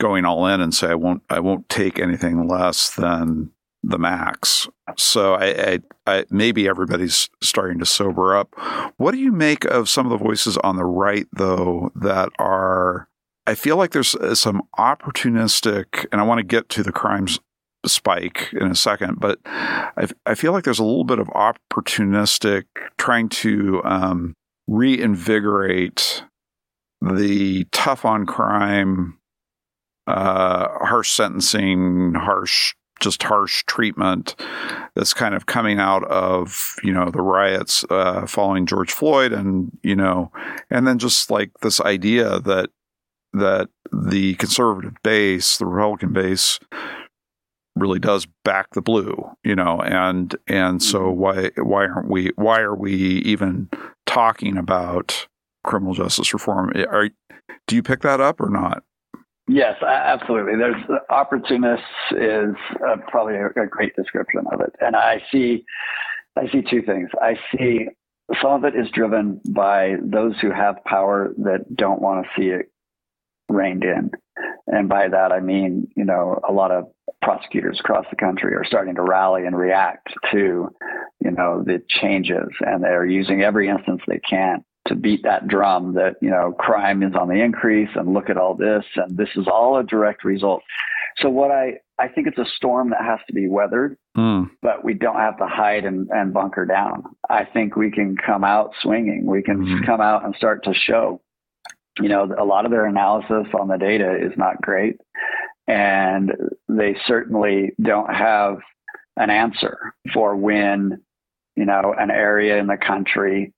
going 0.00 0.24
all 0.24 0.46
in 0.46 0.60
and 0.60 0.72
say 0.72 0.88
I 0.88 0.94
won't 0.94 1.22
I 1.28 1.40
won't 1.40 1.68
take 1.68 1.98
anything 1.98 2.46
less 2.46 2.94
than 2.94 3.50
the 3.82 3.98
max. 3.98 4.66
So 4.96 5.34
I, 5.34 5.46
I, 5.46 5.78
I, 6.06 6.24
maybe 6.30 6.66
everybody's 6.66 7.28
starting 7.42 7.78
to 7.80 7.86
sober 7.86 8.34
up. 8.34 8.54
What 8.96 9.12
do 9.12 9.18
you 9.18 9.30
make 9.30 9.66
of 9.66 9.90
some 9.90 10.06
of 10.06 10.10
the 10.10 10.24
voices 10.24 10.56
on 10.58 10.76
the 10.76 10.86
right 10.86 11.26
though 11.32 11.90
that 11.96 12.30
are 12.38 13.08
I 13.46 13.54
feel 13.54 13.76
like 13.76 13.90
there's 13.90 14.14
uh, 14.14 14.34
some 14.34 14.62
opportunistic, 14.78 16.06
and 16.10 16.18
I 16.20 16.24
want 16.24 16.38
to 16.38 16.44
get 16.44 16.70
to 16.70 16.82
the 16.82 16.92
crimes 16.92 17.38
spike 17.88 18.52
in 18.52 18.70
a 18.70 18.74
second, 18.74 19.20
but 19.20 19.38
I, 19.44 20.08
I 20.26 20.34
feel 20.34 20.52
like 20.52 20.64
there's 20.64 20.78
a 20.78 20.84
little 20.84 21.04
bit 21.04 21.18
of 21.18 21.28
opportunistic 21.28 22.64
trying 22.98 23.28
to 23.30 23.82
um, 23.84 24.34
reinvigorate 24.66 26.24
the 27.00 27.64
tough 27.72 28.04
on 28.04 28.26
crime, 28.26 29.18
uh, 30.06 30.68
harsh 30.80 31.10
sentencing, 31.10 32.14
harsh 32.14 32.74
just 33.00 33.22
harsh 33.24 33.64
treatment 33.66 34.36
that's 34.94 35.12
kind 35.12 35.34
of 35.34 35.46
coming 35.46 35.78
out 35.78 36.04
of 36.04 36.76
you 36.82 36.92
know 36.92 37.10
the 37.10 37.20
riots 37.20 37.84
uh, 37.90 38.26
following 38.26 38.66
George 38.66 38.92
Floyd, 38.92 39.32
and 39.32 39.76
you 39.82 39.96
know, 39.96 40.30
and 40.70 40.86
then 40.86 40.98
just 40.98 41.30
like 41.30 41.50
this 41.60 41.80
idea 41.80 42.40
that 42.40 42.70
that 43.32 43.68
the 43.92 44.34
conservative 44.36 44.94
base, 45.02 45.58
the 45.58 45.66
Republican 45.66 46.12
base, 46.12 46.58
really 47.76 47.98
does 47.98 48.26
back 48.44 48.72
the 48.74 48.82
blue, 48.82 49.28
you 49.42 49.54
know, 49.54 49.80
and 49.80 50.36
and 50.46 50.82
so 50.82 51.00
mm-hmm. 51.00 51.20
why 51.20 51.50
why 51.56 51.86
aren't 51.86 52.10
we 52.10 52.30
why 52.36 52.60
are 52.60 52.74
we 52.74 52.92
even 52.92 53.68
talking 54.06 54.56
about 54.56 55.26
criminal 55.64 55.94
justice 55.94 56.32
reform? 56.32 56.72
Are 56.88 57.08
do 57.66 57.76
you 57.76 57.82
pick 57.82 58.02
that 58.02 58.20
up 58.20 58.40
or 58.40 58.50
not? 58.50 58.84
Yes, 59.46 59.82
absolutely. 59.82 60.56
There's 60.56 60.82
opportunists 61.10 61.84
is 62.12 62.54
uh, 62.86 62.96
probably 63.08 63.34
a, 63.34 63.46
a 63.48 63.66
great 63.66 63.94
description 63.94 64.44
of 64.52 64.60
it, 64.60 64.74
and 64.80 64.96
I 64.96 65.22
see 65.30 65.64
I 66.36 66.48
see 66.50 66.62
two 66.62 66.82
things. 66.82 67.10
I 67.20 67.36
see 67.56 67.88
some 68.40 68.52
of 68.52 68.64
it 68.64 68.74
is 68.74 68.88
driven 68.90 69.40
by 69.50 69.96
those 70.02 70.38
who 70.40 70.50
have 70.50 70.82
power 70.84 71.34
that 71.38 71.76
don't 71.76 72.00
want 72.00 72.24
to 72.24 72.40
see 72.40 72.48
it 72.48 72.70
reined 73.48 73.84
in. 73.84 74.10
And 74.66 74.88
by 74.88 75.08
that, 75.08 75.32
I 75.32 75.40
mean, 75.40 75.88
you 75.96 76.04
know, 76.04 76.40
a 76.48 76.52
lot 76.52 76.70
of 76.70 76.84
prosecutors 77.22 77.78
across 77.80 78.06
the 78.10 78.16
country 78.16 78.54
are 78.54 78.64
starting 78.64 78.94
to 78.94 79.02
rally 79.02 79.46
and 79.46 79.56
react 79.56 80.08
to, 80.32 80.68
you 81.20 81.30
know, 81.30 81.62
the 81.64 81.82
changes, 81.88 82.48
and 82.60 82.82
they're 82.82 83.06
using 83.06 83.42
every 83.42 83.68
instance 83.68 84.00
they 84.06 84.20
can 84.28 84.64
to 84.88 84.94
beat 84.94 85.22
that 85.22 85.48
drum 85.48 85.94
that, 85.94 86.16
you 86.20 86.30
know, 86.30 86.52
crime 86.58 87.02
is 87.02 87.14
on 87.18 87.28
the 87.28 87.42
increase 87.42 87.88
and 87.94 88.12
look 88.12 88.28
at 88.28 88.36
all 88.36 88.54
this. 88.54 88.84
And 88.96 89.16
this 89.16 89.30
is 89.36 89.46
all 89.46 89.78
a 89.78 89.82
direct 89.82 90.24
result. 90.24 90.62
So 91.18 91.30
what 91.30 91.50
I, 91.50 91.74
I 91.98 92.08
think 92.08 92.26
it's 92.26 92.38
a 92.38 92.50
storm 92.56 92.90
that 92.90 93.00
has 93.02 93.20
to 93.28 93.32
be 93.32 93.48
weathered, 93.48 93.96
mm. 94.16 94.50
but 94.60 94.84
we 94.84 94.94
don't 94.94 95.16
have 95.16 95.38
to 95.38 95.46
hide 95.46 95.84
and, 95.84 96.08
and 96.10 96.34
bunker 96.34 96.66
down. 96.66 97.04
I 97.30 97.44
think 97.44 97.76
we 97.76 97.90
can 97.90 98.16
come 98.16 98.44
out 98.44 98.72
swinging. 98.82 99.24
We 99.24 99.42
can 99.42 99.64
mm. 99.64 99.86
come 99.86 100.00
out 100.00 100.24
and 100.24 100.34
start 100.34 100.64
to 100.64 100.74
show 100.74 101.20
you 102.00 102.08
know, 102.08 102.28
a 102.38 102.44
lot 102.44 102.64
of 102.64 102.70
their 102.70 102.86
analysis 102.86 103.46
on 103.58 103.68
the 103.68 103.76
data 103.76 104.16
is 104.16 104.32
not 104.36 104.60
great. 104.60 105.00
And 105.66 106.32
they 106.68 106.96
certainly 107.06 107.72
don't 107.80 108.12
have 108.12 108.58
an 109.16 109.30
answer 109.30 109.94
for 110.12 110.36
when, 110.36 111.00
you 111.56 111.64
know, 111.64 111.94
an 111.98 112.10
area 112.10 112.58
in 112.58 112.66
the 112.66 112.76
country 112.76 113.52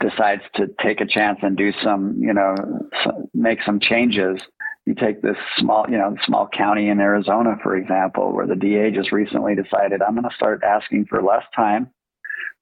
decides 0.00 0.42
to 0.56 0.66
take 0.82 1.00
a 1.00 1.06
chance 1.06 1.38
and 1.42 1.56
do 1.56 1.72
some, 1.82 2.16
you 2.20 2.34
know, 2.34 2.54
make 3.32 3.60
some 3.64 3.80
changes. 3.80 4.40
You 4.84 4.94
take 4.94 5.22
this 5.22 5.36
small, 5.56 5.86
you 5.88 5.96
know, 5.96 6.16
small 6.24 6.48
county 6.48 6.88
in 6.88 7.00
Arizona, 7.00 7.56
for 7.62 7.76
example, 7.76 8.32
where 8.32 8.46
the 8.46 8.56
DA 8.56 8.90
just 8.90 9.10
recently 9.10 9.54
decided 9.54 10.02
I'm 10.02 10.14
going 10.14 10.28
to 10.28 10.36
start 10.36 10.62
asking 10.62 11.06
for 11.06 11.22
less 11.22 11.44
time 11.54 11.90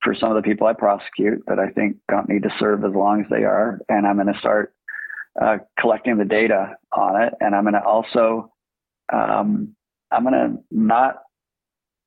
for 0.03 0.15
some 0.15 0.31
of 0.31 0.37
the 0.37 0.49
people 0.49 0.67
I 0.67 0.75
prosecute 0.75 1.43
that 1.47 1.59
I 1.59 1.71
think 1.71 1.97
don't 2.11 2.29
need 2.29 2.43
to 2.45 2.55
serve 2.59 2.85
as 2.85 2.93
long 2.93 3.23
as 3.23 3.27
they 3.31 3.45
are, 3.45 3.81
and 3.89 4.07
I'm 4.07 4.17
going 4.17 4.33
to 4.33 4.39
start 4.39 4.74
uh, 5.41 5.59
collecting 5.79 6.17
the 6.17 6.25
data 6.25 6.77
on 6.93 7.23
it, 7.23 7.35
and 7.41 7.55
I'm 7.55 7.65
going 7.65 7.75
to 7.75 7.85
also 7.85 8.53
um, 9.13 9.75
I'm 10.11 10.23
going 10.23 10.35
to 10.35 10.57
not 10.71 11.17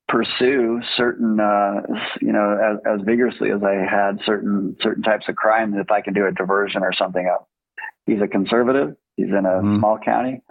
pursue 0.07 0.79
certain 0.95 1.39
uh, 1.39 1.81
you 2.21 2.31
know 2.31 2.57
as, 2.63 2.99
as, 2.99 3.05
vigorously 3.05 3.51
as 3.51 3.61
I 3.63 3.73
had 3.73 4.19
certain 4.25 4.77
certain 4.81 5.03
types 5.03 5.25
of 5.27 5.35
crime 5.35 5.73
if 5.77 5.91
I 5.91 6.01
can 6.01 6.13
do 6.13 6.25
a 6.25 6.31
diversion 6.31 6.83
or 6.83 6.93
something 6.93 7.27
up. 7.27 7.47
He's 8.05 8.21
a 8.21 8.27
conservative. 8.27 8.95
He's 9.17 9.27
in 9.27 9.45
a 9.45 9.61
mm. 9.61 9.79
small 9.79 9.97
county. 9.97 10.41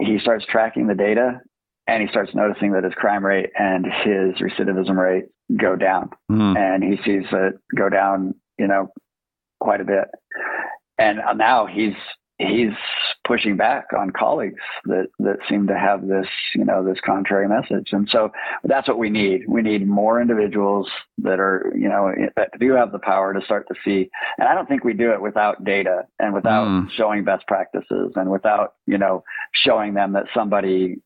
He 0.00 0.18
starts 0.18 0.44
tracking 0.50 0.88
the 0.88 0.94
data 0.94 1.40
and 1.86 2.02
he 2.02 2.08
starts 2.08 2.34
noticing 2.34 2.72
that 2.72 2.84
his 2.84 2.94
crime 2.94 3.24
rate 3.24 3.50
and 3.56 3.86
his 3.86 4.34
recidivism 4.40 4.96
rate 4.96 5.26
go 5.56 5.76
down. 5.76 6.10
Mm. 6.30 6.58
And 6.58 6.82
he 6.82 6.96
sees 7.04 7.24
it 7.30 7.54
go 7.76 7.88
down, 7.88 8.34
you 8.58 8.66
know, 8.66 8.88
quite 9.60 9.80
a 9.80 9.84
bit 9.84 10.08
and 10.98 11.20
now 11.36 11.66
he's 11.66 11.94
he's 12.38 12.72
pushing 13.26 13.56
back 13.56 13.86
on 13.98 14.10
colleagues 14.10 14.60
that 14.84 15.06
that 15.18 15.38
seem 15.48 15.66
to 15.66 15.76
have 15.76 16.06
this 16.06 16.26
you 16.54 16.64
know 16.64 16.84
this 16.84 16.98
contrary 17.04 17.48
message. 17.48 17.88
And 17.92 18.08
so 18.10 18.30
that's 18.64 18.88
what 18.88 18.98
we 18.98 19.10
need. 19.10 19.42
We 19.48 19.62
need 19.62 19.86
more 19.86 20.20
individuals 20.20 20.88
that 21.18 21.40
are 21.40 21.72
you 21.74 21.88
know 21.88 22.12
that 22.36 22.50
do 22.60 22.72
have 22.72 22.92
the 22.92 22.98
power 22.98 23.32
to 23.32 23.40
start 23.44 23.66
to 23.68 23.74
see. 23.84 24.10
And 24.38 24.48
i 24.48 24.54
don't 24.54 24.68
think 24.68 24.84
we 24.84 24.92
do 24.92 25.12
it 25.12 25.20
without 25.20 25.64
data 25.64 26.06
and 26.18 26.34
without 26.34 26.66
mm. 26.66 26.90
showing 26.96 27.24
best 27.24 27.46
practices 27.46 28.12
and 28.16 28.30
without 28.30 28.74
you 28.86 28.98
know 28.98 29.24
showing 29.52 29.94
them 29.94 30.12
that 30.12 30.26
somebody 30.34 30.96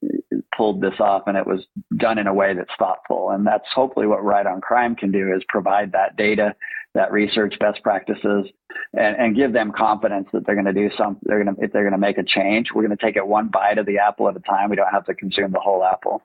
pulled 0.56 0.80
this 0.80 0.98
off 1.00 1.22
and 1.26 1.36
it 1.36 1.46
was 1.46 1.64
done 1.96 2.18
in 2.18 2.26
a 2.26 2.34
way 2.34 2.54
that's 2.54 2.70
thoughtful. 2.78 3.30
And 3.30 3.46
that's 3.46 3.64
hopefully 3.74 4.06
what 4.06 4.24
right 4.24 4.46
on 4.46 4.60
crime 4.60 4.94
can 4.96 5.12
do 5.12 5.32
is 5.34 5.42
provide 5.48 5.92
that 5.92 6.16
data 6.16 6.54
that 6.94 7.12
research 7.12 7.54
best 7.60 7.82
practices 7.82 8.46
and, 8.92 9.16
and 9.16 9.36
give 9.36 9.52
them 9.52 9.72
confidence 9.72 10.28
that 10.32 10.44
they're 10.44 10.54
going 10.54 10.66
to 10.66 10.72
do 10.72 10.90
something. 10.96 11.22
They're 11.22 11.42
going 11.42 11.54
to, 11.54 11.62
if 11.62 11.72
they're 11.72 11.82
going 11.82 11.92
to 11.92 11.98
make 11.98 12.18
a 12.18 12.24
change, 12.24 12.68
we're 12.74 12.86
going 12.86 12.96
to 12.96 13.04
take 13.04 13.16
it 13.16 13.26
one 13.26 13.48
bite 13.48 13.78
of 13.78 13.86
the 13.86 13.98
apple 13.98 14.28
at 14.28 14.36
a 14.36 14.40
time. 14.40 14.70
We 14.70 14.76
don't 14.76 14.92
have 14.92 15.06
to 15.06 15.14
consume 15.14 15.52
the 15.52 15.60
whole 15.60 15.84
apple. 15.84 16.22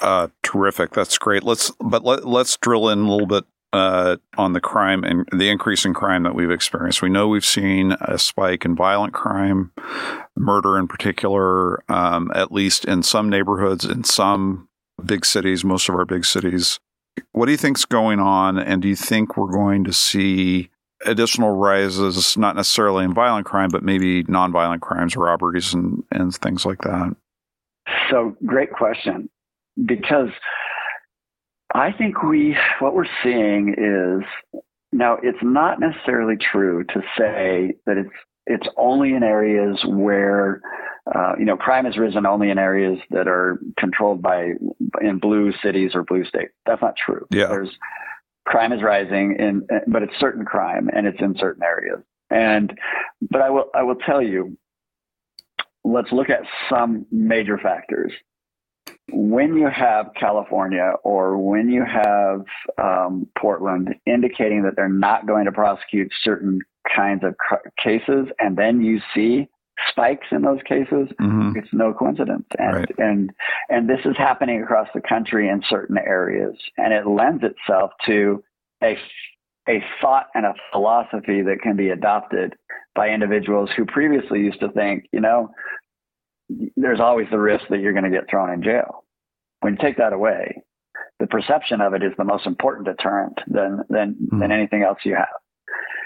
Uh, 0.00 0.28
terrific. 0.42 0.92
That's 0.92 1.18
great. 1.18 1.44
Let's, 1.44 1.70
but 1.80 2.04
let, 2.04 2.26
let's 2.26 2.56
drill 2.56 2.88
in 2.88 3.00
a 3.00 3.10
little 3.10 3.26
bit 3.26 3.44
uh, 3.72 4.16
on 4.36 4.52
the 4.52 4.60
crime 4.60 5.04
and 5.04 5.28
the 5.32 5.48
increase 5.48 5.84
in 5.84 5.94
crime 5.94 6.24
that 6.24 6.34
we've 6.34 6.50
experienced. 6.50 7.02
We 7.02 7.08
know 7.08 7.28
we've 7.28 7.44
seen 7.44 7.92
a 8.00 8.18
spike 8.18 8.64
in 8.64 8.74
violent 8.74 9.14
crime, 9.14 9.72
murder 10.36 10.76
in 10.76 10.88
particular, 10.88 11.84
um, 11.88 12.32
at 12.34 12.50
least 12.50 12.84
in 12.84 13.04
some 13.04 13.28
neighborhoods, 13.28 13.84
in 13.84 14.02
some 14.02 14.68
big 15.04 15.24
cities, 15.24 15.64
most 15.64 15.88
of 15.88 15.94
our 15.94 16.04
big 16.04 16.24
cities. 16.24 16.80
What 17.32 17.46
do 17.46 17.52
you 17.52 17.58
think's 17.58 17.84
going 17.84 18.20
on, 18.20 18.58
and 18.58 18.82
do 18.82 18.88
you 18.88 18.96
think 18.96 19.36
we're 19.36 19.52
going 19.52 19.84
to 19.84 19.92
see 19.92 20.70
additional 21.06 21.52
rises, 21.52 22.36
not 22.36 22.56
necessarily 22.56 23.04
in 23.04 23.14
violent 23.14 23.46
crime, 23.46 23.70
but 23.70 23.82
maybe 23.82 24.24
nonviolent 24.24 24.80
crimes, 24.80 25.16
robberies, 25.16 25.74
and 25.74 26.02
and 26.10 26.34
things 26.34 26.66
like 26.66 26.78
that? 26.82 27.16
So, 28.10 28.36
great 28.44 28.72
question, 28.72 29.28
because 29.86 30.30
I 31.74 31.92
think 31.92 32.22
we 32.22 32.56
what 32.80 32.94
we're 32.94 33.04
seeing 33.22 33.74
is 33.76 34.62
now 34.92 35.18
it's 35.22 35.38
not 35.42 35.80
necessarily 35.80 36.36
true 36.36 36.84
to 36.84 37.00
say 37.16 37.74
that 37.86 37.96
it's 37.96 38.10
it's 38.46 38.66
only 38.76 39.14
in 39.14 39.22
areas 39.22 39.78
where 39.86 40.60
uh, 41.14 41.34
you 41.38 41.44
know 41.44 41.56
crime 41.56 41.84
has 41.84 41.96
risen 41.96 42.26
only 42.26 42.50
in 42.50 42.58
areas 42.58 42.98
that 43.10 43.28
are 43.28 43.60
controlled 43.78 44.22
by 44.22 44.52
in 45.00 45.18
blue 45.18 45.52
cities 45.62 45.92
or 45.94 46.02
blue 46.02 46.24
states. 46.24 46.52
That's 46.66 46.82
not 46.82 46.94
true. 46.96 47.26
Yeah. 47.30 47.46
There's 47.46 47.70
crime 48.46 48.72
is 48.72 48.82
rising 48.82 49.36
in 49.38 49.66
but 49.86 50.02
it's 50.02 50.14
certain 50.18 50.44
crime 50.44 50.88
and 50.92 51.06
it's 51.06 51.20
in 51.20 51.36
certain 51.38 51.62
areas. 51.62 52.00
And 52.30 52.76
but 53.30 53.42
I 53.42 53.50
will 53.50 53.70
I 53.74 53.82
will 53.82 53.96
tell 53.96 54.22
you 54.22 54.56
let's 55.84 56.12
look 56.12 56.30
at 56.30 56.42
some 56.68 57.06
major 57.10 57.58
factors. 57.58 58.12
When 59.12 59.56
you 59.56 59.68
have 59.68 60.10
California 60.18 60.92
or 61.02 61.36
when 61.36 61.68
you 61.68 61.84
have 61.84 62.44
um, 62.78 63.26
Portland 63.36 63.94
indicating 64.06 64.62
that 64.62 64.76
they're 64.76 64.88
not 64.88 65.26
going 65.26 65.46
to 65.46 65.52
prosecute 65.52 66.12
certain 66.22 66.60
kinds 66.94 67.24
of 67.24 67.34
cases, 67.82 68.28
and 68.38 68.56
then 68.56 68.80
you 68.80 69.00
see 69.14 69.48
spikes 69.90 70.26
in 70.30 70.42
those 70.42 70.60
cases, 70.66 71.08
mm-hmm. 71.20 71.52
it's 71.56 71.68
no 71.72 71.92
coincidence. 71.92 72.46
And, 72.58 72.76
right. 72.76 72.94
and, 72.98 73.30
and 73.68 73.88
this 73.88 74.00
is 74.04 74.16
happening 74.16 74.62
across 74.62 74.88
the 74.94 75.00
country 75.00 75.48
in 75.48 75.62
certain 75.68 75.98
areas. 75.98 76.56
And 76.76 76.92
it 76.92 77.06
lends 77.06 77.42
itself 77.44 77.92
to 78.06 78.42
a, 78.82 78.96
a 79.68 79.82
thought 80.00 80.26
and 80.34 80.46
a 80.46 80.54
philosophy 80.72 81.42
that 81.42 81.60
can 81.62 81.76
be 81.76 81.90
adopted 81.90 82.54
by 82.94 83.10
individuals 83.10 83.70
who 83.76 83.84
previously 83.84 84.40
used 84.40 84.60
to 84.60 84.70
think, 84.70 85.06
you 85.12 85.20
know, 85.20 85.50
there's 86.76 87.00
always 87.00 87.28
the 87.30 87.38
risk 87.38 87.64
that 87.70 87.80
you're 87.80 87.92
going 87.92 88.10
to 88.10 88.10
get 88.10 88.28
thrown 88.28 88.50
in 88.50 88.62
jail. 88.62 89.04
When 89.60 89.74
you 89.74 89.78
take 89.80 89.98
that 89.98 90.12
away, 90.12 90.62
the 91.20 91.26
perception 91.26 91.80
of 91.80 91.94
it 91.94 92.02
is 92.02 92.12
the 92.16 92.24
most 92.24 92.46
important 92.46 92.86
deterrent 92.86 93.38
than, 93.46 93.80
than, 93.88 94.14
mm-hmm. 94.14 94.40
than 94.40 94.50
anything 94.52 94.82
else 94.82 94.98
you 95.04 95.14
have 95.14 95.28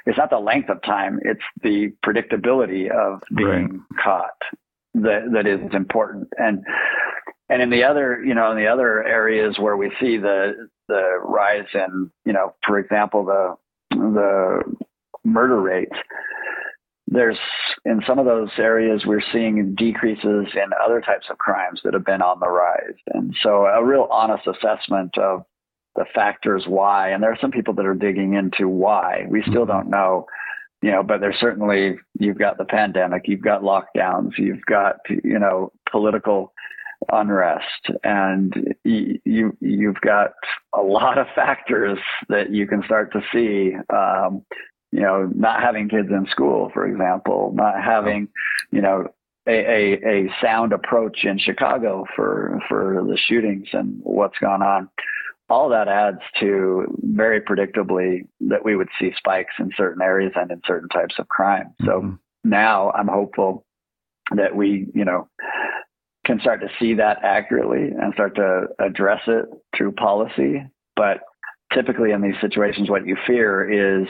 it's 0.07 0.19
not 0.19 0.31
the 0.31 0.39
length 0.39 0.69
of 0.69 0.83
time, 0.83 1.19
it's 1.23 1.41
the 1.63 1.93
predictability 2.05 2.91
of 2.91 3.23
being 3.35 3.49
right. 3.49 4.03
caught 4.03 4.59
that 4.95 5.31
that 5.33 5.47
is 5.47 5.61
important. 5.73 6.29
And 6.37 6.65
and 7.49 7.61
in 7.61 7.71
the 7.71 7.85
other, 7.85 8.23
you 8.25 8.35
know, 8.35 8.51
in 8.51 8.57
the 8.57 8.67
other 8.67 9.05
areas 9.05 9.57
where 9.59 9.77
we 9.77 9.91
see 10.01 10.17
the 10.17 10.69
the 10.89 11.19
rise 11.23 11.67
in, 11.75 12.11
you 12.25 12.33
know, 12.33 12.55
for 12.67 12.79
example, 12.79 13.25
the 13.25 13.55
the 13.91 14.63
murder 15.25 15.61
rates, 15.61 15.97
there's 17.07 17.39
in 17.85 18.01
some 18.07 18.19
of 18.19 18.25
those 18.25 18.51
areas 18.59 19.03
we're 19.07 19.23
seeing 19.33 19.75
decreases 19.75 20.47
in 20.55 20.71
other 20.83 21.01
types 21.01 21.27
of 21.31 21.39
crimes 21.39 21.81
that 21.85 21.95
have 21.95 22.05
been 22.05 22.23
on 22.23 22.41
the 22.41 22.49
rise. 22.49 22.97
And 23.13 23.35
so 23.43 23.67
a 23.67 23.85
real 23.85 24.09
honest 24.11 24.47
assessment 24.47 25.17
of 25.19 25.45
the 25.97 26.05
factors 26.15 26.65
why. 26.67 27.11
And 27.11 27.23
there 27.23 27.33
are 27.33 27.39
some 27.41 27.51
people 27.51 27.75
that 27.75 27.87
are 27.87 27.95
digging 27.95 28.35
into 28.35 28.69
why. 28.69 29.27
We 29.29 29.43
still 29.43 29.63
mm-hmm. 29.63 29.71
don't 29.71 29.91
know, 29.91 30.27
you 30.83 30.91
know, 30.91 31.03
but 31.03 31.21
there's 31.21 31.39
certainly, 31.41 31.97
you've 32.19 32.39
got 32.39 32.59
the 32.59 32.65
pandemic, 32.65 33.23
you've 33.27 33.43
got 33.43 33.63
lockdowns, 33.63 34.33
you've 34.39 34.65
got, 34.67 34.97
you 35.09 35.39
know, 35.39 35.73
political 35.91 36.53
unrest 37.13 37.91
and 38.03 38.75
you, 38.85 39.57
you 39.61 39.87
have 39.89 40.01
got 40.01 40.33
a 40.75 40.81
lot 40.81 41.19
of 41.19 41.27
factors 41.35 41.99
that 42.29 42.51
you 42.51 42.67
can 42.67 42.83
start 42.85 43.13
to 43.13 43.21
see 43.33 43.77
um, 43.95 44.43
you 44.93 45.01
know 45.01 45.31
not 45.35 45.61
having 45.61 45.89
kids 45.89 46.09
in 46.11 46.27
school 46.31 46.71
for 46.73 46.87
example 46.87 47.53
not 47.55 47.83
having 47.83 48.29
you 48.71 48.81
know 48.81 49.07
a, 49.47 49.53
a, 49.53 49.93
a 50.07 50.35
sound 50.41 50.73
approach 50.73 51.25
in 51.25 51.39
chicago 51.39 52.07
for 52.15 52.61
for 52.69 53.03
the 53.07 53.19
shootings 53.29 53.67
and 53.73 53.99
what's 54.03 54.39
gone 54.39 54.63
on 54.63 54.89
all 55.49 55.69
that 55.69 55.89
adds 55.89 56.21
to 56.41 56.87
very 57.03 57.41
predictably 57.41 58.27
that 58.41 58.65
we 58.65 58.77
would 58.77 58.89
see 58.99 59.13
spikes 59.17 59.53
in 59.59 59.71
certain 59.77 60.03
areas 60.03 60.33
and 60.37 60.51
in 60.51 60.61
certain 60.67 60.89
types 60.89 61.15
of 61.19 61.29
crime. 61.29 61.75
So 61.85 62.01
mm-hmm. 62.01 62.15
now 62.45 62.91
I'm 62.93 63.09
hopeful 63.09 63.67
that 64.35 64.57
we, 64.57 64.87
you 64.95 65.05
know, 65.05 65.29
can 66.25 66.41
start 66.41 66.61
to 66.63 66.69
see 66.81 66.95
that 66.95 67.19
accurately 67.23 67.89
and 67.89 68.15
start 68.15 68.35
to 68.37 68.69
address 68.79 69.21
it 69.27 69.45
through 69.77 69.93
policy. 69.93 70.65
But 70.97 71.19
typically 71.75 72.13
in 72.13 72.23
these 72.23 72.41
situations, 72.41 72.89
what 72.89 73.07
you 73.07 73.17
fear 73.27 74.01
is 74.01 74.09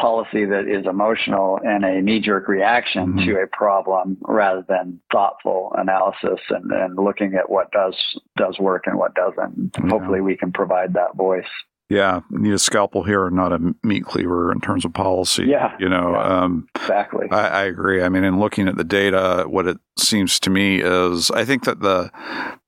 policy 0.00 0.44
that 0.44 0.68
is 0.68 0.86
emotional 0.86 1.58
and 1.64 1.84
a 1.84 2.00
knee 2.00 2.20
jerk 2.20 2.48
reaction 2.48 3.14
mm-hmm. 3.14 3.26
to 3.26 3.42
a 3.42 3.46
problem 3.46 4.16
rather 4.22 4.64
than 4.68 5.00
thoughtful 5.12 5.72
analysis 5.76 6.40
and, 6.50 6.70
and 6.70 6.96
looking 6.96 7.34
at 7.34 7.50
what 7.50 7.70
does 7.72 7.96
does 8.36 8.58
work 8.58 8.84
and 8.86 8.98
what 8.98 9.14
doesn't. 9.14 9.72
Yeah. 9.76 9.90
Hopefully 9.90 10.20
we 10.20 10.36
can 10.36 10.52
provide 10.52 10.94
that 10.94 11.16
voice. 11.16 11.44
Yeah, 11.90 12.20
need 12.30 12.52
a 12.52 12.58
scalpel 12.58 13.02
here, 13.02 13.30
not 13.30 13.50
a 13.50 13.74
meat 13.82 14.04
cleaver 14.04 14.52
in 14.52 14.60
terms 14.60 14.84
of 14.84 14.92
policy. 14.92 15.44
Yeah, 15.46 15.74
you 15.78 15.88
know, 15.88 16.12
yeah, 16.12 16.42
um, 16.42 16.68
exactly. 16.74 17.26
I, 17.30 17.48
I, 17.48 17.62
agree. 17.64 18.02
I 18.02 18.10
mean, 18.10 18.24
in 18.24 18.38
looking 18.38 18.68
at 18.68 18.76
the 18.76 18.84
data, 18.84 19.46
what 19.48 19.66
it 19.66 19.78
seems 19.98 20.38
to 20.40 20.50
me 20.50 20.82
is, 20.82 21.30
I 21.30 21.46
think 21.46 21.64
that 21.64 21.80
the 21.80 22.10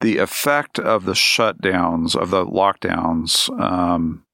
the 0.01 0.17
effect 0.17 0.79
of 0.79 1.05
the 1.05 1.13
shutdowns 1.13 2.17
of 2.17 2.31
the 2.31 2.47
lockdowns, 2.47 3.51
um, 3.61 4.25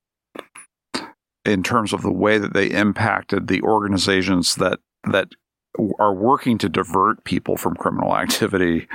in 1.46 1.62
terms 1.62 1.92
of 1.92 2.02
the 2.02 2.12
way 2.12 2.38
that 2.38 2.52
they 2.52 2.66
impacted 2.66 3.46
the 3.46 3.62
organizations 3.62 4.56
that 4.56 4.80
that 5.04 5.28
are 5.98 6.14
working 6.14 6.58
to 6.58 6.68
divert 6.68 7.22
people 7.24 7.56
from 7.56 7.76
criminal 7.76 8.16
activity, 8.16 8.86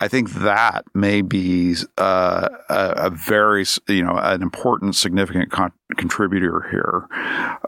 I 0.00 0.08
think 0.08 0.30
that 0.32 0.84
may 0.94 1.22
be 1.22 1.76
uh, 1.98 2.48
a, 2.68 3.10
very, 3.10 3.64
you 3.88 4.02
know, 4.02 4.16
an 4.16 4.42
important, 4.42 4.96
significant 4.96 5.50
con- 5.50 5.72
contributor 5.96 6.66
here. 6.70 7.08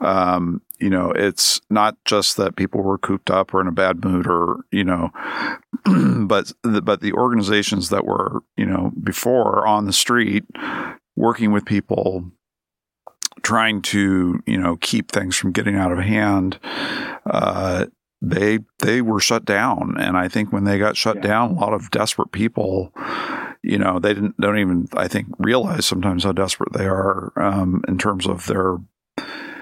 Um, 0.00 0.62
you 0.78 0.90
know, 0.90 1.10
it's 1.10 1.60
not 1.70 1.96
just 2.04 2.36
that 2.36 2.56
people 2.56 2.82
were 2.82 2.98
cooped 2.98 3.30
up 3.30 3.52
or 3.54 3.60
in 3.60 3.66
a 3.66 3.72
bad 3.72 4.04
mood, 4.04 4.26
or 4.26 4.58
you 4.70 4.84
know, 4.84 5.10
but 6.26 6.52
the, 6.62 6.82
but 6.82 7.00
the 7.00 7.12
organizations 7.12 7.88
that 7.90 8.04
were, 8.04 8.42
you 8.56 8.66
know, 8.66 8.92
before 9.02 9.66
on 9.66 9.86
the 9.86 9.92
street 9.92 10.44
working 11.16 11.50
with 11.50 11.64
people 11.64 12.30
trying 13.42 13.82
to 13.82 14.42
you 14.46 14.58
know 14.58 14.76
keep 14.76 15.10
things 15.10 15.36
from 15.36 15.52
getting 15.52 15.76
out 15.76 15.92
of 15.92 15.98
hand 15.98 16.58
uh, 17.26 17.86
they 18.20 18.58
they 18.80 19.00
were 19.00 19.20
shut 19.20 19.44
down. 19.44 19.96
And 19.98 20.16
i 20.16 20.28
think 20.28 20.52
when 20.52 20.64
they 20.64 20.78
got 20.78 20.96
shut 20.96 21.16
yeah. 21.16 21.22
down 21.22 21.50
a 21.52 21.60
lot 21.60 21.72
of 21.72 21.90
desperate 21.90 22.32
people 22.32 22.92
you 23.62 23.78
know 23.78 23.98
they 23.98 24.14
didn't 24.14 24.40
don't 24.40 24.58
even 24.58 24.88
i 24.94 25.08
think 25.08 25.26
realize 25.38 25.84
sometimes 25.84 26.24
how 26.24 26.32
desperate 26.32 26.72
they 26.72 26.86
are 26.86 27.32
um, 27.36 27.82
in 27.88 27.98
terms 27.98 28.26
of 28.26 28.46
their 28.46 28.78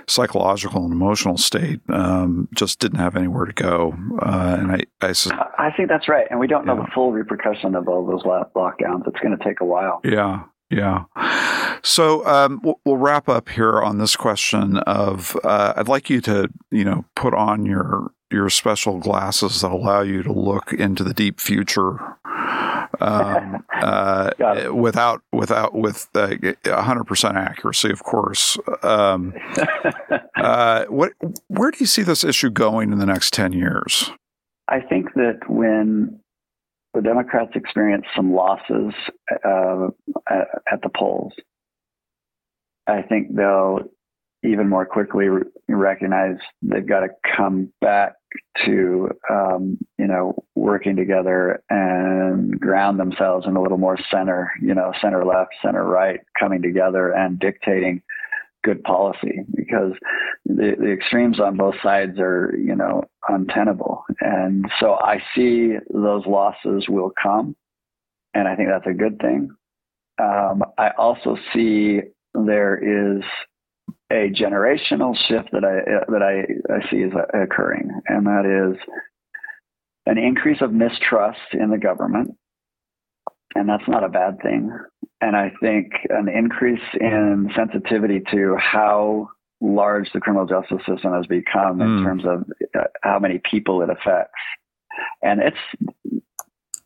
psychological 0.09 0.85
and 0.85 0.93
emotional 0.93 1.37
state 1.37 1.81
um, 1.89 2.49
just 2.55 2.79
didn't 2.79 2.99
have 2.99 3.17
anywhere 3.17 3.45
to 3.45 3.53
go. 3.53 3.93
Uh, 4.21 4.57
and 4.61 4.73
I, 4.73 4.81
I 5.01 5.13
I 5.59 5.71
think 5.77 5.89
that's 5.89 6.09
right. 6.09 6.27
And 6.31 6.39
we 6.39 6.47
don't 6.47 6.65
know 6.65 6.77
yeah. 6.77 6.83
the 6.83 6.91
full 6.95 7.13
repercussion 7.13 7.75
of 7.75 7.89
all 7.89 8.07
those 8.07 8.23
lockdowns. 8.23 9.07
It's 9.07 9.19
going 9.21 9.37
to 9.37 9.45
take 9.45 9.61
a 9.61 9.65
while. 9.65 10.01
Yeah 10.05 10.45
yeah. 10.71 11.05
So 11.83 12.27
um, 12.27 12.61
we'll, 12.63 12.81
we'll, 12.85 12.97
wrap 12.97 13.29
up 13.29 13.49
here 13.49 13.81
on 13.81 13.99
this 13.99 14.17
question 14.17 14.79
of 14.79 15.37
uh, 15.45 15.75
I'd 15.77 15.89
like 15.89 16.11
you 16.11 16.21
to 16.23 16.49
you 16.71 16.85
know 16.85 17.05
put 17.15 17.35
on 17.35 17.65
your 17.65 18.11
your 18.31 18.51
special 18.51 18.99
glasses 18.99 19.61
that 19.61 19.71
allow 19.71 20.01
you 20.01 20.23
to 20.23 20.33
look 20.33 20.73
into 20.73 21.05
the 21.05 21.15
deep 21.15 21.39
future 21.41 21.99
um, 23.01 23.65
uh, 23.73 24.31
without 24.73 25.23
without 25.33 25.75
with 25.75 26.09
hundred 26.67 27.05
percent 27.05 27.37
accuracy, 27.37 27.91
of 27.91 28.03
course. 28.03 28.59
Um, 28.83 29.35
uh, 30.37 30.85
what 30.87 31.13
where 31.49 31.71
do 31.71 31.79
you 31.81 31.87
see 31.87 32.03
this 32.03 32.25
issue 32.25 32.51
going 32.51 32.93
in 32.93 32.99
the 32.99 33.07
next 33.07 33.33
ten 33.33 33.53
years? 33.53 34.11
I 34.69 34.81
think 34.81 35.15
that 35.15 35.41
when 35.49 36.21
the 36.97 37.03
Democrats 37.03 37.51
experience 37.55 38.07
some 38.17 38.33
losses 38.33 38.95
uh, 39.45 39.89
at, 40.31 40.81
the 40.83 40.89
polls. 40.97 41.35
I 42.87 43.03
think 43.03 43.37
they'll 43.37 43.81
even 44.43 44.69
more 44.69 44.87
quickly 44.87 45.29
re- 45.29 45.43
recognize 45.69 46.37
they've 46.63 46.89
got 46.89 47.01
to 47.01 47.09
come 47.37 47.71
back 47.83 48.15
to 48.65 49.11
um, 49.31 49.77
you 49.99 50.07
know 50.07 50.43
working 50.55 50.97
together 50.97 51.63
and 51.69 52.59
ground 52.59 52.99
themselves 52.99 53.47
in 53.47 53.57
a 53.57 53.63
little 53.63 53.79
more 53.79 53.99
center, 54.11 54.51
you 54.63 54.75
know, 54.75 54.93
center 55.03 55.23
left, 55.25 55.51
center 55.63 55.85
right, 55.85 56.21
coming 56.39 56.63
together 56.63 57.11
and 57.11 57.39
dictating 57.39 58.01
good 58.67 58.83
policy 58.83 59.39
because 59.55 59.93
the, 60.45 60.75
the 60.79 60.93
extremes 60.93 61.39
on 61.39 61.57
both 61.57 61.77
sides 61.83 62.19
are, 62.19 62.53
you 62.59 62.75
know, 62.75 63.05
untenable. 63.29 64.05
And 64.21 64.67
so 64.81 64.95
I 64.95 65.23
see 65.35 65.75
those 65.89 66.27
losses 66.27 66.87
will 66.89 67.13
come, 67.23 67.55
and 68.35 68.49
I 68.49 68.57
think 68.57 68.69
that's 68.69 68.93
a 68.93 68.99
good 68.99 69.21
thing. 69.21 69.51
Um, 70.19 70.65
I 70.77 70.91
also 70.99 71.37
see 71.55 72.01
there 72.35 72.77
is 72.77 73.23
a 74.11 74.31
generational 74.31 75.17
shift 75.29 75.51
that 75.53 75.65
I 75.65 76.11
that 76.11 76.23
I, 76.23 76.73
I 76.73 76.91
see 76.91 76.99
is 76.99 77.13
occurring, 77.33 77.89
and 78.07 78.27
that 78.27 78.47
is 78.47 78.79
an 80.07 80.19
increase 80.19 80.61
of 80.61 80.73
mistrust 80.73 81.53
in 81.53 81.71
the 81.71 81.79
government 81.79 82.37
and 83.57 83.69
that's 83.69 83.89
not 83.89 84.05
a 84.05 84.09
bad 84.09 84.41
thing. 84.43 84.71
And 85.21 85.35
I 85.35 85.51
think 85.61 85.93
an 86.11 86.29
increase 86.29 86.83
in 87.01 87.51
sensitivity 87.57 88.21
to 88.33 88.57
how 88.59 89.31
large 89.61 90.11
the 90.13 90.21
criminal 90.21 90.47
justice 90.47 90.85
system 90.87 91.13
has 91.15 91.27
become 91.27 91.81
in 91.81 91.89
mm. 91.89 92.05
terms 92.05 92.25
of 92.27 92.45
uh, 92.79 92.85
how 93.03 93.19
many 93.19 93.41
people 93.51 93.83
it 93.83 93.89
affects. 93.89 94.39
And 95.23 95.41
it's 95.41 96.23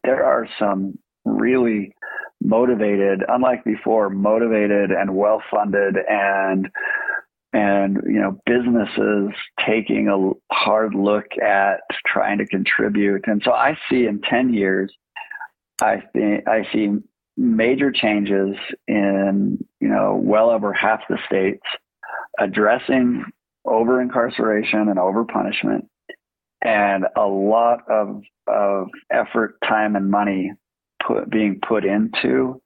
there 0.05 0.25
are 0.25 0.49
some 0.59 0.99
really 1.25 1.95
motivated, 2.43 3.23
unlike 3.29 3.65
before, 3.65 4.09
motivated 4.09 4.91
and 4.91 5.15
well 5.15 5.43
funded 5.51 5.97
and 6.09 6.69
and 7.53 7.99
you 8.07 8.21
know 8.21 8.39
businesses 8.47 9.35
taking 9.67 10.09
a 10.09 10.55
hard 10.55 10.95
look 10.95 11.27
at 11.43 11.81
trying 12.07 12.39
to 12.39 12.47
contribute. 12.47 13.25
And 13.27 13.43
so 13.45 13.53
I 13.53 13.77
see 13.91 14.07
in 14.07 14.21
10 14.21 14.55
years 14.55 14.93
I 15.83 16.03
think 16.13 16.47
I 16.49 16.67
see 16.73 16.91
major 17.37 17.91
changes 17.91 18.57
in 18.87 19.65
you 19.81 19.89
know 19.89 20.21
well 20.23 20.51
over 20.51 20.73
half 20.73 21.01
the 21.09 21.19
states 21.27 21.63
addressing 22.39 23.25
over 23.65 24.01
incarceration 24.01 24.89
and 24.89 24.99
over 24.99 25.25
punishment 25.25 25.87
and 26.63 27.07
a 27.17 27.27
lot 27.27 27.81
of 27.89 28.23
of 28.47 28.89
effort 29.11 29.57
time 29.67 29.97
and 29.97 30.11
money 30.11 30.53
put, 31.07 31.31
being 31.31 31.61
put 31.67 31.85
into 31.85 32.61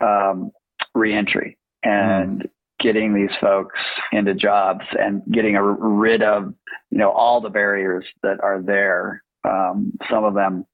um, 0.00 0.50
reentry 0.94 1.56
and 1.82 2.42
mm. 2.42 2.50
getting 2.80 3.14
these 3.14 3.34
folks 3.40 3.78
into 4.12 4.34
jobs 4.34 4.84
and 4.98 5.22
getting 5.30 5.56
a, 5.56 5.62
rid 5.62 6.22
of 6.22 6.52
you 6.90 6.98
know 6.98 7.10
all 7.10 7.40
the 7.40 7.50
barriers 7.50 8.04
that 8.22 8.38
are 8.42 8.60
there 8.62 9.22
um, 9.44 9.92
some 10.10 10.24
of 10.24 10.34
them 10.34 10.64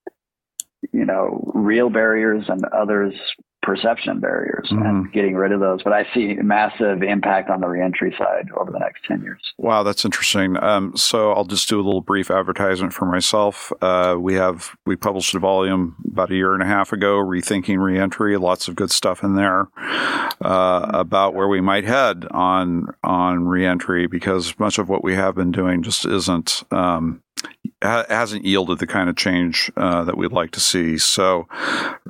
you 0.92 1.04
know, 1.04 1.50
real 1.54 1.90
barriers 1.90 2.44
and 2.48 2.64
others 2.66 3.14
perception 3.62 4.20
barriers 4.20 4.68
mm-hmm. 4.70 4.84
and 4.84 5.12
getting 5.12 5.34
rid 5.34 5.52
of 5.52 5.60
those. 5.60 5.82
But 5.82 5.92
I 5.92 6.06
see 6.14 6.34
massive 6.34 7.02
impact 7.02 7.50
on 7.50 7.60
the 7.60 7.68
reentry 7.68 8.14
side 8.18 8.48
over 8.58 8.70
the 8.70 8.78
next 8.78 9.04
10 9.06 9.22
years. 9.22 9.40
Wow, 9.58 9.82
that's 9.82 10.04
interesting. 10.04 10.56
Um, 10.62 10.96
so 10.96 11.32
I'll 11.32 11.44
just 11.44 11.68
do 11.68 11.76
a 11.78 11.82
little 11.82 12.00
brief 12.00 12.30
advertisement 12.30 12.92
for 12.92 13.04
myself. 13.04 13.72
Uh, 13.82 14.16
we 14.18 14.34
have, 14.34 14.76
we 14.86 14.96
published 14.96 15.34
a 15.34 15.38
volume 15.38 15.96
about 16.10 16.30
a 16.30 16.34
year 16.34 16.54
and 16.54 16.62
a 16.62 16.66
half 16.66 16.92
ago, 16.92 17.18
Rethinking 17.18 17.78
Reentry, 17.78 18.36
lots 18.38 18.68
of 18.68 18.76
good 18.76 18.90
stuff 18.90 19.22
in 19.22 19.34
there 19.34 19.68
uh, 20.40 20.90
about 20.94 21.34
where 21.34 21.48
we 21.48 21.60
might 21.60 21.84
head 21.84 22.24
on, 22.30 22.86
on 23.04 23.44
reentry 23.46 24.06
because 24.06 24.58
much 24.58 24.78
of 24.78 24.88
what 24.88 25.04
we 25.04 25.14
have 25.14 25.34
been 25.34 25.52
doing 25.52 25.82
just 25.82 26.06
isn't, 26.06 26.62
um, 26.70 27.22
hasn't 27.82 28.44
yielded 28.44 28.78
the 28.78 28.86
kind 28.86 29.08
of 29.08 29.16
change 29.16 29.70
uh, 29.76 30.04
that 30.04 30.16
we'd 30.16 30.32
like 30.32 30.50
to 30.52 30.60
see. 30.60 30.98
So, 30.98 31.48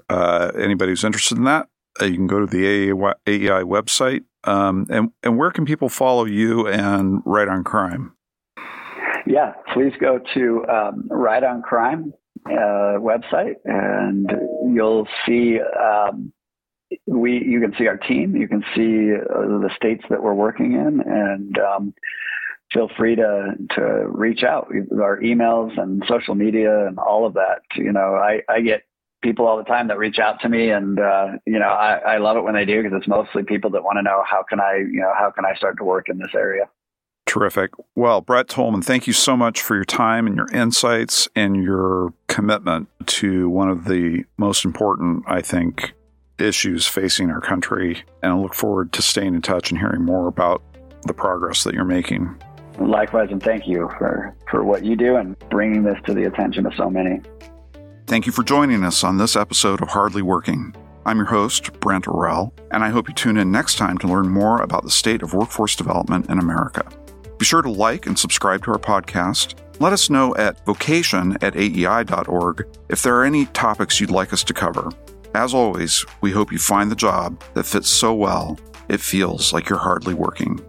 uh, 0.08 0.50
anybody 0.58 0.92
who's 0.92 1.04
interested 1.04 1.38
in 1.38 1.44
that, 1.44 1.68
uh, 2.00 2.06
you 2.06 2.16
can 2.16 2.26
go 2.26 2.40
to 2.40 2.46
the 2.46 2.90
AEI 3.26 3.62
website. 3.62 4.24
Um, 4.44 4.86
and 4.88 5.10
and 5.22 5.36
where 5.36 5.50
can 5.50 5.66
people 5.66 5.88
follow 5.88 6.24
you 6.24 6.66
and 6.66 7.20
Right 7.24 7.48
on 7.48 7.62
Crime? 7.62 8.16
Yeah, 9.26 9.52
please 9.74 9.92
go 10.00 10.18
to 10.34 10.66
um, 10.66 11.08
Right 11.10 11.44
on 11.44 11.62
Crime 11.62 12.12
uh, 12.46 12.98
website, 12.98 13.56
and 13.64 14.30
you'll 14.74 15.06
see. 15.26 15.58
Um, 15.60 16.32
we 17.06 17.42
you 17.44 17.60
can 17.60 17.74
see 17.78 17.86
our 17.86 17.98
team. 17.98 18.34
You 18.34 18.48
can 18.48 18.62
see 18.74 19.12
uh, 19.12 19.58
the 19.60 19.70
states 19.76 20.02
that 20.10 20.22
we're 20.22 20.34
working 20.34 20.72
in, 20.72 21.00
and 21.00 21.58
um, 21.58 21.94
feel 22.72 22.88
free 22.96 23.16
to 23.16 23.54
to 23.76 23.82
reach 24.08 24.42
out. 24.42 24.68
Our 24.92 25.20
emails 25.20 25.78
and 25.80 26.02
social 26.08 26.34
media 26.34 26.86
and 26.86 26.98
all 26.98 27.26
of 27.26 27.34
that. 27.34 27.62
You 27.76 27.92
know, 27.92 28.14
I, 28.14 28.42
I 28.48 28.60
get 28.60 28.82
people 29.22 29.46
all 29.46 29.56
the 29.56 29.64
time 29.64 29.88
that 29.88 29.98
reach 29.98 30.18
out 30.18 30.40
to 30.40 30.48
me, 30.48 30.70
and 30.70 30.98
uh, 30.98 31.32
you 31.46 31.58
know, 31.58 31.68
I, 31.68 31.98
I 32.14 32.18
love 32.18 32.36
it 32.36 32.44
when 32.44 32.54
they 32.54 32.64
do 32.64 32.82
because 32.82 32.96
it's 32.96 33.08
mostly 33.08 33.42
people 33.42 33.70
that 33.70 33.82
want 33.82 33.98
to 33.98 34.02
know 34.02 34.22
how 34.28 34.44
can 34.48 34.60
I, 34.60 34.76
you 34.76 35.00
know, 35.00 35.12
how 35.18 35.30
can 35.30 35.44
I 35.44 35.54
start 35.54 35.76
to 35.78 35.84
work 35.84 36.08
in 36.08 36.18
this 36.18 36.34
area. 36.34 36.68
Terrific. 37.26 37.70
Well, 37.94 38.22
Brett 38.22 38.48
Tolman, 38.48 38.82
thank 38.82 39.06
you 39.06 39.12
so 39.12 39.36
much 39.36 39.62
for 39.62 39.76
your 39.76 39.84
time 39.84 40.26
and 40.26 40.34
your 40.34 40.50
insights 40.50 41.28
and 41.36 41.54
your 41.54 42.12
commitment 42.26 42.88
to 43.06 43.48
one 43.48 43.68
of 43.68 43.84
the 43.84 44.24
most 44.36 44.64
important, 44.64 45.22
I 45.28 45.40
think, 45.40 45.92
issues 46.40 46.88
facing 46.88 47.30
our 47.30 47.40
country. 47.40 48.02
And 48.20 48.32
I 48.32 48.36
look 48.36 48.54
forward 48.54 48.92
to 48.94 49.02
staying 49.02 49.34
in 49.34 49.42
touch 49.42 49.70
and 49.70 49.78
hearing 49.78 50.02
more 50.02 50.26
about 50.26 50.60
the 51.02 51.14
progress 51.14 51.62
that 51.62 51.74
you're 51.74 51.84
making. 51.84 52.36
Likewise, 52.78 53.28
and 53.30 53.42
thank 53.42 53.66
you 53.66 53.90
for, 53.98 54.34
for 54.50 54.64
what 54.64 54.84
you 54.84 54.96
do 54.96 55.16
and 55.16 55.38
bringing 55.50 55.82
this 55.82 55.98
to 56.06 56.14
the 56.14 56.24
attention 56.24 56.66
of 56.66 56.74
so 56.74 56.88
many. 56.88 57.20
Thank 58.06 58.26
you 58.26 58.32
for 58.32 58.42
joining 58.42 58.84
us 58.84 59.04
on 59.04 59.18
this 59.18 59.36
episode 59.36 59.82
of 59.82 59.88
Hardly 59.88 60.22
Working. 60.22 60.74
I'm 61.06 61.16
your 61.16 61.26
host, 61.26 61.72
Brent 61.80 62.04
Orrell, 62.04 62.52
and 62.72 62.84
I 62.84 62.90
hope 62.90 63.08
you 63.08 63.14
tune 63.14 63.36
in 63.36 63.50
next 63.50 63.76
time 63.76 63.98
to 63.98 64.06
learn 64.06 64.28
more 64.28 64.62
about 64.62 64.84
the 64.84 64.90
state 64.90 65.22
of 65.22 65.32
workforce 65.32 65.76
development 65.76 66.28
in 66.28 66.38
America. 66.38 66.84
Be 67.38 67.44
sure 67.44 67.62
to 67.62 67.70
like 67.70 68.06
and 68.06 68.18
subscribe 68.18 68.64
to 68.64 68.72
our 68.72 68.78
podcast. 68.78 69.54
Let 69.80 69.94
us 69.94 70.10
know 70.10 70.34
at 70.36 70.64
vocation 70.66 71.38
at 71.40 71.54
aei.org 71.54 72.66
if 72.90 73.02
there 73.02 73.16
are 73.16 73.24
any 73.24 73.46
topics 73.46 73.98
you'd 73.98 74.10
like 74.10 74.32
us 74.32 74.44
to 74.44 74.52
cover. 74.52 74.90
As 75.34 75.54
always, 75.54 76.04
we 76.20 76.32
hope 76.32 76.52
you 76.52 76.58
find 76.58 76.90
the 76.90 76.96
job 76.96 77.42
that 77.54 77.64
fits 77.64 77.88
so 77.88 78.12
well 78.12 78.58
it 78.90 79.00
feels 79.00 79.52
like 79.52 79.68
you're 79.68 79.78
hardly 79.78 80.14
working. 80.14 80.60